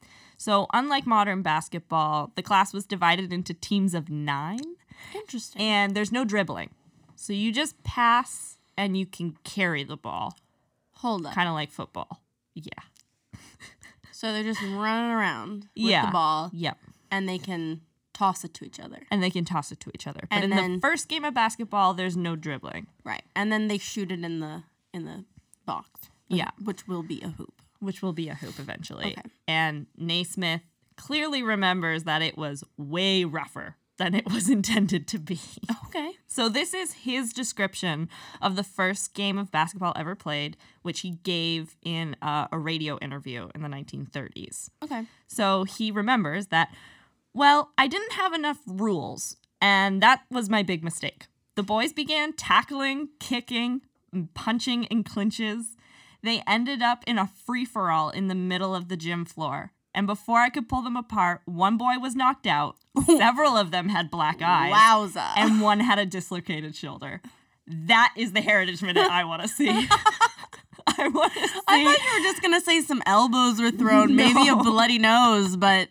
So 0.45 0.67
unlike 0.75 1.07
modern 1.07 1.41
basketball, 1.41 2.31
the 2.35 2.43
class 2.43 2.75
was 2.75 2.85
divided 2.85 3.33
into 3.33 3.55
teams 3.55 3.95
of 3.95 4.11
9 4.11 4.59
Interesting. 5.15 5.63
and 5.63 5.95
there's 5.97 6.13
no 6.13 6.23
dribbling. 6.27 6.69
So 7.17 7.33
you 7.33 7.51
just 7.51 7.83
pass 7.83 8.59
and 8.77 8.95
you 8.95 9.07
can 9.07 9.39
carry 9.43 9.85
the 9.85 9.97
ball, 9.97 10.37
Hold 10.97 11.25
up. 11.25 11.33
kind 11.33 11.49
of 11.49 11.55
like 11.55 11.71
football. 11.71 12.21
Yeah. 12.55 12.83
So 14.13 14.33
they're 14.33 14.43
just 14.45 14.61
running 14.63 15.11
around 15.11 15.55
with 15.77 15.91
Yeah. 15.91 16.07
the 16.07 16.13
ball 16.13 16.51
Yep. 16.55 16.79
and 17.11 17.29
they 17.29 17.37
can 17.39 17.81
toss 18.15 18.45
it 18.45 18.55
to 18.55 18.65
each 18.65 18.79
other. 18.81 19.01
And 19.11 19.23
they 19.23 19.29
can 19.31 19.45
toss 19.45 19.73
it 19.73 19.81
to 19.81 19.91
each 19.95 20.07
other. 20.07 20.21
But 20.31 20.37
And 20.37 20.45
in 20.45 20.51
then- 20.51 20.73
the 20.75 20.81
first 20.81 21.09
game 21.09 21.25
of 21.25 21.35
basketball, 21.35 21.93
there's 21.95 22.17
no 22.17 22.37
dribbling. 22.37 22.87
Right. 23.03 23.25
And 23.35 23.51
then 23.51 23.69
they 23.69 23.77
shoot 23.79 24.11
it 24.13 24.23
in 24.25 24.41
the 24.41 24.63
in 24.95 25.05
the 25.05 25.25
box. 25.67 26.09
Yeah. 26.29 26.51
Which 26.63 26.87
will 26.87 27.03
be 27.03 27.21
a 27.23 27.29
hoop. 27.31 27.61
Which 27.81 28.03
will 28.03 28.13
be 28.13 28.29
a 28.29 28.35
hoop 28.35 28.59
eventually. 28.59 29.13
Okay. 29.13 29.23
And 29.47 29.87
Naismith 29.97 30.63
clearly 30.97 31.43
remembers 31.43 32.05
that 32.05 32.23
it 32.23 32.37
was 32.37 32.65
way 32.77 33.25
rougher 33.25 33.77
than 33.97 34.15
it 34.15 34.31
was 34.31 34.49
intended 34.51 35.07
to 35.09 35.19
be. 35.19 35.41
Okay. 35.87 36.13
So, 36.27 36.49
this 36.49 36.75
is 36.75 36.93
his 36.93 37.33
description 37.33 38.09
of 38.43 38.57
the 38.57 38.65
first 38.65 39.15
game 39.15 39.39
of 39.39 39.51
basketball 39.51 39.93
ever 39.97 40.15
played, 40.15 40.57
which 40.83 41.01
he 41.01 41.13
gave 41.23 41.77
in 41.83 42.17
uh, 42.21 42.49
a 42.51 42.59
radio 42.59 42.99
interview 42.99 43.49
in 43.55 43.63
the 43.63 43.69
1930s. 43.69 44.71
Okay. 44.83 45.05
So, 45.27 45.65
he 45.65 45.91
remembers 45.91 46.49
that, 46.49 46.75
well, 47.33 47.71
I 47.79 47.87
didn't 47.87 48.13
have 48.13 48.33
enough 48.33 48.59
rules, 48.67 49.37
and 49.61 50.03
that 50.03 50.23
was 50.31 50.49
my 50.49 50.63
big 50.63 50.83
mistake. 50.83 51.27
The 51.55 51.63
boys 51.63 51.93
began 51.93 52.33
tackling, 52.33 53.11
kicking, 53.21 53.83
punching 54.35 54.85
in 54.85 55.05
clinches. 55.05 55.74
They 56.25 56.43
ended 56.47 56.81
up 56.81 57.05
in 57.07 57.19
a 57.19 57.27
free 57.45 57.67
for 57.67 57.91
all 57.91 58.09
in 58.09 58.29
the 58.29 58.35
middle 58.35 58.75
of 58.75 58.89
the 58.89 58.97
gym 58.97 59.27
floor. 59.27 59.73
And 59.95 60.07
before 60.07 60.39
I 60.41 60.49
could 60.49 60.69
pull 60.71 60.81
them 60.83 60.97
apart, 60.97 61.43
one 61.45 61.77
boy 61.77 61.99
was 62.01 62.17
knocked 62.17 62.47
out, 62.47 62.77
several 63.07 63.57
of 63.59 63.71
them 63.71 63.91
had 63.91 64.11
black 64.11 64.41
eyes, 64.43 64.73
Wowza. 64.73 65.35
and 65.37 65.61
one 65.61 65.81
had 65.81 65.99
a 65.99 66.07
dislocated 66.07 66.75
shoulder. 66.75 67.21
That 67.67 68.15
is 68.17 68.33
the 68.33 68.41
heritage 68.41 68.83
minute 68.83 69.09
I 69.09 69.25
want 69.25 69.43
to 69.43 69.49
see. 69.49 69.69
I 70.99 71.09
want 71.09 71.33
to 71.35 71.47
see. 71.49 71.61
I 71.69 71.85
thought 71.85 71.99
you 71.99 72.21
were 72.21 72.25
just 72.31 72.43
gonna 72.43 72.61
say 72.61 72.81
some 72.81 73.03
elbows 73.07 73.61
were 73.61 73.71
thrown, 73.71 74.17
maybe 74.17 74.49
a 74.49 74.57
bloody 74.57 74.99
nose, 74.99 75.57
but 75.57 75.89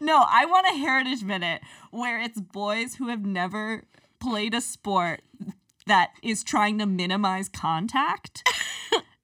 No, 0.00 0.24
I 0.28 0.44
want 0.46 0.66
a 0.68 0.78
heritage 0.78 1.22
minute 1.24 1.62
where 1.90 2.20
it's 2.20 2.40
boys 2.40 2.96
who 2.96 3.08
have 3.08 3.24
never 3.24 3.84
played 4.20 4.54
a 4.54 4.60
sport 4.60 5.22
that 5.86 6.10
is 6.22 6.44
trying 6.44 6.78
to 6.78 6.86
minimize 6.86 7.48
contact. 7.48 8.42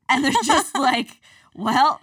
And 0.09 0.25
they're 0.25 0.33
just 0.45 0.75
like, 0.79 1.21
well, 1.55 2.01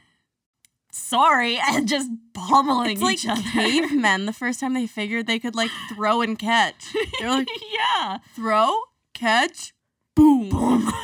sorry, 0.92 1.58
and 1.58 1.88
just 1.88 2.10
pummeling 2.34 2.92
it's 2.94 3.02
like 3.02 3.14
each 3.16 3.28
other. 3.28 3.42
cavemen. 3.42 4.26
The 4.26 4.34
first 4.34 4.60
time 4.60 4.74
they 4.74 4.88
figured 4.88 5.28
they 5.28 5.40
could 5.40 5.56
like 5.56 5.72
throw 5.96 6.22
and 6.22 6.38
catch, 6.38 6.94
They're 7.20 7.30
like 7.30 7.48
yeah. 7.74 8.18
throw, 8.36 8.74
catch, 9.14 9.74
boom. 10.16 10.50
boom. 10.50 10.92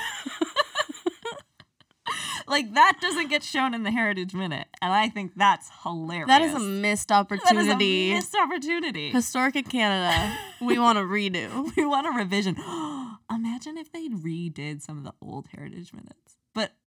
Like 2.48 2.74
that 2.74 2.98
doesn't 3.00 3.30
get 3.30 3.44
shown 3.44 3.76
in 3.76 3.84
the 3.84 3.92
heritage 3.92 4.34
minute. 4.34 4.66
And 4.82 4.92
I 4.92 5.08
think 5.08 5.34
that's 5.36 5.70
hilarious. 5.84 6.28
That 6.28 6.42
is 6.42 6.56
a 6.56 6.60
missed 6.60 7.10
That 7.10 7.32
is 7.32 7.38
a 7.40 7.46
opportunity. 7.46 8.12
missed 8.12 8.36
opportunity. 8.36 9.12
Historica 9.12 9.70
Canada, 9.70 10.36
we 10.60 10.80
want 10.80 10.98
to 10.98 11.04
redo. 11.04 11.76
we 11.76 11.86
want 11.86 12.08
a 12.08 12.10
revision. 12.10 12.56
Imagine 13.32 13.78
if 13.78 13.92
they 13.92 14.08
redid 14.10 14.82
some 14.82 14.98
of 14.98 15.04
the 15.04 15.14
old 15.22 15.46
heritage 15.56 15.94
minutes, 15.94 16.38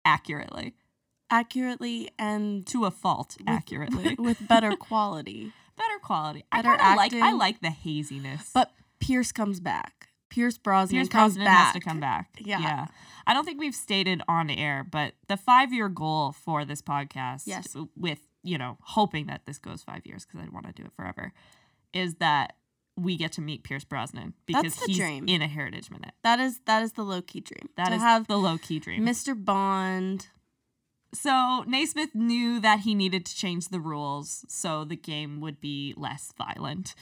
accurately. 0.06 0.74
Accurately 1.30 2.10
and 2.20 2.66
to 2.68 2.86
a 2.86 2.92
fault 2.92 3.38
accurately. 3.48 4.16
with 4.20 4.48
better 4.48 4.76
quality. 4.76 5.52
Better 5.76 6.00
quality. 6.02 6.44
I 6.52 6.62
Better 6.62 6.78
kinda 6.78 6.96
like 6.96 7.14
I 7.14 7.32
like 7.34 7.62
the 7.62 7.72
haziness. 7.72 8.52
But 8.54 8.72
Pierce 9.00 9.32
comes 9.32 9.60
back. 9.60 10.10
Pierce 10.30 10.58
Brosnan 10.58 10.98
Pierce 11.00 11.10
comes 11.10 11.34
Brosnan 11.36 11.46
back. 11.46 11.66
has 11.66 11.74
to 11.74 11.80
come 11.80 12.00
back. 12.00 12.30
Yeah. 12.40 12.60
Yeah. 12.60 12.88
I 13.26 13.34
don't 13.34 13.46
think 13.46 13.60
we've 13.60 13.76
stated 13.76 14.22
on 14.28 14.50
air, 14.50 14.86
but 14.90 15.14
the 15.28 15.38
five 15.38 15.72
year 15.74 15.90
goal 15.90 16.32
for 16.32 16.66
this 16.66 16.82
podcast, 16.82 17.44
Yes. 17.46 17.76
with, 17.96 18.20
you 18.44 18.58
know, 18.58 18.78
hoping 18.82 19.28
that 19.28 19.46
this 19.46 19.58
goes 19.58 19.82
five 19.84 20.06
years 20.06 20.26
because 20.26 20.46
I 20.46 20.50
want 20.54 20.66
to 20.68 20.74
do 20.74 20.84
it 20.86 20.92
forever, 20.96 21.34
is 21.94 22.16
that 22.16 22.56
we 22.96 23.18
get 23.18 23.32
to 23.34 23.42
meet 23.42 23.64
Pierce 23.64 23.84
Brosnan 23.84 24.34
because 24.46 24.64
That's 24.64 24.80
the 24.82 24.86
he's 24.88 24.98
dream. 24.98 25.28
in 25.28 25.42
a 25.42 25.48
heritage 25.48 25.90
minute. 25.90 26.14
That 26.24 26.40
is 26.40 26.60
that 26.66 26.84
is 26.84 26.94
the 26.94 27.04
low 27.04 27.22
key 27.22 27.40
dream. 27.42 27.70
That 27.78 27.90
to 27.90 27.96
is 27.96 28.02
have 28.02 28.28
the 28.28 28.38
low 28.38 28.58
key 28.58 28.80
dream. 28.80 29.06
Mr. 29.06 29.34
Bond. 29.44 30.28
So 31.14 31.64
Naismith 31.68 32.16
knew 32.16 32.60
that 32.60 32.80
he 32.82 32.96
needed 32.96 33.26
to 33.28 33.36
change 33.36 33.68
the 33.70 33.80
rules 33.80 34.46
so 34.48 34.84
the 34.84 34.96
game 34.96 35.42
would 35.42 35.62
be 35.62 35.94
less 35.96 36.32
violent. 36.38 36.96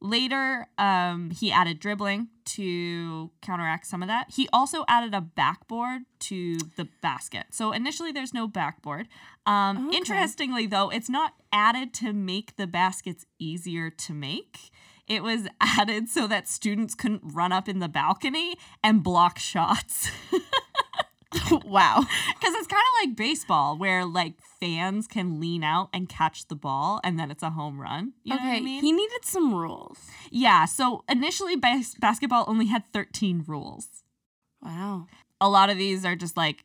Later, 0.00 0.68
um, 0.78 1.30
he 1.30 1.50
added 1.50 1.80
dribbling 1.80 2.28
to 2.44 3.30
counteract 3.42 3.84
some 3.86 4.00
of 4.00 4.06
that. 4.08 4.26
He 4.30 4.48
also 4.52 4.84
added 4.86 5.12
a 5.12 5.20
backboard 5.20 6.02
to 6.20 6.58
the 6.76 6.86
basket. 7.02 7.46
So 7.50 7.72
initially, 7.72 8.12
there's 8.12 8.32
no 8.32 8.46
backboard. 8.46 9.08
Um, 9.44 9.88
Okay. 9.88 9.96
Interestingly, 9.96 10.66
though, 10.66 10.88
it's 10.90 11.08
not 11.10 11.32
added 11.52 11.92
to 11.94 12.12
make 12.12 12.54
the 12.56 12.68
baskets 12.68 13.26
easier 13.40 13.90
to 13.90 14.12
make. 14.12 14.70
It 15.08 15.22
was 15.22 15.48
added 15.60 16.08
so 16.08 16.26
that 16.26 16.48
students 16.48 16.94
couldn't 16.94 17.22
run 17.24 17.52
up 17.52 17.68
in 17.68 17.78
the 17.78 17.88
balcony 17.88 18.56
and 18.82 19.02
block 19.02 19.38
shots. 19.38 20.10
wow. 21.64 22.04
Because 22.34 22.54
it's 22.54 22.66
kind 22.66 22.82
of 22.82 23.08
like 23.08 23.16
baseball, 23.16 23.78
where 23.78 24.04
like 24.04 24.34
fans 24.60 25.06
can 25.06 25.40
lean 25.40 25.64
out 25.64 25.88
and 25.92 26.08
catch 26.08 26.48
the 26.48 26.56
ball, 26.56 27.00
and 27.02 27.18
then 27.18 27.30
it's 27.30 27.42
a 27.42 27.50
home 27.50 27.80
run. 27.80 28.12
You 28.24 28.34
know 28.34 28.40
okay. 28.40 28.48
what 28.48 28.56
I 28.56 28.60
mean? 28.60 28.82
He 28.82 28.92
needed 28.92 29.24
some 29.24 29.54
rules. 29.54 29.98
yeah. 30.30 30.64
So 30.64 31.04
initially, 31.08 31.56
bas- 31.56 31.96
basketball 31.98 32.44
only 32.46 32.66
had 32.66 32.84
13 32.92 33.44
rules. 33.46 34.04
Wow. 34.62 35.06
A 35.40 35.48
lot 35.48 35.70
of 35.70 35.78
these 35.78 36.04
are 36.04 36.16
just 36.16 36.36
like 36.36 36.64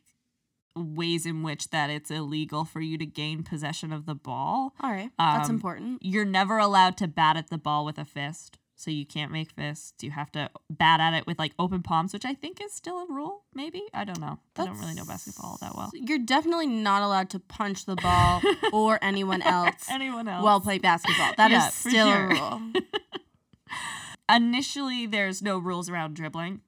ways 0.76 1.24
in 1.26 1.42
which 1.42 1.70
that 1.70 1.90
it's 1.90 2.10
illegal 2.10 2.64
for 2.64 2.80
you 2.80 2.98
to 2.98 3.06
gain 3.06 3.42
possession 3.42 3.92
of 3.92 4.06
the 4.06 4.14
ball. 4.14 4.74
All 4.80 4.90
right. 4.90 5.10
That's 5.18 5.48
Um, 5.48 5.54
important. 5.56 5.98
You're 6.02 6.24
never 6.24 6.58
allowed 6.58 6.96
to 6.98 7.08
bat 7.08 7.36
at 7.36 7.48
the 7.48 7.58
ball 7.58 7.84
with 7.84 7.98
a 7.98 8.04
fist. 8.04 8.58
So 8.76 8.90
you 8.90 9.06
can't 9.06 9.30
make 9.30 9.52
fists. 9.52 10.02
You 10.02 10.10
have 10.10 10.32
to 10.32 10.50
bat 10.68 10.98
at 10.98 11.14
it 11.14 11.28
with 11.28 11.38
like 11.38 11.52
open 11.60 11.82
palms, 11.82 12.12
which 12.12 12.24
I 12.24 12.34
think 12.34 12.60
is 12.60 12.72
still 12.74 12.98
a 12.98 13.06
rule. 13.08 13.44
Maybe 13.54 13.82
I 13.94 14.04
don't 14.04 14.18
know. 14.20 14.40
I 14.56 14.64
don't 14.64 14.78
really 14.80 14.94
know 14.94 15.04
That's- 15.04 15.26
basketball 15.26 15.58
that 15.60 15.76
well. 15.76 15.90
You're 15.94 16.18
definitely 16.18 16.66
not 16.66 17.00
allowed 17.02 17.30
to 17.30 17.38
punch 17.38 17.84
the 17.86 17.94
ball 17.94 18.42
or 18.72 18.98
anyone 19.00 19.42
else 19.42 19.86
Anyone 19.88 20.26
else? 20.26 20.42
while 20.44 20.60
playing 20.60 20.80
basketball. 20.80 21.32
That 21.36 21.52
is 21.52 21.54
Yeah, 21.62 21.70
for 21.70 21.88
still 21.90 22.06
sure. 22.12 22.30
a 22.30 22.34
rule. 22.34 22.72
initially 24.28 25.06
there's 25.06 25.42
no 25.42 25.58
rules 25.58 25.88
around 25.88 26.14
dribbling, 26.16 26.60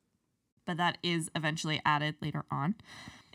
but 0.64 0.76
that 0.76 0.98
is 1.02 1.30
eventually 1.34 1.80
added 1.84 2.16
later 2.22 2.44
on. 2.50 2.76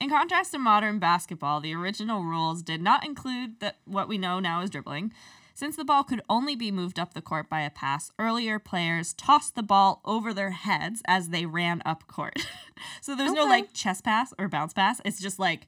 In 0.02 0.10
contrast 0.10 0.52
to 0.54 0.58
modern 0.58 0.98
basketball, 0.98 1.62
the 1.62 1.76
original 1.76 2.24
rules 2.24 2.64
did 2.64 2.82
not 2.82 3.06
include 3.06 3.60
the, 3.60 3.76
what 3.86 4.08
we 4.08 4.18
know 4.18 4.40
now 4.40 4.62
as 4.62 4.72
dribbling. 4.72 5.14
Since 5.54 5.76
the 5.76 5.86
ball 5.86 6.04
could 6.04 6.22
only 6.28 6.56
be 6.56 6.72
moved 6.72 6.98
up 6.98 7.14
the 7.14 7.22
court 7.22 7.48
by 7.48 7.62
a 7.62 7.70
pass, 7.70 8.12
earlier 8.18 8.58
players 8.58 9.14
tossed 9.14 9.54
the 9.54 9.62
ball 9.62 10.02
over 10.04 10.34
their 10.34 10.50
heads 10.50 11.04
as 11.06 11.30
they 11.30 11.46
ran 11.46 11.84
up 11.86 12.08
court. 12.08 12.48
so 13.02 13.16
there's 13.16 13.32
no 13.32 13.46
like 13.46 13.74
chest 13.74 14.04
pass 14.04 14.34
or 14.40 14.48
bounce 14.50 14.74
pass. 14.74 15.00
It's 15.06 15.22
just 15.22 15.38
like 15.38 15.68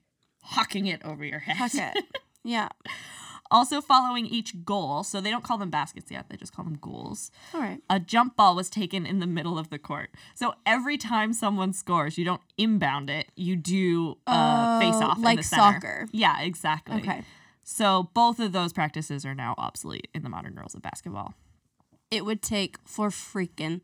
hucking 0.53 0.91
it 0.91 1.03
over 1.05 1.23
your 1.23 1.39
head. 1.39 1.57
Huck 1.57 1.75
it. 1.75 2.03
Yeah. 2.45 2.67
Also 3.53 3.79
following 3.79 4.25
each 4.25 4.65
goal, 4.65 5.03
so 5.03 5.21
they 5.21 5.29
don't 5.29 5.43
call 5.43 5.57
them 5.57 5.69
baskets 5.69 6.11
yet, 6.11 6.27
they 6.29 6.35
just 6.35 6.53
call 6.53 6.65
them 6.65 6.77
goals 6.81 7.31
All 7.53 7.61
right. 7.61 7.79
a 7.89 7.99
jump 7.99 8.35
ball 8.35 8.55
was 8.55 8.69
taken 8.69 9.05
in 9.05 9.19
the 9.19 9.27
middle 9.27 9.57
of 9.57 9.69
the 9.69 9.79
court. 9.79 10.09
So 10.35 10.55
every 10.65 10.97
time 10.97 11.31
someone 11.31 11.71
scores, 11.71 12.17
you 12.17 12.25
don't 12.25 12.41
inbound 12.57 13.09
it, 13.09 13.27
you 13.35 13.55
do 13.55 14.17
uh, 14.27 14.67
Oh, 14.75 14.79
face 14.79 15.01
off 15.01 15.17
in 15.17 15.35
the 15.37 15.43
center. 15.43 15.79
soccer. 15.79 16.07
Yeah, 16.11 16.41
exactly. 16.41 16.97
Okay. 17.01 17.23
So 17.63 18.09
both 18.13 18.39
of 18.39 18.51
those 18.51 18.73
practices 18.73 19.25
are 19.25 19.35
now 19.35 19.55
obsolete 19.57 20.09
in 20.13 20.23
the 20.23 20.29
modern 20.29 20.55
rules 20.55 20.75
of 20.75 20.81
basketball. 20.81 21.33
It 22.11 22.25
would 22.25 22.41
take 22.41 22.77
for 22.85 23.09
freaking 23.09 23.79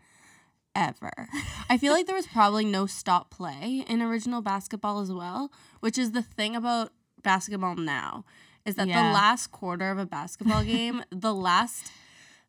ever. 0.76 1.30
I 1.70 1.78
feel 1.78 1.94
like 1.94 2.06
there 2.06 2.16
was 2.16 2.28
probably 2.28 2.66
no 2.66 2.86
stop 2.86 3.30
play 3.32 3.84
in 3.88 4.02
original 4.02 4.42
basketball 4.42 5.00
as 5.00 5.12
well, 5.12 5.52
which 5.80 5.98
is 5.98 6.12
the 6.12 6.22
thing 6.22 6.56
about 6.56 6.92
basketball 7.24 7.76
now 7.76 8.24
is 8.70 8.76
that 8.76 8.88
Yeah. 8.88 9.04
the 9.10 9.14
last 9.14 9.48
quarter 9.52 9.92
of 9.92 9.98
a 9.98 10.06
basketball 10.06 10.64
game, 10.64 11.04
the 11.12 11.34
last 11.34 11.92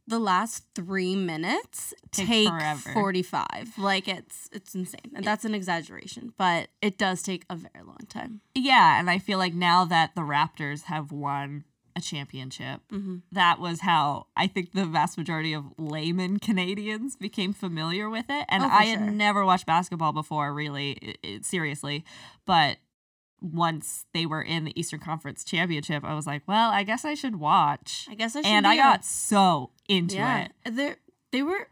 the 0.06 0.18
last 0.18 0.64
3 0.74 1.14
minutes 1.14 1.94
Take 2.10 2.26
take 2.26 2.48
forever. 2.48 2.92
45. 2.94 3.74
Like 3.78 4.08
it's 4.08 4.48
it's 4.52 4.74
insane. 4.74 5.12
And 5.14 5.24
that's 5.24 5.44
an 5.44 5.54
exaggeration, 5.54 6.32
but 6.36 6.68
it 6.82 6.98
does 6.98 7.22
take 7.22 7.44
a 7.48 7.54
very 7.56 7.84
long 7.84 7.98
time. 8.08 8.40
Yeah, 8.54 8.98
and 8.98 9.08
I 9.08 9.18
feel 9.18 9.38
like 9.38 9.54
now 9.54 9.84
that 9.84 10.14
the 10.16 10.22
Raptors 10.22 10.84
have 10.84 11.12
won 11.12 11.64
a 11.94 12.00
championship, 12.00 12.80
hmm 12.90 13.18
that 13.32 13.60
was 13.60 13.80
how 13.80 14.26
I 14.36 14.46
think 14.48 14.72
the 14.72 14.86
vast 14.86 15.16
majority 15.18 15.52
of 15.52 15.64
layman 15.78 16.38
Canadians 16.38 17.14
became 17.16 17.52
familiar 17.52 18.08
with 18.10 18.26
it. 18.28 18.46
And 18.48 18.64
Oh, 18.64 18.68
I 18.68 18.84
had 18.86 19.12
never 19.12 19.44
watched 19.44 19.66
basketball 19.66 20.12
before, 20.12 20.52
really, 20.52 20.98
i- 21.24 21.26
i- 21.28 21.40
seriously. 21.42 22.04
But 22.46 22.78
once 23.40 24.04
they 24.14 24.26
were 24.26 24.42
in 24.42 24.64
the 24.64 24.78
Eastern 24.78 25.00
Conference 25.00 25.44
Championship, 25.44 26.04
I 26.04 26.14
was 26.14 26.26
like, 26.26 26.42
well, 26.46 26.70
I 26.70 26.82
guess 26.82 27.04
I 27.04 27.14
should 27.14 27.36
watch. 27.36 28.06
I 28.10 28.14
guess 28.14 28.36
I 28.36 28.40
should 28.42 28.46
And 28.50 28.66
I 28.66 28.74
a- 28.74 28.76
got 28.78 29.04
so 29.04 29.70
into 29.88 30.16
yeah. 30.16 30.46
it. 30.64 30.76
They 30.76 30.94
they 31.32 31.42
were 31.42 31.68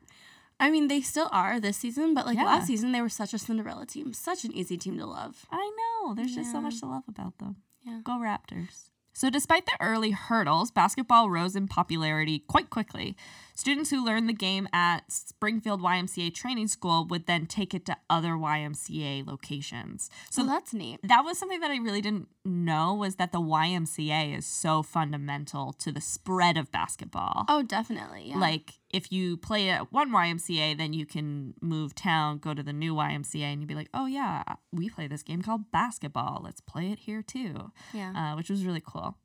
I 0.60 0.70
mean, 0.70 0.88
they 0.88 1.00
still 1.02 1.28
are 1.30 1.60
this 1.60 1.76
season, 1.76 2.14
but 2.14 2.26
like 2.26 2.36
Yeah. 2.36 2.44
last 2.44 2.66
season 2.66 2.90
they 2.92 3.00
were 3.00 3.08
such 3.08 3.32
a 3.32 3.38
Cinderella 3.38 3.86
team, 3.86 4.12
such 4.12 4.44
an 4.44 4.52
easy 4.52 4.76
team 4.76 4.98
to 4.98 5.06
love. 5.06 5.46
I 5.52 5.70
know. 6.02 6.14
There's 6.14 6.34
just 6.34 6.50
so 6.52 6.60
much 6.60 6.80
to 6.80 6.86
love 6.86 7.04
about 7.08 7.38
them. 7.38 7.56
Yeah. 7.84 8.00
Go 8.02 8.12
Raptors. 8.18 8.90
So, 9.18 9.30
despite 9.30 9.66
the 9.66 9.76
early 9.80 10.12
hurdles, 10.12 10.70
basketball 10.70 11.28
rose 11.28 11.56
in 11.56 11.66
popularity 11.66 12.38
quite 12.38 12.70
quickly. 12.70 13.16
Students 13.52 13.90
who 13.90 14.04
learned 14.04 14.28
the 14.28 14.32
game 14.32 14.68
at 14.72 15.10
Springfield 15.10 15.82
YMCA 15.82 16.32
Training 16.32 16.68
School 16.68 17.04
would 17.10 17.26
then 17.26 17.46
take 17.46 17.74
it 17.74 17.84
to 17.86 17.96
other 18.08 18.34
YMCA 18.34 19.26
locations. 19.26 20.08
So, 20.30 20.42
So 20.42 20.46
that's 20.46 20.72
neat. 20.72 21.00
that 21.02 21.24
was 21.24 21.36
something 21.36 21.58
that 21.58 21.72
I 21.72 21.78
really 21.78 22.00
didn't 22.00 22.28
know 22.48 22.94
was 22.94 23.16
that 23.16 23.32
the 23.32 23.40
YMCA 23.40 24.36
is 24.36 24.46
so 24.46 24.82
fundamental 24.82 25.72
to 25.74 25.92
the 25.92 26.00
spread 26.00 26.56
of 26.56 26.72
basketball. 26.72 27.44
Oh, 27.48 27.62
definitely. 27.62 28.30
Yeah. 28.30 28.38
Like 28.38 28.74
if 28.90 29.12
you 29.12 29.36
play 29.36 29.68
at 29.68 29.92
one 29.92 30.10
YMCA, 30.10 30.76
then 30.76 30.92
you 30.92 31.06
can 31.06 31.54
move 31.60 31.94
town, 31.94 32.38
go 32.38 32.54
to 32.54 32.62
the 32.62 32.72
new 32.72 32.94
YMCA, 32.94 33.42
and 33.42 33.60
you'd 33.60 33.68
be 33.68 33.74
like, 33.74 33.90
"Oh 33.92 34.06
yeah, 34.06 34.42
we 34.72 34.88
play 34.88 35.06
this 35.06 35.22
game 35.22 35.42
called 35.42 35.70
basketball. 35.70 36.40
Let's 36.42 36.60
play 36.60 36.90
it 36.90 37.00
here 37.00 37.22
too," 37.22 37.72
yeah. 37.92 38.32
uh, 38.32 38.36
which 38.36 38.50
was 38.50 38.64
really 38.64 38.82
cool. 38.84 39.16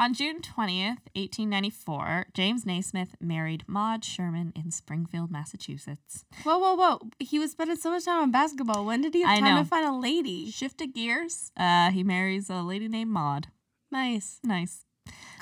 On 0.00 0.14
June 0.14 0.40
twentieth, 0.42 0.98
eighteen 1.16 1.50
ninety 1.50 1.70
four, 1.70 2.26
James 2.32 2.64
Naismith 2.64 3.16
married 3.20 3.64
Maud 3.66 4.04
Sherman 4.04 4.52
in 4.54 4.70
Springfield, 4.70 5.28
Massachusetts. 5.30 6.24
whoa, 6.44 6.56
whoa, 6.56 6.74
whoa! 6.74 7.00
He 7.18 7.38
was 7.40 7.50
spending 7.50 7.76
so 7.76 7.90
much 7.90 8.04
time 8.04 8.22
on 8.22 8.30
basketball. 8.30 8.84
When 8.84 9.00
did 9.02 9.12
he 9.14 9.22
have 9.22 9.30
I 9.38 9.40
time 9.40 9.54
know. 9.56 9.62
to 9.62 9.68
find 9.68 9.86
a 9.86 9.92
lady? 9.92 10.50
Shifted 10.52 10.94
gears, 10.94 11.50
uh, 11.56 11.90
he 11.90 12.04
marries 12.04 12.48
a 12.48 12.62
lady 12.62 12.86
named 12.86 13.10
Maud. 13.10 13.48
Nice. 13.90 14.38
Nice. 14.44 14.84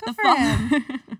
Good 0.03 0.15
for 0.15 0.23
fol- 0.23 0.35
him. 0.35 0.69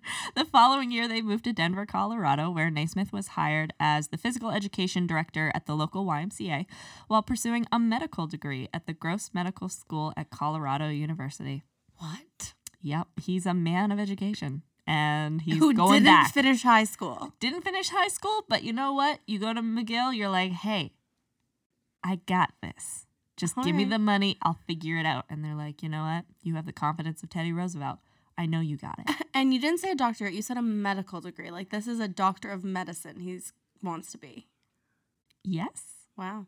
the 0.36 0.46
following 0.46 0.92
year, 0.92 1.08
they 1.08 1.22
moved 1.22 1.44
to 1.44 1.54
Denver, 1.54 1.86
Colorado, 1.86 2.50
where 2.50 2.72
Naismith 2.72 3.12
was 3.14 3.30
hired 3.30 3.72
as 3.80 4.08
the 4.08 4.18
physical 4.18 4.50
education 4.50 5.06
director 5.06 5.52
at 5.54 5.66
the 5.68 5.76
local 5.76 6.06
YMCA 6.06 6.66
while 7.08 7.22
pursuing 7.22 7.68
a 7.72 7.78
medical 7.78 8.26
degree 8.26 8.68
at 8.74 8.88
the 8.88 8.94
Gross 8.94 9.30
Medical 9.34 9.68
School 9.70 10.12
at 10.18 10.30
Colorado 10.32 10.90
University. 10.90 11.64
What? 11.98 12.54
Yep, 12.82 13.08
he's 13.22 13.46
a 13.46 13.54
man 13.54 13.92
of 13.92 14.00
education 14.00 14.64
and 14.86 15.42
he's 15.42 15.58
Who 15.58 15.74
going 15.74 16.04
didn't 16.04 16.06
back. 16.16 16.34
finish 16.34 16.62
high 16.64 16.84
school? 16.86 17.34
Didn't 17.40 17.62
finish 17.64 17.90
high 17.90 18.08
school, 18.08 18.46
but 18.48 18.64
you 18.64 18.72
know 18.74 18.94
what? 18.94 19.20
You 19.28 19.40
go 19.40 19.54
to 19.54 19.62
McGill, 19.62 20.16
you're 20.16 20.30
like, 20.30 20.52
hey, 20.52 20.94
I 22.04 22.18
got 22.28 22.52
this. 22.62 23.06
Just 23.36 23.56
give 23.64 23.76
me 23.76 23.86
the 23.86 24.00
money, 24.00 24.38
I'll 24.42 24.58
figure 24.68 24.98
it 24.98 25.06
out. 25.06 25.26
And 25.30 25.44
they're 25.46 25.54
like, 25.56 25.84
you 25.84 25.90
know 25.90 26.04
what? 26.04 26.26
You 26.42 26.56
have 26.56 26.66
the 26.66 26.72
confidence 26.74 27.22
of 27.22 27.30
Teddy 27.30 27.52
Roosevelt. 27.54 28.00
I 28.38 28.46
know 28.48 28.62
you 28.62 28.78
got 28.78 28.98
it. 29.00 29.16
And 29.34 29.54
you 29.54 29.62
didn't 29.62 29.80
say 29.82 29.92
a 29.92 29.96
doctorate. 29.96 30.34
You 30.34 30.42
said 30.42 30.58
a 30.58 30.64
medical 30.64 31.22
degree. 31.22 31.52
Like 31.52 31.70
this 31.70 31.88
is 31.88 32.00
a 32.00 32.08
doctor 32.08 32.50
of 32.50 32.64
medicine. 32.64 33.20
He's 33.20 33.54
wants 33.84 34.12
to 34.14 34.18
be. 34.18 34.48
yes. 35.44 35.84
Wow. 36.18 36.48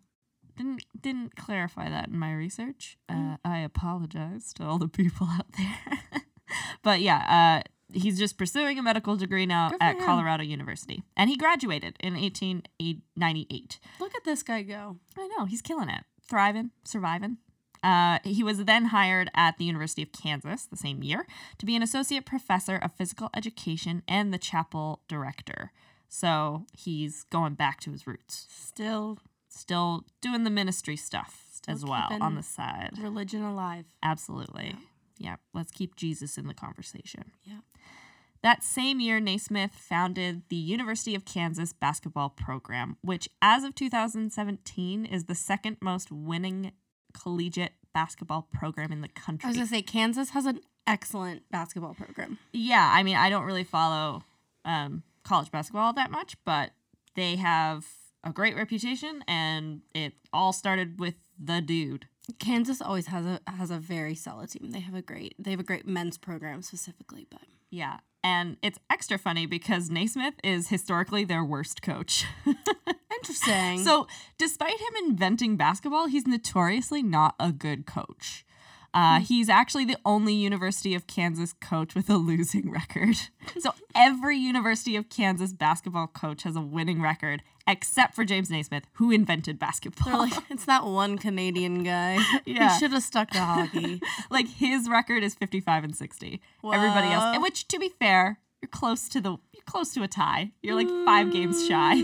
Didn't 0.60 0.84
didn't 1.00 1.36
clarify 1.38 1.90
that 1.90 2.10
in 2.10 2.20
my 2.20 2.34
research. 2.34 2.98
Uh, 3.08 3.14
Mm. 3.14 3.38
I 3.46 3.60
apologize 3.60 4.52
to 4.56 4.66
all 4.66 4.78
the 4.78 4.90
people 4.90 5.26
out 5.32 5.46
there. 5.58 6.22
but 6.84 7.00
yeah, 7.00 7.62
uh, 7.64 7.70
he's 7.98 8.20
just 8.20 8.38
pursuing 8.38 8.78
a 8.78 8.84
medical 8.84 9.16
degree 9.16 9.46
now 9.46 9.72
at 9.80 9.96
him. 9.96 10.04
Colorado 10.06 10.44
University, 10.44 11.02
and 11.16 11.30
he 11.30 11.38
graduated 11.38 11.96
in 12.02 12.14
1898. 12.16 13.80
Look 14.00 14.16
at 14.16 14.24
this 14.26 14.44
guy 14.44 14.64
go. 14.64 14.98
I 15.18 15.28
know 15.38 15.46
he's 15.46 15.62
killing 15.62 15.90
it, 15.90 16.04
thriving, 16.28 16.72
surviving. 16.84 17.38
Uh, 17.82 18.20
he 18.26 18.44
was 18.44 18.66
then 18.66 18.86
hired 18.88 19.32
at 19.34 19.58
the 19.58 19.64
University 19.64 20.02
of 20.04 20.12
Kansas 20.12 20.66
the 20.66 20.76
same 20.76 21.02
year 21.02 21.26
to 21.58 21.66
be 21.66 21.78
an 21.78 21.82
associate 21.84 22.26
professor 22.26 22.76
of 22.76 22.92
physical 22.92 23.30
education 23.34 24.04
and 24.08 24.34
the 24.34 24.38
chapel 24.38 25.02
director. 25.08 25.72
So 26.10 26.66
he's 26.78 27.24
going 27.24 27.54
back 27.54 27.80
to 27.82 27.92
his 27.92 28.06
roots, 28.06 28.48
Still 28.50 29.20
still 29.50 30.06
doing 30.22 30.44
the 30.44 30.50
ministry 30.50 30.96
stuff 30.96 31.46
Still 31.52 31.76
as 31.76 31.86
well 31.86 32.08
on 32.22 32.36
the 32.36 32.44
side. 32.44 32.92
religion 33.02 33.42
alive. 33.44 33.86
Absolutely. 34.02 34.76
Yeah, 35.18 35.36
let's 35.54 35.72
keep 35.72 35.96
Jesus 35.98 36.38
in 36.38 36.48
the 36.48 36.54
conversation. 36.54 37.32
Yeah. 37.44 37.60
That 38.42 38.64
same 38.64 39.02
year, 39.02 39.20
Naismith 39.20 39.74
founded 39.74 40.44
the 40.48 40.56
University 40.56 41.14
of 41.14 41.26
Kansas 41.26 41.74
basketball 41.74 42.30
program, 42.30 42.96
which, 43.02 43.28
as 43.42 43.66
of 43.66 43.76
2017, 43.76 45.06
is 45.06 45.26
the 45.26 45.36
second 45.36 45.76
most 45.82 46.10
winning 46.10 46.72
collegiate 47.14 47.74
basketball 47.94 48.48
program 48.54 48.94
in 48.94 49.02
the 49.02 49.10
country. 49.10 49.48
I 49.48 49.50
was 49.50 49.58
gonna 49.58 49.68
say 49.68 49.82
Kansas 49.82 50.30
has 50.30 50.46
an 50.46 50.62
excellent 50.88 51.44
basketball 51.52 51.96
program. 51.96 52.38
yeah, 52.54 52.90
I 52.94 53.04
mean, 53.04 53.18
I 53.18 53.30
don't 53.30 53.44
really 53.44 53.66
follow 53.66 54.24
um, 54.64 55.04
college 55.24 55.52
basketball 55.52 55.92
that 55.94 56.10
much, 56.10 56.38
but 56.46 56.72
they 57.16 57.36
have 57.36 57.86
a 58.24 58.32
great 58.32 58.56
reputation, 58.56 59.24
and 59.28 59.82
it 59.94 60.14
all 60.34 60.54
started 60.54 61.00
with 61.00 61.16
the 61.38 61.62
dude. 61.62 62.08
Kansas 62.40 62.82
always 62.82 63.08
has 63.08 63.26
a 63.26 63.40
has 63.48 63.72
a 63.72 63.78
very 63.78 64.16
solid 64.16 64.50
team. 64.50 64.72
They 64.72 64.82
have 64.82 64.94
a 64.94 65.02
great 65.02 65.36
they 65.40 65.52
have 65.52 65.60
a 65.60 65.64
great 65.64 65.88
men's 65.88 66.18
program 66.18 66.62
specifically, 66.62 67.26
but 67.30 67.42
Yeah. 67.70 68.00
And 68.22 68.58
it's 68.62 68.78
extra 68.90 69.18
funny 69.18 69.46
because 69.46 69.90
Naismith 69.90 70.34
is 70.44 70.68
historically 70.68 71.24
their 71.24 71.44
worst 71.44 71.82
coach. 71.82 72.26
interesting. 73.16 73.84
so, 73.84 74.08
despite 74.38 74.80
him 74.80 74.94
inventing 75.08 75.56
basketball, 75.56 76.08
he's 76.08 76.28
notoriously 76.28 77.04
not 77.04 77.36
a 77.40 77.52
good 77.52 77.86
coach. 77.86 78.46
Uh, 78.94 79.20
he's 79.20 79.50
actually 79.50 79.86
the 79.86 79.98
only 80.06 80.34
University 80.34 80.96
of 80.96 81.06
Kansas 81.08 81.54
coach 81.54 81.94
with 81.96 82.10
a 82.10 82.18
losing 82.18 82.72
record. 82.72 83.16
So, 83.60 83.74
every 83.96 84.38
University 84.38 84.96
of 84.96 85.10
Kansas 85.10 85.54
basketball 85.54 86.08
coach 86.08 86.44
has 86.44 86.56
a 86.56 86.62
winning 86.62 87.02
record, 87.02 87.42
except 87.68 88.14
for 88.14 88.24
James 88.24 88.52
Naismith, 88.52 88.84
who 88.94 89.12
invented 89.12 89.58
basketball. 89.58 90.20
Like, 90.20 90.34
it's 90.52 90.66
that 90.66 90.86
one 90.86 91.18
Canadian 91.18 91.84
guy. 91.84 92.20
Yeah. 92.46 92.72
He 92.72 92.80
should 92.80 92.92
have 92.92 93.02
stuck 93.02 93.32
to 93.32 93.40
hockey. 93.40 94.02
like 94.30 94.48
his 94.48 94.88
record 94.88 95.24
is 95.24 95.34
55 95.36 95.84
and 95.84 95.96
60 95.96 96.42
everybody 96.64 97.08
else 97.08 97.38
which 97.42 97.68
to 97.68 97.80
be 97.80 97.90
fair 97.90 98.40
you're 98.62 98.70
close 98.70 99.08
to 99.10 99.22
the 99.22 99.32
you're 99.32 99.64
close 99.66 99.94
to 99.94 100.04
a 100.04 100.08
tie 100.08 100.52
you're 100.62 100.76
like 100.76 100.90
five 101.06 101.32
games 101.32 101.66
shy 101.66 102.02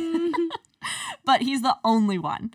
but 1.26 1.42
he's 1.42 1.62
the 1.62 1.76
only 1.84 2.18
one 2.18 2.52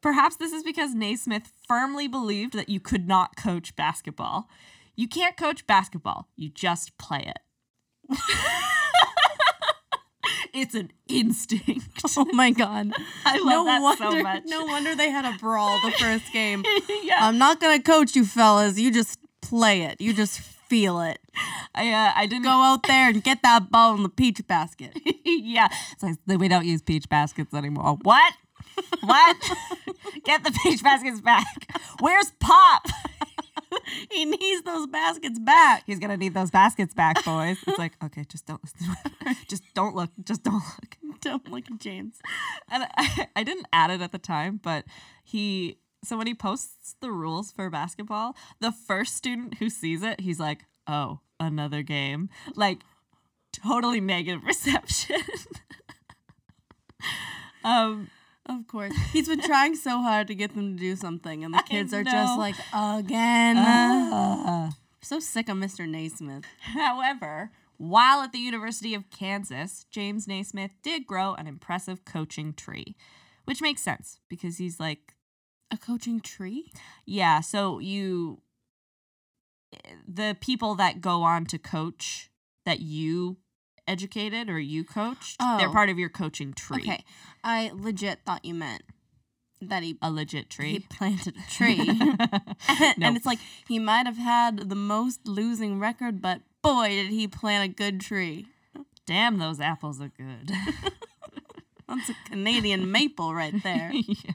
perhaps 0.00 0.36
this 0.36 0.52
is 0.52 0.62
because 0.62 0.94
naismith 0.94 1.52
firmly 1.68 2.08
believed 2.08 2.52
that 2.54 2.68
you 2.68 2.80
could 2.80 3.06
not 3.06 3.36
coach 3.36 3.74
basketball 3.76 4.48
you 4.96 5.08
can't 5.08 5.36
coach 5.36 5.66
basketball 5.66 6.28
you 6.36 6.48
just 6.48 6.96
play 6.98 7.24
it 7.26 7.38
it's 10.52 10.74
an 10.74 10.90
instinct 11.08 12.00
oh 12.16 12.24
my 12.32 12.50
god. 12.50 12.90
i 13.24 13.38
love 13.38 13.44
No 13.46 13.64
that 13.66 13.82
wonder 13.82 14.04
so 14.04 14.22
much 14.22 14.42
no 14.46 14.64
wonder 14.64 14.94
they 14.96 15.10
had 15.10 15.24
a 15.24 15.36
brawl 15.38 15.78
the 15.84 15.92
first 15.92 16.32
game. 16.32 16.64
yeah 17.02 17.16
I'm 17.20 17.38
not 17.38 17.60
gonna 17.60 17.82
coach 17.82 18.16
you 18.16 18.24
fellas. 18.24 18.78
You 18.78 18.92
just 18.92 19.18
play 19.42 19.82
it. 19.82 20.00
You 20.00 20.12
just 20.14 20.40
feel 20.40 21.00
it. 21.00 21.18
i 21.74 21.88
uh, 21.92 22.12
i 22.16 22.26
didn't 22.26 22.44
Go 22.44 22.50
out 22.50 22.82
there 22.86 23.08
and 23.10 23.22
get 23.22 23.42
that 23.42 23.70
ball 23.70 23.94
in 23.96 24.02
the 24.02 24.08
peach 24.08 24.40
basket. 24.46 24.96
yeah. 25.24 25.68
It's 25.92 26.02
like 26.02 26.16
we 26.40 26.48
don't 26.48 26.64
use 26.66 26.82
peach 26.82 27.08
baskets 27.08 27.54
anymore. 27.54 27.98
What? 28.02 28.34
What? 29.02 29.36
Get 30.24 30.44
the 30.44 30.58
peach 30.62 30.82
baskets 30.82 31.20
back. 31.20 31.46
Where's 32.00 32.32
Pop? 32.40 32.86
he 34.10 34.24
needs 34.24 34.62
those 34.62 34.86
baskets 34.86 35.38
back. 35.38 35.84
He's 35.86 35.98
gonna 35.98 36.16
need 36.16 36.34
those 36.34 36.50
baskets 36.50 36.94
back, 36.94 37.24
boys. 37.24 37.58
It's 37.66 37.78
like, 37.78 37.92
okay, 38.04 38.24
just 38.24 38.46
don't 38.46 38.60
just 39.48 39.62
don't 39.74 39.94
look. 39.94 40.10
Just 40.24 40.42
don't 40.42 40.54
look. 40.54 40.96
Don't 41.20 41.50
look 41.50 41.70
at 41.70 41.78
James. 41.78 42.18
And 42.70 42.86
I, 42.96 43.28
I 43.36 43.44
didn't 43.44 43.66
add 43.72 43.90
it 43.90 44.00
at 44.00 44.12
the 44.12 44.18
time, 44.18 44.60
but 44.62 44.84
he 45.22 45.78
so 46.02 46.16
when 46.16 46.26
he 46.26 46.34
posts 46.34 46.96
the 47.00 47.12
rules 47.12 47.52
for 47.52 47.68
basketball, 47.68 48.34
the 48.60 48.72
first 48.72 49.16
student 49.16 49.58
who 49.58 49.68
sees 49.68 50.02
it, 50.02 50.20
he's 50.20 50.40
like, 50.40 50.64
Oh, 50.86 51.20
another 51.38 51.82
game. 51.82 52.30
Like 52.54 52.80
totally 53.52 54.00
negative 54.00 54.44
reception. 54.44 55.20
um 57.64 58.08
Of 58.46 58.66
course. 58.66 58.94
He's 59.12 59.28
been 59.28 59.40
trying 59.42 59.76
so 59.76 60.00
hard 60.00 60.26
to 60.28 60.34
get 60.34 60.54
them 60.54 60.76
to 60.76 60.80
do 60.80 60.96
something, 60.96 61.44
and 61.44 61.54
the 61.54 61.62
kids 61.68 61.92
are 61.94 62.02
just 62.02 62.38
like, 62.38 62.56
again. 62.74 63.56
uh, 63.58 64.70
so 65.02 65.20
sick 65.20 65.48
of 65.48 65.56
Mr. 65.56 65.88
Naismith. 65.88 66.44
However, 66.60 67.50
while 67.76 68.20
at 68.22 68.32
the 68.32 68.38
University 68.38 68.94
of 68.94 69.08
Kansas, 69.10 69.84
James 69.90 70.26
Naismith 70.26 70.72
did 70.82 71.06
grow 71.06 71.34
an 71.34 71.46
impressive 71.46 72.04
coaching 72.04 72.52
tree, 72.52 72.96
which 73.44 73.62
makes 73.62 73.82
sense 73.82 74.20
because 74.28 74.58
he's 74.58 74.80
like, 74.80 75.14
A 75.70 75.76
coaching 75.76 76.20
tree? 76.20 76.72
yeah, 77.06 77.40
so 77.40 77.78
you, 77.78 78.40
the 80.08 80.36
people 80.40 80.74
that 80.74 81.00
go 81.00 81.22
on 81.22 81.46
to 81.46 81.58
coach 81.58 82.30
that 82.66 82.80
you 82.80 83.36
educated 83.90 84.48
or 84.48 84.58
you 84.58 84.84
coached, 84.84 85.38
they're 85.38 85.68
Oh. 85.68 85.72
part 85.72 85.88
of 85.90 85.98
your 85.98 86.08
coaching 86.08 86.52
tree. 86.52 86.82
Okay. 86.82 87.04
I 87.44 87.70
legit 87.74 88.20
thought 88.24 88.44
you 88.44 88.54
meant 88.54 88.82
that 89.62 89.82
he 89.82 89.98
A 90.00 90.10
legit 90.10 90.48
tree. 90.50 90.72
he 90.72 90.78
planted 90.80 91.36
a 91.36 91.50
tree. 91.50 91.78
and 93.02 93.16
it's 93.16 93.26
like 93.26 93.38
he 93.68 93.78
might 93.78 94.06
have 94.06 94.16
had 94.18 94.68
the 94.70 94.74
most 94.76 95.26
losing 95.26 95.78
record, 95.78 96.22
but 96.22 96.40
boy 96.62 96.88
did 96.88 97.08
he 97.10 97.26
plant 97.28 97.70
a 97.70 97.74
good 97.74 98.00
tree. 98.00 98.46
Damn, 99.06 99.38
those 99.38 99.60
apples 99.60 100.00
are 100.00 100.10
good. 100.16 100.50
That's 101.88 102.08
a 102.10 102.14
Canadian 102.28 102.92
maple 102.92 103.34
right 103.34 103.60
there. 103.64 103.90
Yeah. 103.92 104.32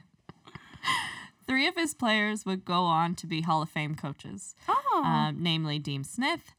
Three 1.46 1.66
of 1.68 1.76
his 1.76 1.94
players 1.94 2.44
would 2.44 2.64
go 2.64 2.82
on 2.84 3.14
to 3.16 3.26
be 3.26 3.40
Hall 3.42 3.62
of 3.62 3.70
Fame 3.70 3.94
coaches. 3.94 4.54
Oh. 4.68 5.02
um, 5.04 5.36
namely 5.40 5.78
Dean 5.78 6.02
Smith, 6.04 6.52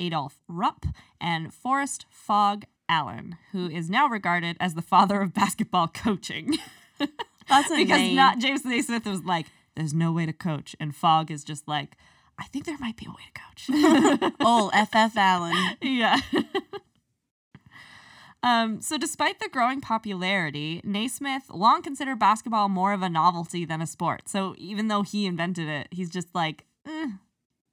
Adolph 0.00 0.40
Rupp, 0.48 0.86
and 1.20 1.52
Forrest 1.52 2.06
Phog 2.10 2.64
Allen, 2.88 3.36
who 3.52 3.68
is 3.68 3.88
now 3.88 4.08
regarded 4.08 4.56
as 4.60 4.74
the 4.74 4.82
father 4.82 5.20
of 5.20 5.34
basketball 5.34 5.88
coaching. 5.88 6.56
That's 7.48 7.70
a 7.70 7.76
because 7.76 8.00
name. 8.00 8.16
not 8.16 8.38
James 8.38 8.64
Naismith 8.64 9.06
was 9.06 9.24
like, 9.24 9.46
"There's 9.76 9.94
no 9.94 10.12
way 10.12 10.26
to 10.26 10.32
coach," 10.32 10.76
and 10.78 10.94
Phog 10.94 11.30
is 11.30 11.44
just 11.44 11.66
like, 11.68 11.96
I 12.38 12.44
think 12.44 12.64
there 12.64 12.78
might 12.78 12.96
be 12.96 13.06
a 13.06 13.10
way 13.10 13.22
to 13.32 13.40
coach. 13.40 14.32
oh, 14.40 14.70
FF 14.70 15.16
Allen. 15.16 15.76
yeah. 15.80 16.20
um, 18.42 18.80
so, 18.80 18.98
despite 18.98 19.38
the 19.38 19.48
growing 19.48 19.80
popularity, 19.80 20.80
Naismith 20.84 21.50
long 21.50 21.82
considered 21.82 22.18
basketball 22.18 22.68
more 22.68 22.92
of 22.92 23.02
a 23.02 23.08
novelty 23.08 23.64
than 23.64 23.80
a 23.80 23.86
sport. 23.86 24.28
So, 24.28 24.54
even 24.58 24.88
though 24.88 25.02
he 25.02 25.26
invented 25.26 25.68
it, 25.68 25.88
he's 25.90 26.10
just 26.10 26.34
like, 26.34 26.64
eh, 26.86 27.08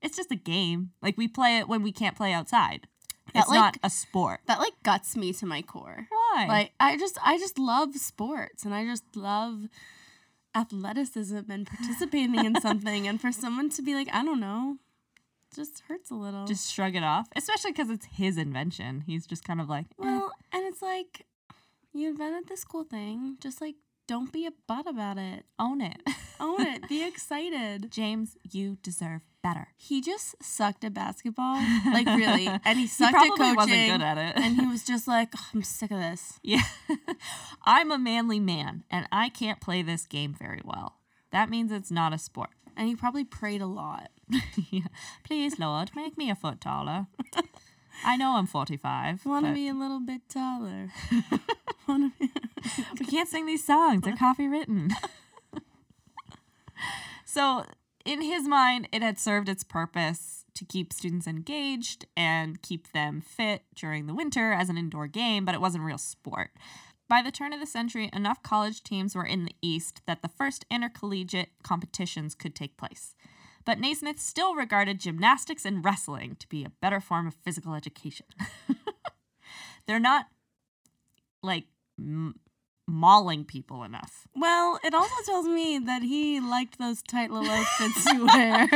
it's 0.01 0.15
just 0.17 0.31
a 0.31 0.35
game. 0.35 0.91
Like, 1.01 1.17
we 1.17 1.27
play 1.27 1.57
it 1.59 1.67
when 1.67 1.81
we 1.83 1.91
can't 1.91 2.15
play 2.17 2.33
outside. 2.33 2.87
That, 3.33 3.41
it's 3.41 3.49
like- 3.49 3.57
not 3.59 3.77
a 3.83 3.89
sport. 3.89 4.41
That 4.47 4.59
like 4.59 4.73
guts 4.83 5.15
me 5.15 5.31
to 5.33 5.45
my 5.45 5.61
core. 5.61 6.07
Why? 6.09 6.45
Like 6.49 6.71
I 6.79 6.97
just 6.97 7.17
I 7.23 7.37
just 7.37 7.57
love 7.59 7.95
sports 7.95 8.65
and 8.65 8.73
I 8.73 8.85
just 8.85 9.03
love 9.15 9.67
athleticism 10.55 11.49
and 11.49 11.67
participating 11.67 12.43
in 12.45 12.59
something 12.61 13.07
and 13.07 13.19
for 13.21 13.31
someone 13.31 13.69
to 13.69 13.81
be 13.81 13.93
like, 13.95 14.09
I 14.11 14.23
don't 14.23 14.39
know, 14.39 14.77
just 15.55 15.83
hurts 15.87 16.09
a 16.11 16.15
little. 16.15 16.45
just 16.45 16.73
shrug 16.73 16.95
it 16.95 17.03
off, 17.03 17.27
especially 17.35 17.71
because 17.71 17.89
it's 17.89 18.05
his 18.05 18.37
invention. 18.37 19.01
He's 19.05 19.25
just 19.25 19.43
kind 19.43 19.61
of 19.61 19.69
like, 19.69 19.85
eh, 19.85 20.05
well, 20.05 20.31
and 20.51 20.63
it's 20.65 20.81
like 20.81 21.25
you 21.93 22.09
invented 22.09 22.47
this 22.47 22.63
cool 22.63 22.83
thing. 22.83 23.37
Just 23.41 23.61
like 23.61 23.75
don't 24.07 24.31
be 24.33 24.45
a 24.45 24.51
butt 24.67 24.87
about 24.87 25.17
it. 25.17 25.45
own 25.59 25.79
it. 25.81 26.01
Own 26.39 26.61
it. 26.65 26.89
Be 26.89 27.03
excited. 27.07 27.91
James, 27.91 28.35
you 28.49 28.77
deserve 28.83 29.21
better. 29.41 29.69
He 29.77 30.01
just 30.01 30.41
sucked 30.43 30.83
at 30.83 30.93
basketball. 30.93 31.55
Like 31.85 32.05
really. 32.07 32.47
And 32.47 32.77
he 32.77 32.81
He 32.83 32.87
sucked 32.87 33.13
probably 33.13 33.31
at 33.31 33.37
coaching. 33.37 33.55
wasn't 33.55 33.91
good 33.91 34.01
at 34.01 34.17
it. 34.17 34.35
and 34.37 34.59
he 34.59 34.67
was 34.67 34.83
just 34.91 35.07
like, 35.07 35.29
"Ugh, 35.35 35.43
I'm 35.53 35.63
sick 35.63 35.91
of 35.91 35.99
this. 35.99 36.39
Yeah. 36.43 36.61
I'm 37.63 37.91
a 37.91 37.97
manly 37.97 38.39
man 38.39 38.83
and 38.89 39.07
I 39.11 39.29
can't 39.29 39.59
play 39.59 39.81
this 39.81 40.05
game 40.05 40.33
very 40.37 40.61
well. 40.63 40.97
That 41.31 41.49
means 41.49 41.71
it's 41.71 41.91
not 41.91 42.13
a 42.13 42.17
sport. 42.17 42.49
And 42.77 42.87
he 42.87 42.95
probably 42.95 43.23
prayed 43.25 43.61
a 43.61 43.65
lot. 43.67 44.09
yeah. 44.69 44.87
Please, 45.23 45.59
Lord, 45.59 45.91
make 45.95 46.17
me 46.17 46.29
a 46.29 46.35
foot 46.35 46.61
taller. 46.61 47.07
I 48.05 48.15
know 48.17 48.35
I'm 48.37 48.47
45. 48.47 49.25
Want 49.25 49.45
to 49.45 49.53
be 49.53 49.67
a 49.67 49.73
little 49.73 49.99
bit 49.99 50.21
taller. 50.29 50.89
Be- 51.87 52.31
we 52.99 53.05
can't 53.05 53.27
sing 53.29 53.45
these 53.45 53.63
songs. 53.65 54.01
They're 54.03 54.15
copywritten. 54.15 54.91
so, 57.25 57.65
in 58.05 58.21
his 58.21 58.47
mind, 58.47 58.87
it 58.91 59.01
had 59.01 59.19
served 59.19 59.49
its 59.49 59.63
purpose 59.63 60.45
to 60.55 60.65
keep 60.65 60.93
students 60.93 61.27
engaged 61.27 62.05
and 62.15 62.61
keep 62.61 62.91
them 62.91 63.21
fit 63.21 63.63
during 63.75 64.05
the 64.05 64.13
winter 64.13 64.51
as 64.51 64.69
an 64.69 64.77
indoor 64.77 65.07
game, 65.07 65.45
but 65.45 65.55
it 65.55 65.61
wasn't 65.61 65.83
real 65.83 65.97
sport. 65.97 66.51
By 67.07 67.21
the 67.21 67.31
turn 67.31 67.51
of 67.51 67.59
the 67.59 67.65
century, 67.65 68.09
enough 68.13 68.41
college 68.41 68.83
teams 68.83 69.15
were 69.15 69.25
in 69.25 69.45
the 69.45 69.55
East 69.61 70.01
that 70.07 70.21
the 70.21 70.29
first 70.29 70.65
intercollegiate 70.71 71.49
competitions 71.63 72.35
could 72.35 72.55
take 72.55 72.77
place. 72.77 73.15
But 73.65 73.79
Naismith 73.79 74.19
still 74.19 74.55
regarded 74.55 74.99
gymnastics 74.99 75.65
and 75.65 75.83
wrestling 75.83 76.37
to 76.39 76.47
be 76.47 76.63
a 76.63 76.71
better 76.81 76.99
form 76.99 77.27
of 77.27 77.35
physical 77.35 77.73
education. 77.73 78.25
They're 79.87 79.99
not 79.99 80.27
like 81.43 81.65
mauling 82.91 83.45
people 83.45 83.83
enough. 83.83 84.27
well, 84.35 84.79
it 84.83 84.93
also 84.93 85.15
tells 85.25 85.45
me 85.47 85.79
that 85.79 86.03
he 86.03 86.39
liked 86.39 86.77
those 86.79 87.01
tight 87.01 87.31
little 87.31 87.49
outfits 87.49 88.05
you 88.13 88.25
wear. 88.27 88.67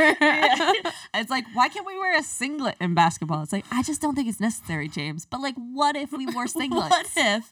It's 1.14 1.30
like, 1.30 1.46
why 1.54 1.70
can't 1.70 1.86
we 1.86 1.98
wear 1.98 2.18
a 2.18 2.24
singlet 2.24 2.76
in 2.82 2.94
basketball? 2.94 3.44
It's 3.44 3.54
like, 3.54 3.66
I 3.72 3.84
just 3.84 4.02
don't 4.02 4.16
think 4.16 4.28
it's 4.28 4.40
necessary, 4.40 4.88
James. 4.88 5.26
But 5.26 5.42
like, 5.42 5.56
what 5.56 5.96
if 5.96 6.12
we 6.12 6.26
wore 6.28 6.46
singlets? 6.48 6.90
What 6.90 7.08
if? 7.16 7.50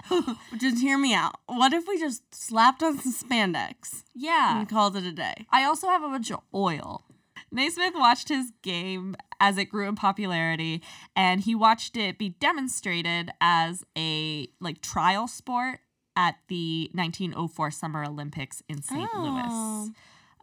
Just 0.60 0.82
hear 0.82 0.98
me 0.98 1.14
out. 1.14 1.36
What 1.48 1.74
if 1.74 1.88
we 1.88 2.00
just 2.00 2.22
slapped 2.34 2.82
on 2.84 2.98
some 3.00 3.14
spandex 3.14 4.04
Yeah. 4.16 4.60
and 4.60 4.70
called 4.70 4.96
it 4.96 5.04
a 5.04 5.12
day? 5.12 5.46
I 5.52 5.64
also 5.64 5.88
have 5.88 6.04
a 6.04 6.08
bunch 6.10 6.32
of 6.32 6.40
oil. 6.54 7.04
Naismith 7.52 7.94
watched 7.96 8.30
his 8.30 8.52
game 8.64 9.16
as 9.40 9.58
it 9.60 9.66
grew 9.66 9.88
in 9.88 9.96
popularity, 9.96 10.82
and 11.16 11.42
he 11.42 11.54
watched 11.54 11.96
it 11.98 12.18
be 12.18 12.30
demonstrated 12.30 13.32
as 13.42 13.84
a 13.98 14.48
like 14.60 14.82
trial 14.82 15.28
sport 15.28 15.80
at 16.16 16.36
the 16.48 16.90
1904 16.94 17.72
Summer 17.72 18.04
Olympics 18.06 18.62
in 18.70 18.82
St. 18.82 19.10
Oh. 19.14 19.22
Louis, 19.22 19.92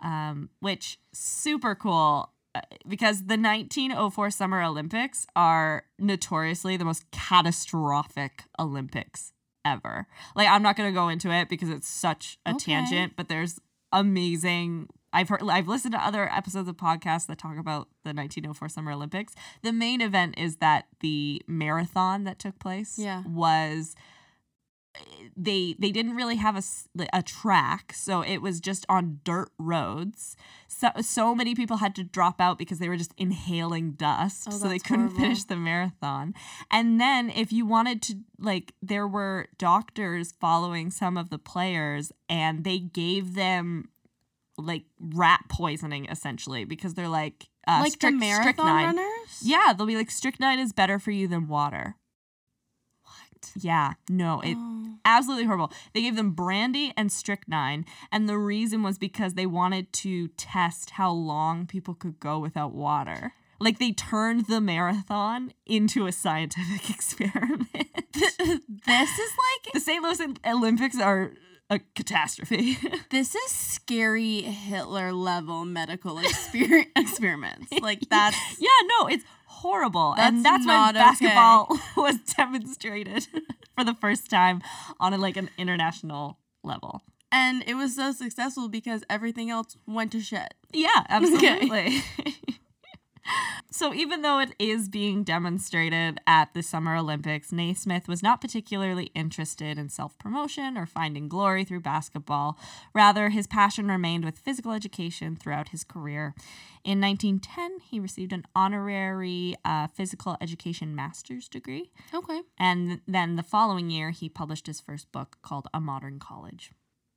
um, 0.03 0.51
which 0.61 0.99
super 1.13 1.75
cool 1.75 2.33
uh, 2.55 2.61
because 2.89 3.21
the 3.27 3.37
1904 3.37 4.31
Summer 4.31 4.63
Olympics 4.63 5.27
are 5.37 5.85
notoriously 5.99 6.77
the 6.77 6.85
most 6.85 7.09
catastrophic 7.13 8.45
Olympics 8.59 9.33
ever. 9.65 10.07
Like 10.35 10.49
I'm 10.49 10.63
not 10.63 10.77
going 10.77 10.89
to 10.91 10.95
go 10.95 11.09
into 11.09 11.31
it 11.31 11.49
because 11.49 11.69
it's 11.71 11.87
such 11.89 12.39
a 12.47 12.51
Okay. 12.51 12.59
tangent, 12.73 13.13
but 13.17 13.29
there's 13.29 13.61
amazing 13.93 14.89
I've 15.13 15.29
heard 15.29 15.43
I've 15.43 15.67
listened 15.67 15.93
to 15.95 16.05
other 16.05 16.33
episodes 16.33 16.69
of 16.69 16.77
podcasts 16.77 17.27
that 17.27 17.39
talk 17.39 17.59
about 17.59 17.89
the 18.05 18.13
1904 18.15 18.69
Summer 18.69 18.93
Olympics. 18.93 19.35
The 19.63 19.73
main 19.73 20.01
event 20.01 20.37
is 20.39 20.57
that 20.57 20.87
the 21.01 21.43
marathon 21.49 22.25
that 22.25 22.39
took 22.39 22.59
place 22.61 22.97
Yeah. 22.99 23.23
was 23.27 23.95
they 25.37 25.75
they 25.79 25.91
didn't 25.91 26.15
really 26.17 26.37
have 26.37 26.57
a, 26.57 26.63
a 27.13 27.23
track 27.23 27.93
so 27.95 28.21
it 28.23 28.39
was 28.43 28.61
just 28.61 28.85
on 28.89 29.21
dirt 29.25 29.51
roads 29.59 30.37
so 30.69 30.89
so 31.01 31.35
many 31.35 31.55
people 31.55 31.79
had 31.79 31.95
to 31.95 32.03
drop 32.05 32.41
out 32.41 32.59
because 32.59 32.79
they 32.79 32.89
were 32.89 32.97
just 32.97 33.15
inhaling 33.17 33.93
dust 33.93 34.49
Oh, 34.49 34.53
so 34.53 34.69
they 34.69 34.79
couldn't 34.79 35.07
horrible. 35.09 35.21
finish 35.21 35.45
the 35.45 35.57
marathon 35.57 36.35
and 36.71 37.01
then 37.01 37.31
if 37.31 37.53
you 37.53 37.65
wanted 37.67 38.03
to 38.03 38.17
like 38.39 38.73
there 38.83 39.07
were 39.09 39.47
doctors 39.59 40.33
following 40.41 40.91
some 40.91 41.17
of 41.17 41.31
the 41.31 41.39
players 41.39 42.13
and 42.29 42.65
they 42.65 42.79
gave 42.79 43.35
them 43.35 43.89
like 44.59 44.85
rat 44.99 45.41
poisoning 45.49 46.07
essentially 46.11 46.65
because 46.65 46.95
they're 46.95 47.09
like 47.09 47.49
uh, 47.69 47.79
like 47.83 47.93
strict- 47.93 48.15
the 48.19 48.27
marathon 48.27 48.55
strychnine. 48.55 48.85
runners? 48.97 49.41
yeah 49.43 49.73
they'll 49.77 49.87
be 49.87 49.97
like 49.97 50.11
strychnine 50.11 50.59
is 50.59 50.73
better 50.73 50.99
for 50.99 51.13
you 51.13 51.27
than 51.29 51.47
water 51.49 51.97
What? 53.05 53.53
yeah 53.57 53.95
no 54.09 54.41
it 54.41 54.57
Oh. 54.59 54.90
Absolutely 55.05 55.47
horrible. 55.47 55.73
They 55.93 56.03
gave 56.03 56.17
them 56.17 56.33
brandy 56.33 56.93
and 56.97 57.11
strychnine, 57.11 57.85
and 58.13 58.29
the 58.29 58.39
reason 58.39 58.83
was 58.83 58.99
because 58.99 59.35
they 59.35 59.47
wanted 59.47 59.93
to 59.95 60.29
test 60.29 60.91
how 60.91 61.13
long 61.13 61.67
people 61.67 61.95
could 61.95 62.21
go 62.21 62.39
without 62.39 62.73
water. 62.73 63.35
Like 63.59 63.79
they 63.79 63.93
turned 63.93 64.47
the 64.47 64.61
marathon 64.61 65.53
into 65.67 66.07
a 66.07 66.13
scientific 66.13 66.89
experiment. 66.95 67.69
this 68.15 68.39
is 68.39 69.33
like 69.37 69.73
the 69.75 69.81
St. 69.81 70.03
Louis 70.03 70.21
Olympics 70.47 70.99
are 70.99 71.33
a 71.71 71.79
catastrophe. 71.95 72.77
this 73.11 73.35
is 73.35 73.51
scary 73.51 74.43
Hitler 74.43 75.13
level 75.13 75.65
medical 75.65 76.17
exper- 76.17 76.87
experiments. 76.97 77.73
Like 77.81 78.01
that's 78.11 78.37
yeah, 78.59 78.69
no, 78.99 79.07
it's 79.07 79.25
horrible. 79.61 80.15
That's 80.17 80.29
and 80.29 80.45
that's 80.45 80.65
not 80.65 80.95
when 80.95 81.03
okay. 81.03 81.11
basketball 81.11 81.79
was 82.03 82.17
demonstrated 82.37 83.27
for 83.77 83.85
the 83.85 83.95
first 83.95 84.31
time 84.31 84.63
on 84.99 85.13
a, 85.13 85.19
like 85.19 85.37
an 85.37 85.51
international 85.59 86.39
level. 86.63 87.03
and 87.33 87.63
it 87.67 87.75
was 87.75 87.95
so 87.95 88.13
successful 88.13 88.69
because 88.69 89.05
everything 89.09 89.51
else 89.51 89.77
went 89.87 90.13
to 90.13 90.21
shit. 90.21 90.55
Yeah, 90.73 90.89
absolutely. 91.09 92.03
So 93.71 93.95
even 93.95 94.23
though 94.23 94.39
it 94.41 94.53
is 94.59 94.89
being 94.89 95.23
demonstrated 95.25 96.19
at 96.27 96.53
the 96.55 96.63
Summer 96.63 96.97
Olympics, 96.97 97.53
Naismith 97.53 98.09
was 98.09 98.23
not 98.23 98.41
particularly 98.41 99.07
interested 99.15 99.79
in 99.79 99.89
self-promotion 99.89 100.77
or 100.77 100.87
finding 100.87 101.29
glory 101.29 101.65
through 101.65 101.81
basketball. 101.81 102.59
Rather, 102.95 103.29
his 103.29 103.47
passion 103.47 103.89
remained 103.89 104.25
with 104.25 104.39
physical 104.39 104.73
education 104.73 105.37
throughout 105.37 105.69
his 105.69 105.85
career. 105.85 106.35
In 106.83 107.01
1910, 107.01 107.81
he 107.91 108.01
received 108.01 108.33
an 108.33 108.45
honorary 108.57 109.55
uh, 109.65 109.87
physical 109.89 110.37
education 110.41 110.95
master's 110.95 111.49
degree, 111.49 111.91
Okay. 112.15 112.41
and 112.59 113.01
then 113.07 113.37
the 113.37 113.43
following 113.43 113.91
year, 113.91 114.11
he 114.11 114.29
published 114.29 114.67
his 114.67 114.81
first 114.81 115.13
book 115.13 115.37
called 115.43 115.69
A 115.75 115.81
Modern 115.81 116.19
College. 116.19 116.73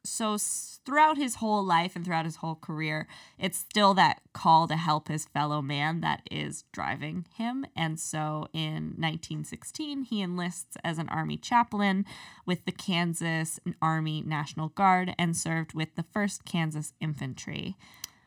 So, 0.06 0.38
throughout 0.38 1.18
his 1.18 1.36
whole 1.36 1.64
life 1.64 1.96
and 1.96 2.04
throughout 2.04 2.26
his 2.26 2.38
whole 2.38 2.56
career, 2.56 3.08
it's 3.40 3.58
still 3.58 3.94
that 3.94 4.22
call 4.34 4.68
to 4.68 4.76
help 4.76 5.08
his 5.08 5.26
fellow 5.26 5.62
man 5.62 6.02
that 6.02 6.28
is 6.30 6.66
driving 6.74 7.26
him. 7.38 7.66
And 7.74 7.98
so, 7.98 8.48
in 8.52 8.96
1916, 8.98 10.04
he 10.04 10.22
enlists 10.22 10.76
as 10.84 10.98
an 10.98 11.08
Army 11.08 11.38
chaplain 11.38 12.06
with 12.46 12.66
the 12.66 12.74
Kansas 12.74 13.62
Army 13.82 14.22
National 14.26 14.70
Guard 14.70 15.16
and 15.18 15.38
served 15.38 15.74
with 15.74 15.96
the 15.96 16.04
1st 16.04 16.44
Kansas 16.44 16.94
Infantry. 17.00 17.78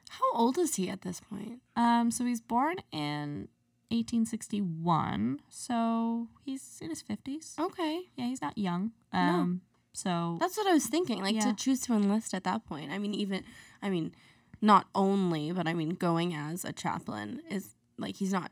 How 0.09 0.33
old 0.33 0.57
is 0.57 0.77
he 0.77 0.89
at 0.89 1.03
this 1.03 1.21
point? 1.21 1.61
Um, 1.77 2.11
so, 2.11 2.25
he's 2.25 2.41
born 2.41 2.77
in 2.91 3.49
1861. 3.91 5.41
So, 5.51 6.29
he's 6.43 6.79
in 6.81 6.89
his 6.89 7.03
50s. 7.03 7.59
Okay. 7.59 8.05
Yeah, 8.17 8.29
he's 8.29 8.41
not 8.41 8.57
young. 8.57 8.93
No. 9.13 9.59
So 9.97 10.37
That's 10.41 10.57
what 10.59 10.67
I 10.67 10.75
was 10.75 10.87
thinking. 10.87 11.23
Like 11.23 11.35
Yeah. 11.37 11.41
to 11.47 11.55
choose 11.55 11.81
to 11.83 11.95
enlist 11.95 12.35
at 12.35 12.45
that 12.45 12.67
point. 12.67 12.91
I 12.93 12.99
mean, 12.99 13.15
even, 13.15 13.43
I 13.83 13.89
mean, 13.89 14.13
not 14.61 14.87
only, 14.95 15.53
but 15.53 15.67
I 15.67 15.73
mean, 15.75 15.91
going 15.91 16.35
as 16.35 16.65
a 16.65 16.73
chaplain 16.73 17.41
is 17.51 17.75
like 17.99 18.17
he's 18.17 18.33
not 18.33 18.51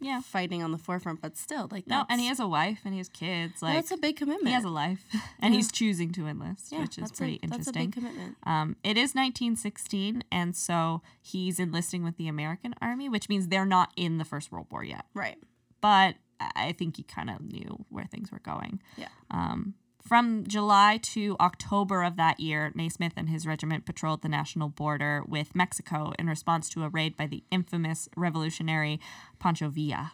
Yeah. 0.00 0.20
fighting 0.20 0.62
on 0.62 0.72
the 0.72 0.78
forefront, 0.78 1.22
but 1.22 1.36
still, 1.38 1.68
like 1.70 1.86
No, 1.86 2.04
and 2.10 2.20
he 2.20 2.26
has 2.26 2.38
a 2.40 2.46
wife 2.46 2.80
and 2.84 2.92
he 2.92 2.98
has 2.98 3.08
kids. 3.08 3.62
Like 3.62 3.74
that's 3.76 3.90
a 3.90 3.96
big 3.96 4.16
commitment. 4.16 4.48
he 4.48 4.52
has 4.52 4.64
a 4.64 4.68
life, 4.68 5.04
and 5.40 5.54
Yeah. 5.54 5.58
he's 5.58 5.72
choosing 5.72 6.12
to 6.12 6.26
enlist, 6.26 6.70
yeah, 6.72 6.80
which 6.82 6.98
is 6.98 7.10
pretty 7.12 7.36
a, 7.42 7.46
That's 7.46 7.68
a 7.68 7.70
interesting. 7.70 7.84
big 7.86 7.92
commitment. 7.94 8.36
Um, 8.42 8.76
it 8.84 8.98
is 8.98 9.14
1916, 9.14 10.24
and 10.30 10.54
so 10.54 11.00
he's 11.22 11.58
enlisting 11.58 12.04
with 12.04 12.18
the 12.18 12.28
American 12.28 12.74
Army, 12.82 13.08
which 13.08 13.30
means 13.30 13.48
they're 13.48 13.64
not 13.64 13.92
in 13.96 14.18
the 14.18 14.24
First 14.26 14.52
World 14.52 14.66
War 14.70 14.84
yet. 14.84 15.06
Right. 15.14 15.38
But 15.80 16.16
I 16.38 16.50
I 16.68 16.72
think 16.72 16.98
he 16.98 17.02
kind 17.02 17.30
of 17.30 17.40
knew 17.40 17.86
where 17.88 18.04
things 18.04 18.30
were 18.30 18.40
going. 18.40 18.82
Yeah. 18.98 19.08
Um, 19.30 19.72
from 20.06 20.46
July 20.46 20.98
to 21.02 21.36
October 21.40 22.02
of 22.02 22.16
that 22.16 22.38
year, 22.38 22.70
Naismith 22.74 23.14
and 23.16 23.28
his 23.28 23.46
regiment 23.46 23.84
patrolled 23.84 24.22
the 24.22 24.28
national 24.28 24.68
border 24.68 25.22
with 25.26 25.54
Mexico 25.54 26.12
in 26.18 26.28
response 26.28 26.68
to 26.70 26.84
a 26.84 26.88
raid 26.88 27.16
by 27.16 27.26
the 27.26 27.42
infamous 27.50 28.08
revolutionary 28.16 29.00
Pancho 29.38 29.68
Villa. 29.68 30.12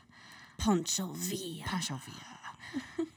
Pancho 0.59 1.09
Villa. 1.09 1.65
Pancho 1.65 1.97
Villa. 1.97 2.32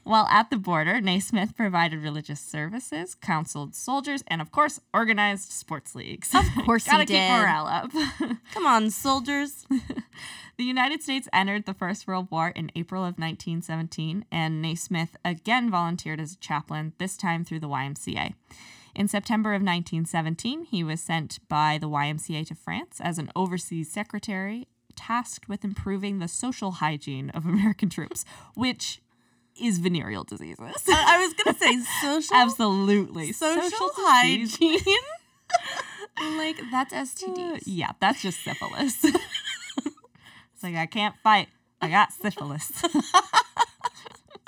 While 0.04 0.26
at 0.28 0.50
the 0.50 0.56
border, 0.56 1.00
Naismith 1.00 1.56
provided 1.56 2.00
religious 2.00 2.40
services, 2.40 3.14
counseled 3.16 3.74
soldiers, 3.74 4.22
and 4.28 4.40
of 4.40 4.52
course, 4.52 4.78
organized 4.94 5.50
sports 5.50 5.94
leagues. 5.96 6.32
Of 6.34 6.44
course 6.64 6.84
he 6.86 6.90
Gotta 6.92 7.06
keep 7.06 7.16
did. 7.16 7.30
morale 7.30 7.66
up. 7.66 7.90
Come 8.54 8.66
on, 8.66 8.90
soldiers. 8.90 9.66
The 10.58 10.64
United 10.64 11.02
States 11.02 11.28
entered 11.32 11.66
the 11.66 11.74
First 11.74 12.06
World 12.06 12.28
War 12.30 12.48
in 12.48 12.70
April 12.76 13.02
of 13.02 13.18
1917, 13.18 14.24
and 14.32 14.62
Naismith 14.62 15.16
again 15.24 15.70
volunteered 15.70 16.20
as 16.20 16.32
a 16.34 16.38
chaplain, 16.38 16.92
this 16.98 17.16
time 17.16 17.44
through 17.44 17.60
the 17.60 17.68
YMCA. 17.68 18.32
In 18.94 19.08
September 19.08 19.50
of 19.50 19.60
1917, 19.60 20.64
he 20.64 20.82
was 20.82 21.02
sent 21.02 21.40
by 21.48 21.76
the 21.78 21.88
YMCA 21.88 22.46
to 22.46 22.54
France 22.54 23.00
as 23.02 23.18
an 23.18 23.30
overseas 23.36 23.90
secretary 23.92 24.68
tasked 24.94 25.46
with 25.46 25.62
improving 25.62 26.18
the 26.18 26.28
social 26.28 26.70
hygiene 26.72 27.28
of 27.30 27.44
American 27.44 27.90
troops, 27.90 28.24
which 28.54 29.02
is 29.60 29.78
venereal 29.78 30.24
diseases. 30.24 30.58
I 30.88 31.18
was 31.24 31.34
gonna 31.34 31.58
say 31.58 31.78
social 32.02 32.36
Absolutely. 32.36 33.32
social, 33.32 33.62
disease. 33.70 34.56
hygiene. 34.58 34.78
like 36.38 36.56
that's 36.70 36.92
Uh, 36.92 37.04
STDs. 37.04 37.62
yeah, 37.66 37.92
that's 38.00 38.22
just 38.22 38.42
syphilis. 38.42 39.04
it's 39.04 40.62
like 40.62 40.74
I 40.76 40.86
can't 40.86 41.14
fight. 41.22 41.48
I 41.80 41.88
got 41.90 42.12
syphilis. 42.12 42.72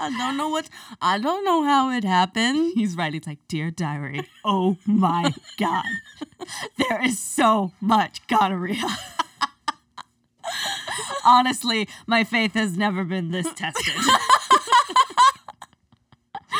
I 0.01 0.11
don't 0.17 0.37
know 0.37 0.49
what. 0.49 0.69
I 1.03 1.19
don't 1.19 1.45
know 1.45 1.65
how 1.65 1.91
it 1.91 2.05
happened. 2.05 2.73
He's 2.77 2.95
writing, 2.97 3.19
it's 3.19 3.27
like, 3.27 3.41
Dear 3.49 3.71
Diary, 3.73 4.29
oh 4.45 4.77
my 4.87 5.35
God. 5.59 5.85
There 6.79 7.03
is 7.05 7.19
so 7.19 7.73
much 7.81 8.25
gonorrhea. 8.29 8.87
Honestly, 11.25 11.89
my 12.07 12.25
faith 12.25 12.55
has 12.55 12.77
never 12.77 13.05
been 13.05 13.31
this 13.33 13.53
tested. 13.55 13.95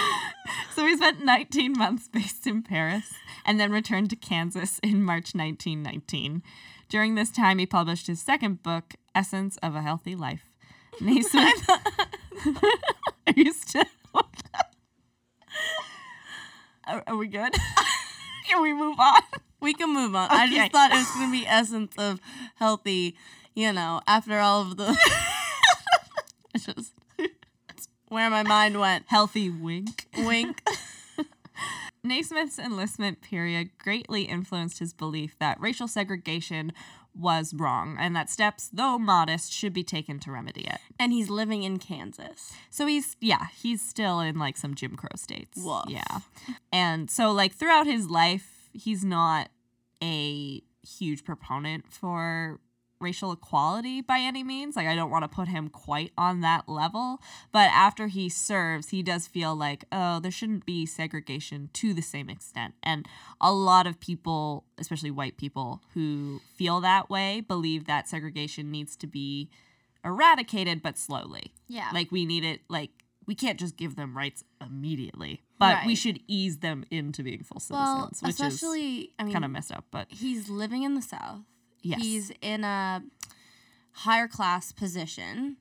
so 0.75 0.87
he 0.87 0.97
spent 0.97 1.25
19 1.25 1.73
months 1.73 2.09
based 2.09 2.47
in 2.47 2.63
Paris 2.63 3.13
and 3.45 3.59
then 3.59 3.73
returned 3.73 4.11
to 4.11 4.17
Kansas 4.17 4.79
in 4.83 5.03
March 5.03 5.35
1919. 5.35 6.43
During 6.89 7.15
this 7.15 7.31
time, 7.31 7.59
he 7.59 7.67
published 7.67 8.07
his 8.07 8.21
second 8.21 8.63
book, 8.63 8.95
Essence 9.15 9.59
of 9.63 9.75
a 9.75 9.83
Healthy 9.83 10.15
Life. 10.15 10.45
Naismith. 11.01 11.69
Are 13.27 13.35
you 13.37 13.53
still? 13.53 13.85
Are, 16.89 17.03
are 17.07 17.17
we 17.17 17.27
good? 17.27 17.53
Can 18.49 18.63
we 18.63 18.73
move 18.73 18.99
on? 18.99 19.21
We 19.61 19.75
can 19.75 19.93
move 19.93 20.15
on. 20.15 20.29
I 20.31 20.49
just 20.49 20.73
thought 20.73 20.91
it 20.91 20.95
was 20.95 21.11
gonna 21.11 21.31
be 21.31 21.47
essence 21.47 21.93
of 21.99 22.19
healthy. 22.55 23.15
You 23.55 23.73
know, 23.73 24.01
after 24.07 24.39
all 24.39 24.63
of 24.63 24.77
the. 24.79 24.97
it's 26.55 26.65
just 26.65 26.93
where 28.09 28.31
my 28.31 28.43
mind 28.43 28.79
went. 28.81 29.05
Healthy 29.09 29.51
wink. 29.51 30.07
Wink. 30.17 30.63
Naismith's 32.05 32.59
enlistment 32.59 33.21
period 33.21 33.71
greatly 33.79 34.23
influenced 34.23 34.79
his 34.79 34.93
belief 34.93 35.37
that 35.39 35.61
racial 35.61 35.89
segregation 35.89 36.73
was 37.15 37.53
wrong 37.53 37.97
and 37.99 38.15
that 38.15 38.31
steps, 38.31 38.71
though 38.73 38.99
modest, 38.99 39.53
should 39.53 39.73
be 39.73 39.83
taken 39.83 40.21
to 40.21 40.31
remedy 40.31 40.63
it. 40.63 40.79
and 41.01 41.13
he's 41.13 41.29
living 41.29 41.65
in 41.65 41.79
Kansas. 41.79 42.53
So 42.71 42.87
he's, 42.87 43.17
yeah, 43.21 43.47
he's 43.61 43.83
still 43.83 44.21
in 44.21 44.39
like 44.39 44.57
some 44.57 44.75
Jim 44.75 44.97
Crow 44.97 45.09
states. 45.17 45.59
Woof. 45.61 45.85
Yeah. 45.89 46.21
And 46.73 47.11
so, 47.11 47.33
like, 47.33 47.55
throughout 47.55 47.87
his 47.87 48.09
life, 48.09 48.69
he's 48.73 49.05
not 49.05 49.49
a 50.03 50.63
huge 50.87 51.25
proponent 51.25 51.93
for 51.93 52.61
racial 53.01 53.33
equality 53.33 54.01
by 54.01 54.19
any 54.19 54.43
means. 54.43 54.77
Like, 54.77 54.87
I 54.87 54.95
don't 54.95 55.11
want 55.11 55.25
to 55.25 55.29
put 55.29 55.49
him 55.49 55.69
quite 55.69 56.13
on 56.17 56.41
that 56.41 56.69
level. 56.69 57.21
But 57.53 57.71
after 57.71 58.09
he 58.09 58.29
serves, 58.29 58.91
he 58.91 59.03
does 59.03 59.27
feel 59.27 59.55
like, 59.55 59.85
oh, 59.93 60.21
there 60.21 60.31
shouldn't 60.31 60.67
be 60.67 60.87
segregation 60.87 61.71
to 61.75 61.95
the 61.95 62.03
same 62.03 62.29
extent. 62.29 62.75
And 62.83 63.07
a 63.41 63.53
lot 63.53 63.87
of 63.87 64.01
people, 64.01 64.65
especially 64.79 65.11
white 65.11 65.37
people 65.37 65.83
who 65.95 66.41
feel 66.55 66.81
that 66.81 67.11
way, 67.11 67.41
believe 67.41 67.87
that 67.87 68.09
segregation 68.09 68.71
needs 68.71 68.97
to 68.97 69.07
be 69.07 69.51
eradicated, 70.05 70.83
but 70.83 70.99
slowly. 70.99 71.53
Yeah. 71.67 71.91
Like, 71.93 72.11
we 72.11 72.27
need 72.27 72.45
it, 72.45 72.61
like, 72.69 72.91
we 73.27 73.35
can't 73.35 73.61
just 73.61 73.77
give 73.77 73.95
them 73.95 74.17
rights 74.17 74.43
immediately, 74.59 75.43
but 75.59 75.85
we 75.85 75.95
should 75.95 76.19
ease 76.27 76.61
them 76.61 76.87
into 76.91 77.23
being 77.23 77.43
full 77.43 77.61
well, 77.69 78.09
citizens, 78.09 78.23
which 78.23 78.47
is 78.47 78.55
especially 78.55 79.13
I 79.19 79.25
mean, 79.25 79.35
kind 79.35 79.45
of 79.45 79.51
messed 79.51 79.71
up. 79.71 79.85
But 79.91 80.07
he's 80.09 80.49
living 80.49 80.83
in 80.83 80.95
the 80.95 81.03
South. 81.03 81.41
Yes. 81.83 82.03
He's 82.03 82.33
in 82.43 82.65
a 82.65 83.03
higher 83.93 84.29
class 84.29 84.73
position 84.73 85.57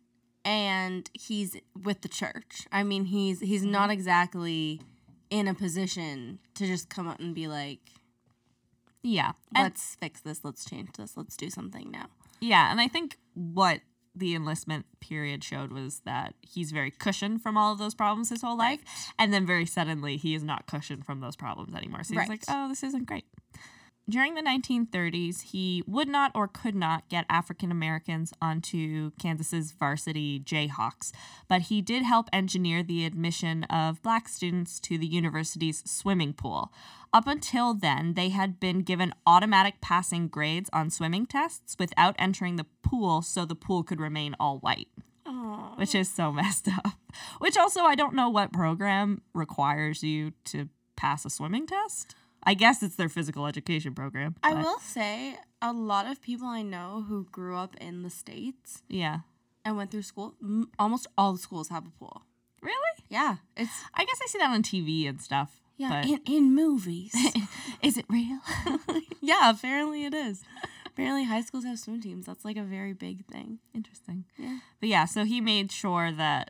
and 0.46 1.10
he's 1.14 1.58
with 1.84 2.02
the 2.02 2.08
church. 2.08 2.68
I 2.72 2.84
mean, 2.84 3.06
he's 3.06 3.40
he's 3.42 3.62
Mm-hmm. 3.62 3.72
not 3.72 3.90
exactly 3.92 4.82
in 5.30 5.48
a 5.48 5.54
position 5.54 6.40
to 6.56 6.66
just 6.66 6.90
come 6.90 7.08
out 7.08 7.20
and 7.20 7.36
be 7.36 7.48
like, 7.48 7.80
yeah, 9.04 9.34
let's 9.56 9.96
fix 9.96 10.22
this, 10.22 10.44
let's 10.44 10.66
change 10.66 10.90
this, 10.98 11.16
let's 11.16 11.36
do 11.38 11.50
something 11.50 11.92
now. 11.92 12.08
yeah, 12.42 12.72
and 12.72 12.80
I 12.82 12.88
think 12.88 13.18
what 13.34 13.82
the 14.16 14.34
enlistment 14.34 14.86
period 15.00 15.44
showed 15.44 15.72
was 15.72 16.02
that 16.06 16.34
he's 16.42 16.72
very 16.72 16.90
cushioned 16.92 17.42
from 17.42 17.56
all 17.58 17.72
of 17.72 17.78
those 17.78 17.94
problems 17.94 18.30
his 18.30 18.42
whole 18.42 18.58
life, 18.58 18.80
and 19.20 19.32
then 19.34 19.46
very 19.46 19.66
suddenly 19.66 20.18
he 20.18 20.34
is 20.34 20.44
not 20.44 20.66
cushioned 20.66 21.06
from 21.06 21.20
those 21.20 21.36
problems 21.36 21.76
anymore. 21.76 22.04
So 22.04 22.14
he's 22.14 22.18
Right. 22.20 22.30
like, 22.30 22.44
oh, 22.48 22.68
this 22.68 22.84
isn't 22.84 23.06
great. 23.06 23.26
During 24.10 24.36
the 24.36 24.42
1930s, 24.42 25.42
he 25.52 25.84
would 25.86 26.08
not 26.08 26.32
or 26.34 26.48
could 26.48 26.76
not 26.76 27.10
get 27.10 27.26
African 27.30 27.72
Americans 27.72 28.34
onto 28.42 29.12
Kansas's 29.20 29.74
varsity 29.74 30.40
Jayhawks, 30.40 31.12
but 31.50 31.64
he 31.64 31.82
did 31.82 32.04
help 32.04 32.30
engineer 32.32 32.84
the 32.84 33.06
admission 33.06 33.66
of 33.66 34.02
black 34.02 34.30
students 34.30 34.80
to 34.82 34.98
the 34.98 35.08
university's 35.08 35.84
swimming 35.86 36.32
pool. 36.32 36.72
Up 37.12 37.28
until 37.28 37.74
then, 37.74 38.14
they 38.14 38.30
had 38.30 38.62
been 38.62 38.80
given 38.80 39.14
automatic 39.26 39.82
passing 39.82 40.30
grades 40.30 40.70
on 40.72 40.90
swimming 40.90 41.26
tests 41.26 41.76
without 41.78 42.16
entering 42.18 42.56
the 42.56 42.66
pool 42.84 43.22
so 43.22 43.44
the 43.44 43.56
pool 43.56 43.84
could 43.84 44.00
remain 44.00 44.38
all 44.40 44.60
white, 44.60 44.88
Oh. 45.26 45.74
which 45.76 45.94
is 45.94 46.10
so 46.10 46.32
messed 46.42 46.70
up. 46.70 46.94
Which 47.40 47.58
also, 47.58 47.82
I 47.82 47.96
don't 47.96 48.16
know 48.16 48.30
what 48.30 48.54
program 48.54 49.22
requires 49.34 50.02
you 50.02 50.32
to 50.46 50.70
pass 50.96 51.26
a 51.26 51.30
swimming 51.30 51.68
test. 51.68 52.16
I 52.48 52.54
guess 52.54 52.82
it's 52.82 52.96
their 52.96 53.10
physical 53.10 53.46
education 53.46 53.94
program. 53.94 54.36
I 54.42 54.54
but- 54.54 54.64
will 54.64 54.80
say 54.80 55.38
a 55.62 55.74
lot 55.74 56.06
of 56.08 56.22
people 56.22 56.48
I 56.48 56.62
know 56.64 57.04
who 57.08 57.26
grew 57.32 57.58
up 57.58 57.76
in 57.82 58.04
the 58.04 58.10
states 58.10 58.84
Yeah. 58.88 59.20
and 59.66 59.76
went 59.78 59.92
through 59.92 60.04
school, 60.04 60.36
m- 60.42 60.70
almost 60.80 61.08
all 61.18 61.34
the 61.34 61.40
schools 61.40 61.68
have 61.70 61.86
a 61.86 61.90
pool. 62.00 62.24
Really? 62.62 63.04
Yeah, 63.10 63.36
it's 63.56 63.84
I 63.94 64.04
guess 64.06 64.20
I 64.24 64.28
see 64.28 64.38
that 64.40 64.50
on 64.50 64.64
TV 64.64 65.08
and 65.08 65.22
stuff. 65.22 65.62
yeah 65.78 66.04
in, 66.04 66.20
in 66.26 66.56
movies. 66.56 67.14
is 67.84 67.98
it 67.98 68.06
real? 68.10 68.40
yeah, 69.22 69.50
apparently 69.50 70.06
it 70.06 70.14
is. 70.14 70.44
Apparently 70.88 71.26
high 71.26 71.42
schools 71.42 71.66
have 71.66 71.78
swim 71.80 72.02
teams. 72.02 72.26
That's 72.26 72.44
like 72.44 72.58
a 72.58 72.64
very 72.64 72.94
big 72.94 73.26
thing. 73.28 73.60
Interesting. 73.76 74.26
Yeah. 74.38 74.60
But 74.80 74.90
yeah, 74.90 75.06
so 75.06 75.24
he 75.26 75.40
made 75.42 75.72
sure 75.72 76.12
that 76.12 76.50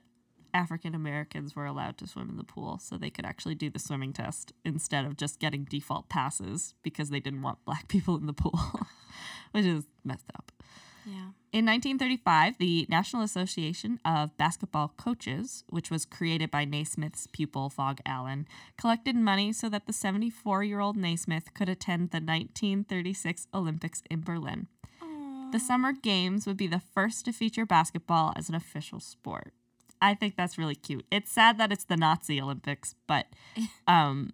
African 0.58 0.96
Americans 0.96 1.56
were 1.56 1.66
allowed 1.66 1.98
to 2.00 2.08
swim 2.08 2.30
in 2.30 2.38
the 2.38 2.44
pool 2.44 2.80
so 2.80 2.98
they 2.98 3.10
could 3.10 3.26
actually 3.26 3.56
do 3.56 3.70
the 3.70 3.80
swimming 3.80 4.12
test 4.12 4.52
instead 4.66 5.06
of 5.06 5.16
just 5.16 5.40
getting 5.40 5.64
default 5.64 6.10
passes 6.10 6.74
because 6.84 7.10
they 7.10 7.20
didn't 7.20 7.44
want 7.44 7.64
black 7.64 7.88
people 7.88 8.18
in 8.18 8.26
the 8.26 8.34
pool, 8.34 8.60
which 9.52 9.66
is 9.66 9.86
messed 10.04 10.30
up. 10.36 10.52
Yeah. 11.06 11.30
In 11.54 11.66
1935, 11.66 12.58
the 12.58 12.86
National 12.90 13.22
Association 13.22 13.98
of 14.04 14.36
Basketball 14.36 14.94
Coaches, 14.98 15.64
which 15.70 15.90
was 15.90 16.04
created 16.04 16.52
by 16.52 16.66
Naismith's 16.66 17.28
pupil 17.28 17.70
Phog 17.70 18.00
Allen, 18.06 18.46
collected 18.78 19.16
money 19.16 19.54
so 19.54 19.70
that 19.70 19.86
the 19.88 19.94
74 19.94 20.66
year 20.66 20.82
old 20.82 20.98
Naismith 20.98 21.54
could 21.54 21.70
attend 21.70 22.10
the 22.10 22.18
1936 22.18 23.48
Olympics 23.54 24.04
in 24.12 24.22
Berlin. 24.22 24.68
The 25.54 25.60
Summer 25.60 25.94
Games 25.94 26.46
would 26.46 26.58
be 26.58 26.68
the 26.68 26.82
first 26.94 27.24
to 27.24 27.32
feature 27.32 27.66
basketball 27.66 28.34
as 28.36 28.50
an 28.50 28.56
official 28.56 29.00
sport. 29.00 29.54
I 30.02 30.14
think 30.14 30.36
that's 30.36 30.58
really 30.58 30.76
cute. 30.76 31.06
It's 31.12 31.32
sad 31.32 31.58
that 31.58 31.72
it's 31.72 31.86
the 31.86 31.98
Nazi 31.98 32.40
Olympics, 32.42 32.96
but 33.08 33.26
um, 33.88 34.32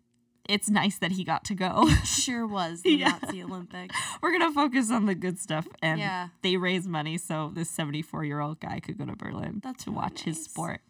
it's 0.49 0.69
nice 0.69 0.97
that 0.97 1.11
he 1.13 1.23
got 1.23 1.45
to 1.45 1.55
go. 1.55 1.87
Sure 2.05 2.45
was 2.45 2.81
the 2.81 2.91
Yeah. 2.95 3.17
Nazi 3.21 3.43
Olympics. 3.43 3.95
We're 4.21 4.31
gonna 4.37 4.51
focus 4.53 4.91
on 4.91 5.05
the 5.05 5.15
good 5.15 5.39
stuff, 5.39 5.67
and 5.81 5.99
Yeah. 5.99 6.29
they 6.41 6.57
raise 6.57 6.87
money 6.87 7.17
so 7.17 7.51
this 7.53 7.69
74 7.69 8.25
year 8.25 8.39
old 8.39 8.59
guy 8.59 8.79
could 8.79 8.97
go 8.97 9.05
to 9.05 9.15
Berlin 9.15 9.61
That's 9.63 9.83
to 9.85 9.91
really 9.91 10.01
watch 10.01 10.21
his 10.23 10.43
sport. 10.43 10.81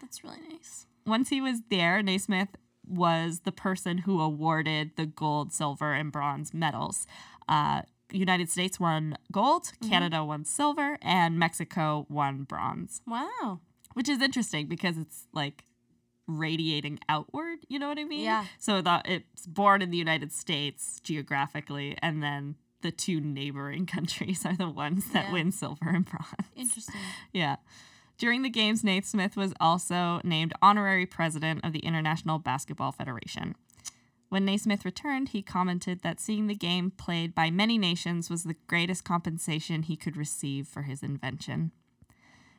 That's 0.00 0.22
really 0.24 0.40
nice. 0.50 0.86
Once 1.06 1.30
he 1.30 1.40
was 1.40 1.62
there, 1.70 2.02
Naismith 2.02 2.50
was 2.86 3.40
the 3.40 3.52
person 3.52 3.98
who 3.98 4.20
awarded 4.20 4.92
the 4.96 5.06
gold, 5.06 5.52
silver, 5.52 5.92
and 5.94 6.10
bronze 6.12 6.52
medals. 6.54 7.06
Uh, 7.48 7.82
United 8.10 8.48
States 8.50 8.78
won 8.80 9.16
gold, 9.32 9.64
Mm-hmm. 9.64 9.88
Canada 9.90 10.24
won 10.24 10.44
silver, 10.44 10.98
and 11.02 11.38
Mexico 11.38 12.06
won 12.08 12.44
bronze, 12.44 13.00
Wow. 13.06 13.60
Which 13.98 14.08
is 14.08 14.22
interesting 14.22 14.66
because 14.68 14.96
it's 14.96 15.26
like 15.32 15.64
radiating 16.28 16.98
outward. 17.08 17.58
You 17.68 17.78
know 17.78 17.88
what 17.88 17.98
I 17.98 18.04
mean? 18.04 18.20
Yeah. 18.24 18.44
So 18.58 18.80
the, 18.80 19.02
it's 19.04 19.46
born 19.46 19.82
in 19.82 19.90
the 19.90 19.96
United 19.98 20.30
States 20.32 21.00
geographically, 21.02 21.96
and 22.00 22.22
then 22.22 22.54
the 22.82 22.92
two 22.92 23.20
neighboring 23.20 23.86
countries 23.96 24.46
are 24.46 24.54
the 24.56 24.68
ones 24.70 25.10
that 25.12 25.26
Yeah. 25.26 25.32
win 25.32 25.50
silver 25.52 25.88
and 25.88 26.04
bronze. 26.04 26.48
Interesting. 26.54 26.94
Yeah. 27.32 27.56
During 28.18 28.42
the 28.42 28.50
games, 28.50 28.82
Naismith 28.84 29.36
was 29.36 29.52
also 29.60 30.20
named 30.24 30.52
honorary 30.60 31.06
president 31.06 31.64
of 31.64 31.72
the 31.72 31.78
International 31.80 32.38
Basketball 32.38 32.90
Federation. 32.92 33.54
When 34.28 34.44
Naismith 34.44 34.84
returned, 34.84 35.30
he 35.30 35.40
commented 35.42 36.02
that 36.02 36.20
seeing 36.20 36.46
the 36.48 36.54
game 36.54 36.90
played 36.90 37.34
by 37.34 37.50
many 37.50 37.78
nations 37.78 38.28
was 38.28 38.42
the 38.44 38.56
greatest 38.66 39.02
compensation 39.04 39.82
he 39.82 39.96
could 39.96 40.16
receive 40.16 40.66
for 40.68 40.82
his 40.82 41.02
invention. 41.02 41.70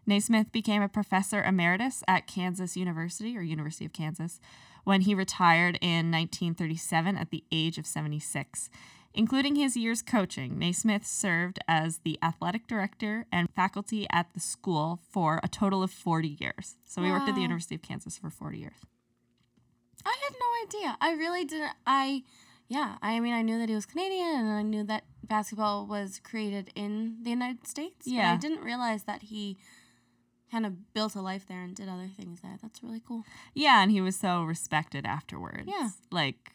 Naismith 0.09 0.51
became 0.51 0.81
a 0.81 0.89
professor 0.89 1.43
emeritus 1.43 2.03
at 2.07 2.25
Kansas 2.25 2.75
University 2.75 3.37
or 3.37 3.41
University 3.41 3.85
of 3.85 3.93
Kansas 3.93 4.39
when 4.83 5.01
he 5.01 5.13
retired 5.13 5.77
in 5.81 6.11
1937 6.11 7.15
at 7.15 7.29
the 7.29 7.43
age 7.51 7.77
of 7.77 7.85
76. 7.85 8.69
Including 9.13 9.55
his 9.55 9.77
years 9.77 10.01
coaching, 10.01 10.57
Naismith 10.57 11.05
served 11.05 11.59
as 11.67 11.99
the 11.99 12.17
athletic 12.23 12.67
director 12.67 13.25
and 13.31 13.49
faculty 13.55 14.07
at 14.11 14.33
the 14.33 14.39
school 14.39 14.99
for 15.11 15.39
a 15.43 15.47
total 15.47 15.83
of 15.83 15.91
40 15.91 16.37
years. 16.39 16.77
So 16.85 17.03
he 17.03 17.11
worked 17.11 17.29
at 17.29 17.35
the 17.35 17.41
University 17.41 17.75
of 17.75 17.81
Kansas 17.81 18.17
for 18.17 18.29
40 18.29 18.57
years. 18.57 18.79
I 20.05 20.15
had 20.23 20.35
no 20.39 20.79
idea. 20.79 20.97
I 21.01 21.11
really 21.11 21.45
didn't. 21.45 21.71
I, 21.85 22.23
yeah. 22.67 22.97
I 23.01 23.19
mean, 23.19 23.33
I 23.33 23.41
knew 23.41 23.57
that 23.59 23.69
he 23.69 23.75
was 23.75 23.85
Canadian, 23.85 24.27
and 24.27 24.49
I 24.49 24.61
knew 24.61 24.83
that 24.85 25.03
basketball 25.23 25.85
was 25.85 26.19
created 26.23 26.71
in 26.75 27.17
the 27.23 27.29
United 27.29 27.67
States. 27.67 28.07
but 28.27 28.33
I 28.33 28.37
didn't 28.37 28.63
realize 28.63 29.03
that 29.03 29.23
he 29.23 29.57
kind 30.51 30.65
of 30.65 30.93
built 30.93 31.15
a 31.15 31.21
life 31.21 31.45
there 31.47 31.61
and 31.61 31.75
did 31.75 31.89
other 31.89 32.07
things 32.07 32.41
there. 32.41 32.57
That's 32.61 32.83
really 32.83 33.01
cool. 33.05 33.23
Yeah, 33.53 33.81
and 33.81 33.91
he 33.91 34.01
was 34.01 34.15
so 34.15 34.43
respected 34.43 35.05
afterwards. 35.05 35.63
Yeah. 35.67 35.89
Like 36.11 36.53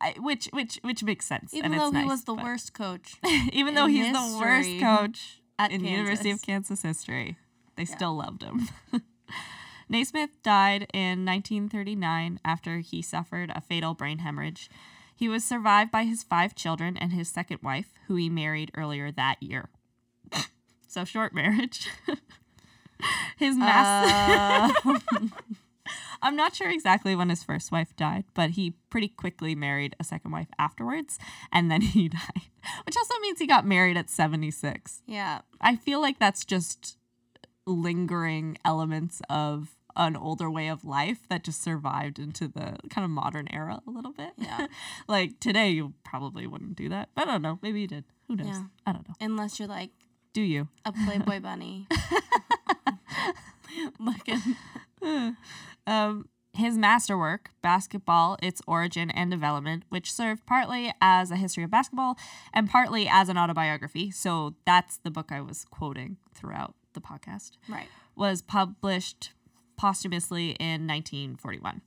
I, 0.00 0.14
which 0.18 0.48
which 0.52 0.78
which 0.82 1.02
makes 1.04 1.26
sense. 1.26 1.54
Even 1.54 1.72
though 1.72 1.90
he 1.90 1.98
nice, 1.98 2.08
was 2.08 2.24
the 2.24 2.34
worst 2.34 2.74
coach 2.74 3.14
even 3.52 3.74
though 3.74 3.86
he's 3.86 4.12
the 4.12 4.38
worst 4.40 4.80
coach 4.80 5.40
at 5.58 5.70
in 5.70 5.84
University 5.84 6.30
of 6.30 6.42
Kansas. 6.42 6.80
Kansas 6.80 6.82
history, 6.82 7.36
they 7.76 7.84
still 7.84 8.14
loved 8.16 8.42
him. 8.42 8.68
Naismith 9.88 10.42
died 10.42 10.86
in 10.94 11.24
1939 11.24 12.40
after 12.44 12.78
he 12.78 13.02
suffered 13.02 13.52
a 13.54 13.60
fatal 13.60 13.94
brain 13.94 14.18
hemorrhage. 14.18 14.70
He 15.14 15.28
was 15.28 15.44
survived 15.44 15.90
by 15.90 16.04
his 16.04 16.22
five 16.22 16.54
children 16.54 16.96
and 16.96 17.12
his 17.12 17.28
second 17.28 17.58
wife, 17.62 17.92
who 18.08 18.16
he 18.16 18.30
married 18.30 18.70
earlier 18.74 19.12
that 19.12 19.36
year. 19.40 19.68
so 20.88 21.04
short 21.04 21.34
marriage. 21.34 21.88
his 23.36 23.56
mass. 23.56 24.76
Uh, 24.84 24.98
I'm 26.22 26.36
not 26.36 26.54
sure 26.54 26.70
exactly 26.70 27.16
when 27.16 27.30
his 27.30 27.42
first 27.42 27.72
wife 27.72 27.96
died, 27.96 28.24
but 28.34 28.50
he 28.50 28.74
pretty 28.90 29.08
quickly 29.08 29.54
married 29.56 29.96
a 29.98 30.04
second 30.04 30.30
wife 30.30 30.46
afterwards, 30.58 31.18
and 31.52 31.70
then 31.70 31.80
he 31.80 32.08
died. 32.08 32.42
Which 32.86 32.96
also 32.96 33.14
means 33.20 33.40
he 33.40 33.46
got 33.46 33.66
married 33.66 33.96
at 33.96 34.08
76. 34.08 35.02
yeah. 35.06 35.40
I 35.60 35.76
feel 35.76 36.00
like 36.00 36.18
that's 36.18 36.44
just 36.44 36.96
lingering 37.66 38.58
elements 38.64 39.20
of 39.30 39.76
an 39.94 40.16
older 40.16 40.50
way 40.50 40.68
of 40.68 40.84
life 40.84 41.18
that 41.28 41.44
just 41.44 41.62
survived 41.62 42.18
into 42.18 42.48
the 42.48 42.76
kind 42.88 43.04
of 43.04 43.10
modern 43.10 43.46
era 43.52 43.80
a 43.86 43.90
little 43.90 44.12
bit. 44.12 44.30
Yeah. 44.38 44.66
like 45.08 45.38
today, 45.38 45.70
you 45.70 45.92
probably 46.04 46.46
wouldn't 46.46 46.76
do 46.76 46.88
that. 46.88 47.10
But 47.14 47.28
I 47.28 47.32
don't 47.32 47.42
know. 47.42 47.58
Maybe 47.62 47.82
you 47.82 47.86
did. 47.86 48.04
Who 48.28 48.36
knows? 48.36 48.46
Yeah. 48.46 48.62
I 48.86 48.92
don't 48.92 49.06
know. 49.08 49.14
Unless 49.20 49.58
you're 49.58 49.68
like 49.68 49.90
Do 50.32 50.40
you? 50.40 50.68
a 50.84 50.92
Playboy 50.92 51.40
bunny. 51.40 51.86
Looking. 53.98 54.56
Um, 55.84 56.28
his 56.54 56.76
masterwork, 56.76 57.50
Basketball, 57.62 58.36
Its 58.42 58.60
Origin 58.66 59.10
and 59.10 59.30
Development, 59.30 59.84
which 59.88 60.12
served 60.12 60.46
partly 60.46 60.92
as 61.00 61.30
a 61.30 61.36
history 61.36 61.64
of 61.64 61.70
basketball 61.70 62.16
and 62.52 62.70
partly 62.70 63.08
as 63.08 63.28
an 63.28 63.38
autobiography. 63.38 64.10
So 64.10 64.54
that's 64.64 64.98
the 64.98 65.10
book 65.10 65.32
I 65.32 65.40
was 65.40 65.64
quoting 65.70 66.18
throughout 66.34 66.74
the 66.92 67.00
podcast. 67.00 67.52
Right. 67.68 67.88
was 68.14 68.42
published 68.42 69.32
posthumously 69.76 70.50
in 70.60 70.86
1941. 70.86 71.80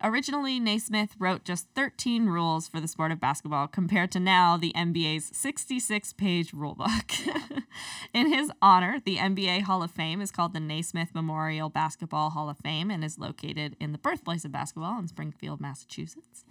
Originally, 0.00 0.60
Naismith 0.60 1.16
wrote 1.18 1.44
just 1.44 1.66
13 1.74 2.26
rules 2.26 2.68
for 2.68 2.80
the 2.80 2.86
sport 2.86 3.10
of 3.10 3.18
basketball 3.18 3.66
compared 3.66 4.12
to 4.12 4.20
now 4.20 4.56
the 4.56 4.72
NBA's 4.76 5.36
66 5.36 6.12
page 6.12 6.52
rulebook. 6.52 7.64
in 8.14 8.32
his 8.32 8.52
honor, 8.62 9.00
the 9.04 9.16
NBA 9.16 9.62
Hall 9.62 9.82
of 9.82 9.90
Fame 9.90 10.20
is 10.20 10.30
called 10.30 10.54
the 10.54 10.60
Naismith 10.60 11.14
Memorial 11.14 11.68
Basketball 11.68 12.30
Hall 12.30 12.48
of 12.48 12.58
Fame 12.58 12.92
and 12.92 13.04
is 13.04 13.18
located 13.18 13.74
in 13.80 13.90
the 13.90 13.98
birthplace 13.98 14.44
of 14.44 14.52
basketball 14.52 15.00
in 15.00 15.08
Springfield, 15.08 15.60
Massachusetts. 15.60 16.44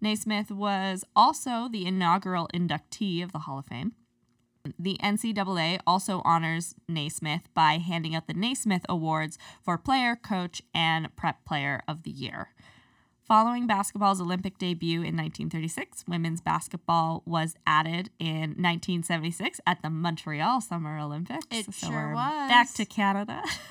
Naismith 0.00 0.50
was 0.50 1.04
also 1.14 1.68
the 1.70 1.86
inaugural 1.86 2.48
inductee 2.52 3.22
of 3.22 3.30
the 3.30 3.40
Hall 3.40 3.60
of 3.60 3.66
Fame. 3.66 3.92
The 4.78 4.98
NCAA 5.02 5.80
also 5.86 6.20
honors 6.24 6.74
Naismith 6.88 7.48
by 7.54 7.78
handing 7.78 8.14
out 8.14 8.26
the 8.26 8.34
Naismith 8.34 8.84
Awards 8.88 9.38
for 9.62 9.78
Player, 9.78 10.16
Coach, 10.16 10.62
and 10.74 11.14
Prep 11.16 11.44
Player 11.44 11.82
of 11.86 12.02
the 12.02 12.10
Year. 12.10 12.50
Following 13.28 13.66
basketball's 13.66 14.22
Olympic 14.22 14.56
debut 14.56 15.00
in 15.00 15.14
1936, 15.14 16.04
women's 16.08 16.40
basketball 16.40 17.22
was 17.26 17.56
added 17.66 18.08
in 18.18 18.56
1976 18.56 19.60
at 19.66 19.82
the 19.82 19.90
Montreal 19.90 20.62
Summer 20.62 20.98
Olympics. 20.98 21.44
It 21.50 21.66
so 21.66 21.88
sure 21.88 21.90
we're 21.90 22.14
was. 22.14 22.48
Back 22.48 22.72
to 22.72 22.86
Canada. 22.86 23.42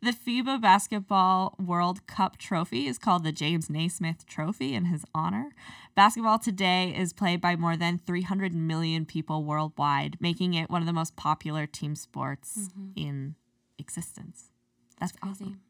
the 0.00 0.12
FIBA 0.12 0.60
Basketball 0.60 1.56
World 1.58 2.06
Cup 2.06 2.38
trophy 2.38 2.86
is 2.86 2.96
called 2.96 3.24
the 3.24 3.32
James 3.32 3.68
Naismith 3.68 4.24
Trophy 4.24 4.72
in 4.76 4.84
his 4.84 5.04
honor. 5.12 5.50
Basketball 5.96 6.38
today 6.38 6.94
is 6.96 7.12
played 7.12 7.40
by 7.40 7.56
more 7.56 7.76
than 7.76 7.98
300 7.98 8.54
million 8.54 9.04
people 9.04 9.42
worldwide, 9.42 10.16
making 10.20 10.54
it 10.54 10.70
one 10.70 10.80
of 10.80 10.86
the 10.86 10.92
most 10.92 11.16
popular 11.16 11.66
team 11.66 11.96
sports 11.96 12.68
mm-hmm. 12.70 12.90
in 12.94 13.34
existence. 13.80 14.50
That's, 15.00 15.10
Crazy. 15.10 15.44
awesome. 15.44 15.60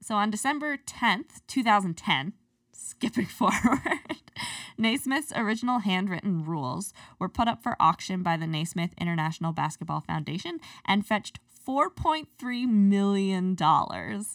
So 0.00 0.14
on 0.16 0.30
December 0.30 0.76
10th, 0.76 1.40
2010, 1.46 2.32
skipping 2.72 3.26
forward, 3.40 4.22
Naismith's 4.76 5.32
original 5.34 5.80
handwritten 5.80 6.44
rules 6.44 6.92
were 7.18 7.28
put 7.28 7.48
up 7.48 7.62
for 7.62 7.76
auction 7.80 8.22
by 8.22 8.36
the 8.36 8.46
Naismith 8.46 8.92
International 8.98 9.52
Basketball 9.52 10.00
Foundation 10.00 10.58
and 10.84 11.06
fetched 11.06 11.38
$4.3 11.66 12.68
million, 12.68 13.56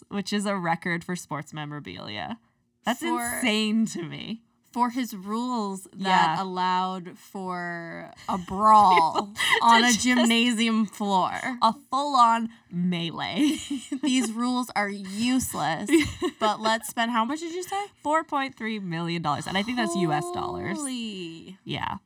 which 0.08 0.32
is 0.32 0.46
a 0.46 0.56
record 0.56 1.04
for 1.04 1.14
sports 1.14 1.52
memorabilia. 1.52 2.38
That's 2.84 3.00
For- 3.00 3.22
insane 3.22 3.86
to 3.86 4.02
me. 4.02 4.42
For 4.72 4.90
his 4.90 5.14
rules 5.14 5.88
that 5.92 6.36
Yeah. 6.36 6.42
allowed 6.42 7.18
for 7.18 8.12
a 8.28 8.38
brawl 8.38 9.34
on 9.62 9.84
a 9.84 9.92
gymnasium 9.92 10.86
floor. 10.86 11.32
A 11.60 11.74
full 11.90 12.14
on 12.14 12.50
melee. 12.70 13.56
These 14.02 14.30
rules 14.32 14.70
are 14.76 14.88
useless. 14.88 15.90
But 16.38 16.60
let's 16.60 16.88
spend 16.88 17.10
how 17.10 17.24
much 17.24 17.40
did 17.40 17.52
you 17.52 17.62
say? 17.64 17.84
$4.3 18.04 18.80
million. 18.82 19.26
And 19.26 19.58
I 19.58 19.62
think 19.62 19.76
that's 19.76 19.94
US 19.96 20.24
dollars. 20.32 20.78
Holy. 20.78 21.58
Yeah. 21.64 21.96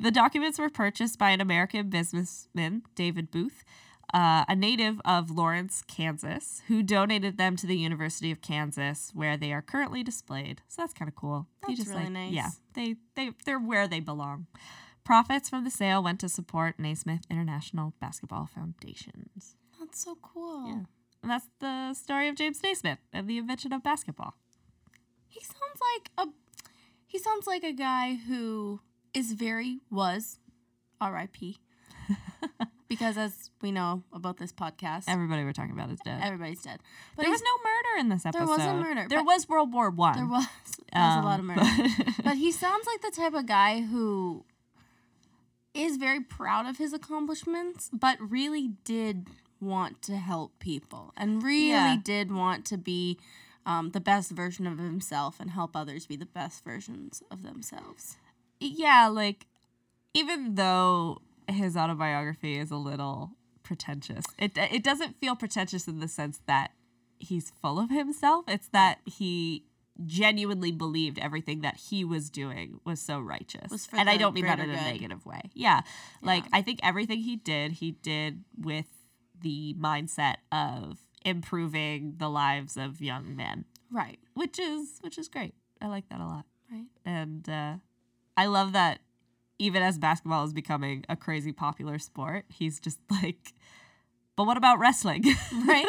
The 0.00 0.10
documents 0.12 0.58
were 0.58 0.70
purchased 0.70 1.18
by 1.18 1.30
an 1.30 1.40
American 1.40 1.90
businessman, 1.90 2.82
David 2.94 3.30
Booth, 3.32 3.64
uh, 4.14 4.44
a 4.48 4.56
native 4.56 5.00
of 5.04 5.30
Lawrence, 5.30 5.82
Kansas, 5.86 6.62
who 6.68 6.82
donated 6.82 7.36
them 7.36 7.56
to 7.56 7.66
the 7.66 7.76
University 7.76 8.30
of 8.30 8.40
Kansas, 8.40 9.10
where 9.14 9.36
they 9.36 9.52
are 9.52 9.62
currently 9.62 10.02
displayed. 10.02 10.62
So 10.68 10.82
that's 10.82 10.94
kind 10.94 11.08
of 11.08 11.14
cool. 11.14 11.46
That's 11.66 11.86
really 11.86 12.08
nice. 12.08 12.32
Yeah, 12.32 12.50
they 12.74 12.96
they 13.14 13.30
they're 13.44 13.58
where 13.58 13.86
they 13.86 14.00
belong. 14.00 14.46
Profits 15.04 15.48
from 15.48 15.64
the 15.64 15.70
sale 15.70 16.02
went 16.02 16.20
to 16.20 16.28
support 16.28 16.78
Naismith 16.78 17.22
International 17.30 17.94
Basketball 18.00 18.46
Foundations. 18.46 19.56
That's 19.80 20.04
so 20.04 20.18
cool. 20.20 20.68
Yeah. 20.68 20.82
And 21.22 21.30
that's 21.30 21.48
the 21.60 21.94
story 21.94 22.28
of 22.28 22.36
James 22.36 22.62
Naismith 22.62 22.98
and 23.12 23.28
the 23.28 23.38
invention 23.38 23.72
of 23.72 23.82
basketball. 23.82 24.34
He 25.28 25.40
sounds 25.40 25.80
like 25.94 26.10
a 26.18 26.30
he 27.06 27.18
sounds 27.18 27.46
like 27.46 27.64
a 27.64 27.72
guy 27.72 28.18
who 28.28 28.80
is 29.14 29.32
very 29.32 29.80
was 29.90 30.38
R.I.P. 31.00 31.58
because 32.88 33.16
as 33.18 33.50
we 33.60 33.70
know 33.72 34.02
about 34.12 34.38
this 34.38 34.52
podcast, 34.52 35.04
Everybody 35.08 35.44
we're 35.44 35.52
talking 35.52 35.72
about 35.72 35.90
is 35.90 36.00
dead. 36.04 36.20
everybody's 36.22 36.62
dead. 36.62 36.80
But 37.16 37.22
there 37.22 37.30
was 37.30 37.42
no 37.42 37.50
murder 37.64 38.00
in 38.00 38.08
this 38.08 38.24
episode. 38.26 38.38
There 38.40 38.46
wasn't 38.48 38.80
murder, 38.80 39.06
There 39.08 39.24
was 39.24 39.48
World 39.48 39.72
War 39.72 39.90
One. 39.90 40.16
there 40.16 40.26
was 40.26 40.46
there 40.92 41.02
was 41.02 41.24
a 41.24 41.26
lot 41.26 41.40
of 41.40 41.40
Um, 41.40 41.46
murder. 41.46 41.88
but- 42.16 42.24
but 42.24 42.36
he 42.36 42.50
sounds 42.64 42.86
like 42.86 43.00
the 43.02 43.10
type 43.10 43.34
of 43.34 43.46
guy 43.46 43.82
who 43.82 44.44
is 45.74 45.96
very 45.96 46.20
proud 46.20 46.66
of 46.66 46.78
his 46.78 46.92
accomplishments, 46.92 47.90
but 47.92 48.18
really 48.20 48.72
did 48.84 49.28
want 49.60 50.00
to 50.02 50.16
help 50.16 50.58
people 50.58 51.12
and 51.16 51.42
really 51.42 51.68
Yeah. 51.70 51.96
did 52.02 52.32
want 52.32 52.64
to 52.66 52.76
be 52.78 53.18
um, 53.66 53.90
the 53.90 54.00
best 54.00 54.30
version 54.30 54.66
of 54.66 54.78
himself 54.78 55.38
and 55.40 55.50
help 55.50 55.76
others 55.76 56.06
be 56.06 56.16
the 56.16 56.24
best 56.26 56.64
versions 56.64 57.22
of 57.30 57.42
themselves. 57.42 58.16
yeah, 58.60 59.08
like 59.08 59.46
even 60.14 60.54
though 60.54 61.20
his 61.48 61.76
autobiography 61.76 62.58
is 62.58 62.70
a 62.70 62.76
little 62.76 63.32
pretentious, 63.62 64.24
it 64.38 64.56
it 64.56 64.82
doesn't 64.82 65.18
feel 65.20 65.36
pretentious 65.36 65.86
in 65.88 66.00
the 66.00 66.08
sense 66.08 66.40
that 66.46 66.72
he's 67.18 67.50
full 67.62 67.78
of 67.78 67.90
himself. 67.90 68.44
It's 68.48 68.68
that 68.68 68.98
he 69.04 69.64
genuinely 70.06 70.70
believed 70.70 71.18
everything 71.18 71.60
that 71.62 71.76
he 71.76 72.04
was 72.04 72.30
doing 72.30 72.78
was 72.84 73.00
so 73.00 73.18
righteous. 73.18 73.70
Was 73.70 73.88
and 73.92 74.08
I 74.08 74.16
don't 74.16 74.32
mean 74.32 74.46
that 74.46 74.60
in 74.60 74.70
a 74.70 74.74
good. 74.74 74.82
negative 74.82 75.26
way. 75.26 75.40
Yeah. 75.54 75.80
Like 76.22 76.44
Yeah. 76.44 76.50
I 76.52 76.62
think 76.62 76.78
everything 76.84 77.18
he 77.20 77.34
did, 77.36 77.72
he 77.72 77.92
did 77.92 78.44
with 78.56 78.86
the 79.40 79.74
mindset 79.74 80.36
of 80.52 80.98
improving 81.24 82.14
the 82.18 82.28
lives 82.30 82.76
of 82.76 83.00
young 83.00 83.34
men, 83.34 83.64
Right. 83.90 84.20
which 84.34 84.58
is 84.60 84.98
which 85.00 85.18
is 85.18 85.28
great. 85.28 85.54
I 85.80 85.88
like 85.88 86.08
that 86.10 86.20
a 86.20 86.26
lot 86.26 86.44
Right. 86.70 86.86
and 87.04 87.48
uh, 87.48 87.74
I 88.36 88.46
love 88.46 88.72
that 88.74 89.00
even 89.58 89.82
as 89.82 89.98
basketball 89.98 90.44
is 90.44 90.52
becoming 90.52 91.04
a 91.08 91.16
crazy 91.16 91.52
popular 91.52 91.98
sport, 91.98 92.44
he's 92.48 92.80
just 92.80 92.98
like, 93.10 93.52
but 94.36 94.44
what 94.44 94.56
about 94.56 94.78
wrestling? 94.78 95.24
Right. 95.66 95.86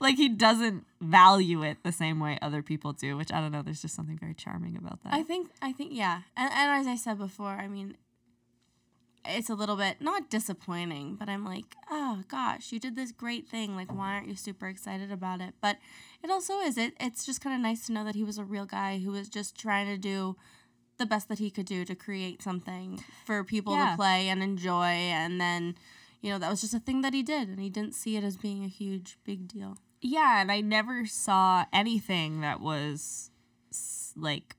like 0.00 0.16
he 0.16 0.28
doesn't 0.28 0.84
value 1.00 1.62
it 1.62 1.78
the 1.82 1.92
same 1.92 2.20
way 2.20 2.38
other 2.40 2.62
people 2.62 2.92
do, 2.92 3.16
which 3.16 3.32
I 3.32 3.40
don't 3.40 3.52
know. 3.52 3.62
There's 3.62 3.82
just 3.82 3.94
something 3.94 4.16
very 4.18 4.34
charming 4.34 4.76
about 4.76 5.02
that. 5.02 5.12
I 5.12 5.22
think 5.22 5.50
I 5.60 5.72
think 5.72 5.92
yeah, 5.92 6.22
and 6.36 6.52
and 6.52 6.80
as 6.80 6.86
I 6.86 6.96
said 6.96 7.18
before, 7.18 7.48
I 7.48 7.66
mean, 7.68 7.96
it's 9.24 9.50
a 9.50 9.54
little 9.54 9.76
bit 9.76 10.00
not 10.00 10.30
disappointing, 10.30 11.16
but 11.16 11.28
I'm 11.28 11.44
like, 11.44 11.76
oh 11.90 12.22
gosh, 12.28 12.72
you 12.72 12.78
did 12.78 12.96
this 12.96 13.12
great 13.12 13.48
thing. 13.48 13.74
Like, 13.74 13.92
why 13.92 14.14
aren't 14.14 14.28
you 14.28 14.36
super 14.36 14.68
excited 14.68 15.10
about 15.10 15.40
it? 15.40 15.54
But 15.60 15.76
it 16.22 16.30
also 16.30 16.60
is. 16.60 16.78
It 16.78 16.94
it's 17.00 17.26
just 17.26 17.40
kind 17.40 17.54
of 17.54 17.60
nice 17.60 17.86
to 17.86 17.92
know 17.92 18.04
that 18.04 18.14
he 18.14 18.24
was 18.24 18.38
a 18.38 18.44
real 18.44 18.66
guy 18.66 18.98
who 18.98 19.10
was 19.10 19.28
just 19.28 19.58
trying 19.58 19.86
to 19.88 19.98
do 19.98 20.36
the 20.98 21.06
best 21.06 21.28
that 21.28 21.38
he 21.38 21.50
could 21.50 21.66
do 21.66 21.84
to 21.84 21.94
create 21.94 22.42
something 22.42 23.02
for 23.24 23.42
people 23.44 23.74
Yeah. 23.74 23.90
to 23.90 23.96
play 23.96 24.28
and 24.28 24.42
enjoy, 24.42 24.84
and 24.84 25.40
then. 25.40 25.74
You 26.22 26.32
know, 26.32 26.38
that 26.38 26.50
was 26.50 26.60
just 26.62 26.74
a 26.74 26.80
thing 26.80 27.02
that 27.02 27.14
he 27.14 27.22
did, 27.22 27.48
and 27.48 27.60
he 27.60 27.68
didn't 27.70 27.94
see 27.94 28.16
it 28.16 28.24
as 28.24 28.36
being 28.36 28.64
a 28.64 28.68
huge, 28.68 29.16
big 29.22 29.46
deal. 29.46 29.76
yeah, 30.00 30.40
and 30.40 30.50
I 30.50 30.60
never 30.60 31.06
saw 31.06 31.66
anything 31.72 32.40
that 32.40 32.60
was 32.60 33.30
like 34.16 34.56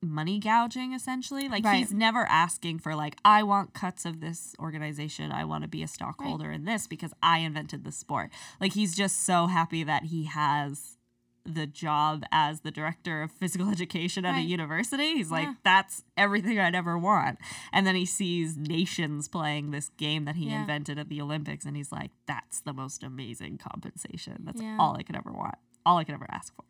money 0.00 0.38
gouging 0.38 0.92
essentially 0.92 1.48
like 1.48 1.64
Right. 1.64 1.78
he's 1.78 1.92
never 1.92 2.24
asking 2.26 2.78
for 2.78 2.94
like 2.94 3.16
i 3.24 3.42
want 3.42 3.74
cuts 3.74 4.04
of 4.04 4.20
this 4.20 4.54
organization 4.60 5.32
i 5.32 5.44
want 5.44 5.62
to 5.64 5.68
be 5.68 5.82
a 5.82 5.88
stockholder 5.88 6.52
in 6.52 6.64
this 6.66 6.86
because 6.86 7.12
i 7.20 7.38
invented 7.40 7.82
the 7.82 7.90
sport 7.90 8.30
like 8.60 8.74
he's 8.74 8.94
just 8.94 9.24
so 9.24 9.48
happy 9.48 9.82
that 9.82 10.04
he 10.04 10.24
has 10.26 10.97
the 11.44 11.66
job 11.66 12.24
as 12.30 12.60
the 12.60 12.70
director 12.70 13.22
of 13.22 13.30
physical 13.30 13.70
education 13.72 14.24
at 14.24 14.36
a 14.36 14.42
university 14.42 15.14
he's 15.14 15.30
like 15.30 15.44
Yeah. 15.46 15.54
that's 15.64 16.02
everything 16.16 16.58
i'd 16.60 16.74
ever 16.74 16.98
want 16.98 17.38
and 17.72 17.86
then 17.86 17.94
he 17.94 18.04
sees 18.04 18.56
nations 18.56 19.28
playing 19.28 19.70
this 19.70 19.88
game 19.96 20.24
that 20.26 20.36
he 20.36 20.50
Yeah. 20.50 20.60
invented 20.60 20.98
at 20.98 21.08
the 21.08 21.20
olympics 21.22 21.64
and 21.64 21.76
he's 21.76 21.90
like 21.92 22.10
that's 22.26 22.60
the 22.60 22.72
most 22.74 23.02
amazing 23.02 23.56
compensation 23.58 24.42
that's 24.44 24.60
Yeah. 24.60 24.76
all 24.78 24.96
i 24.98 25.02
could 25.02 25.16
ever 25.16 25.32
want 25.32 25.54
all 25.86 25.96
i 25.98 26.04
could 26.04 26.14
ever 26.14 26.26
ask 26.30 26.54
for 26.54 26.64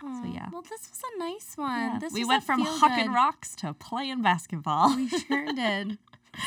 Aw, 0.00 0.24
yeah. 0.32 0.46
Well, 0.52 0.62
this 0.62 0.88
was 0.88 1.02
a 1.16 1.18
nice 1.18 1.54
one. 1.56 1.98
We 2.12 2.20
was 2.20 2.28
went 2.28 2.44
from 2.44 2.64
hucking 2.64 3.12
rocks 3.12 3.56
to 3.56 3.74
playing 3.74 4.22
basketball. 4.22 4.94
We 4.94 5.08
sure 5.08 5.52
did. 5.52 5.98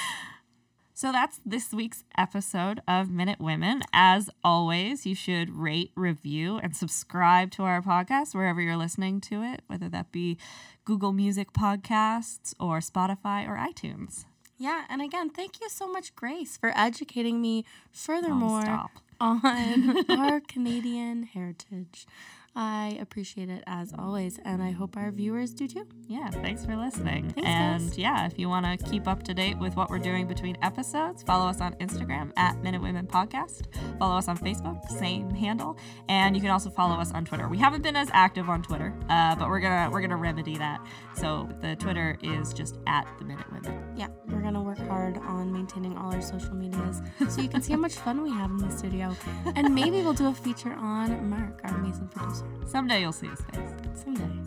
So 1.01 1.11
that's 1.11 1.39
this 1.43 1.73
week's 1.73 2.03
episode 2.15 2.79
of 2.87 3.09
Minute 3.09 3.39
Women. 3.39 3.81
As 3.91 4.29
always, 4.43 5.03
you 5.03 5.15
should 5.15 5.49
rate, 5.49 5.89
review, 5.95 6.57
and 6.57 6.75
subscribe 6.75 7.49
to 7.53 7.63
our 7.63 7.81
podcast 7.81 8.35
wherever 8.35 8.61
you're 8.61 8.77
listening 8.77 9.19
to 9.21 9.41
it, 9.41 9.63
whether 9.65 9.89
that 9.89 10.11
be 10.11 10.37
Google 10.85 11.11
Music 11.11 11.53
Podcasts 11.53 12.53
or 12.59 12.81
Spotify 12.81 13.47
or 13.47 13.57
iTunes. 13.57 14.25
Yeah, 14.59 14.83
and 14.89 15.01
again, 15.01 15.31
thank 15.31 15.59
you 15.59 15.69
so 15.69 15.91
much, 15.91 16.15
Grace, 16.15 16.55
for 16.55 16.71
educating 16.75 17.41
me 17.41 17.65
oh, 17.65 17.71
furthermore 17.91 18.85
on 19.19 20.05
our 20.11 20.39
Canadian 20.39 21.23
heritage. 21.23 22.05
I 22.53 22.97
appreciate 22.99 23.49
it 23.49 23.63
as 23.65 23.93
always, 23.97 24.37
and 24.43 24.61
I 24.61 24.71
hope 24.71 24.97
our 24.97 25.09
viewers 25.11 25.53
do 25.53 25.69
too. 25.69 25.87
Yeah, 26.07 26.29
thanks 26.29 26.65
for 26.65 26.75
listening. 26.75 27.29
Thanks, 27.29 27.47
and 27.47 27.89
guys. 27.89 27.97
yeah, 27.97 28.25
if 28.25 28.37
you 28.37 28.49
want 28.49 28.65
to 28.65 28.89
keep 28.89 29.07
up 29.07 29.23
to 29.23 29.33
date 29.33 29.57
with 29.57 29.77
what 29.77 29.89
we're 29.89 29.99
doing 29.99 30.27
between 30.27 30.57
episodes, 30.61 31.23
follow 31.23 31.47
us 31.47 31.61
on 31.61 31.75
Instagram 31.75 32.33
at 32.35 32.61
Minute 32.61 32.81
Women 32.81 33.07
Podcast. 33.07 33.67
Follow 33.97 34.17
us 34.17 34.27
on 34.27 34.37
Facebook, 34.37 34.85
same 34.89 35.29
handle, 35.29 35.77
and 36.09 36.35
you 36.35 36.41
can 36.41 36.51
also 36.51 36.69
follow 36.69 36.95
us 36.95 37.13
on 37.13 37.23
Twitter. 37.23 37.47
We 37.47 37.57
haven't 37.57 37.83
been 37.83 37.95
as 37.95 38.09
active 38.11 38.49
on 38.49 38.61
Twitter, 38.63 38.93
uh, 39.09 39.35
but 39.35 39.47
we're 39.47 39.61
gonna 39.61 39.89
we're 39.89 40.01
gonna 40.01 40.17
remedy 40.17 40.57
that. 40.57 40.85
So 41.15 41.47
the 41.61 41.77
Twitter 41.77 42.17
is 42.21 42.53
just 42.53 42.79
at 42.85 43.07
the 43.17 43.23
Minute 43.23 43.49
Women. 43.49 43.81
Yeah, 43.95 44.07
we're 44.27 44.41
gonna 44.41 44.61
work 44.61 44.79
hard 44.79 45.17
on 45.19 45.53
maintaining 45.53 45.97
all 45.97 46.13
our 46.13 46.21
social 46.21 46.53
medias 46.55 47.01
so 47.29 47.41
you 47.41 47.47
can 47.47 47.61
see 47.61 47.71
how 47.71 47.79
much 47.79 47.95
fun 47.95 48.21
we 48.23 48.29
have 48.31 48.49
in 48.51 48.57
the 48.57 48.69
studio. 48.69 49.15
And 49.55 49.73
maybe 49.73 50.01
we'll 50.01 50.13
do 50.13 50.27
a 50.27 50.33
feature 50.33 50.73
on 50.73 51.29
Mark, 51.29 51.61
our 51.63 51.77
amazing 51.77 52.09
producer. 52.09 52.40
Someday 52.65 53.01
you'll 53.01 53.11
see 53.11 53.27
his 53.27 53.41
face. 53.41 53.71
Someday. 54.03 54.27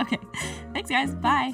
Okay, 0.00 0.18
thanks 0.72 0.88
guys. 0.88 1.14
Bye. 1.16 1.52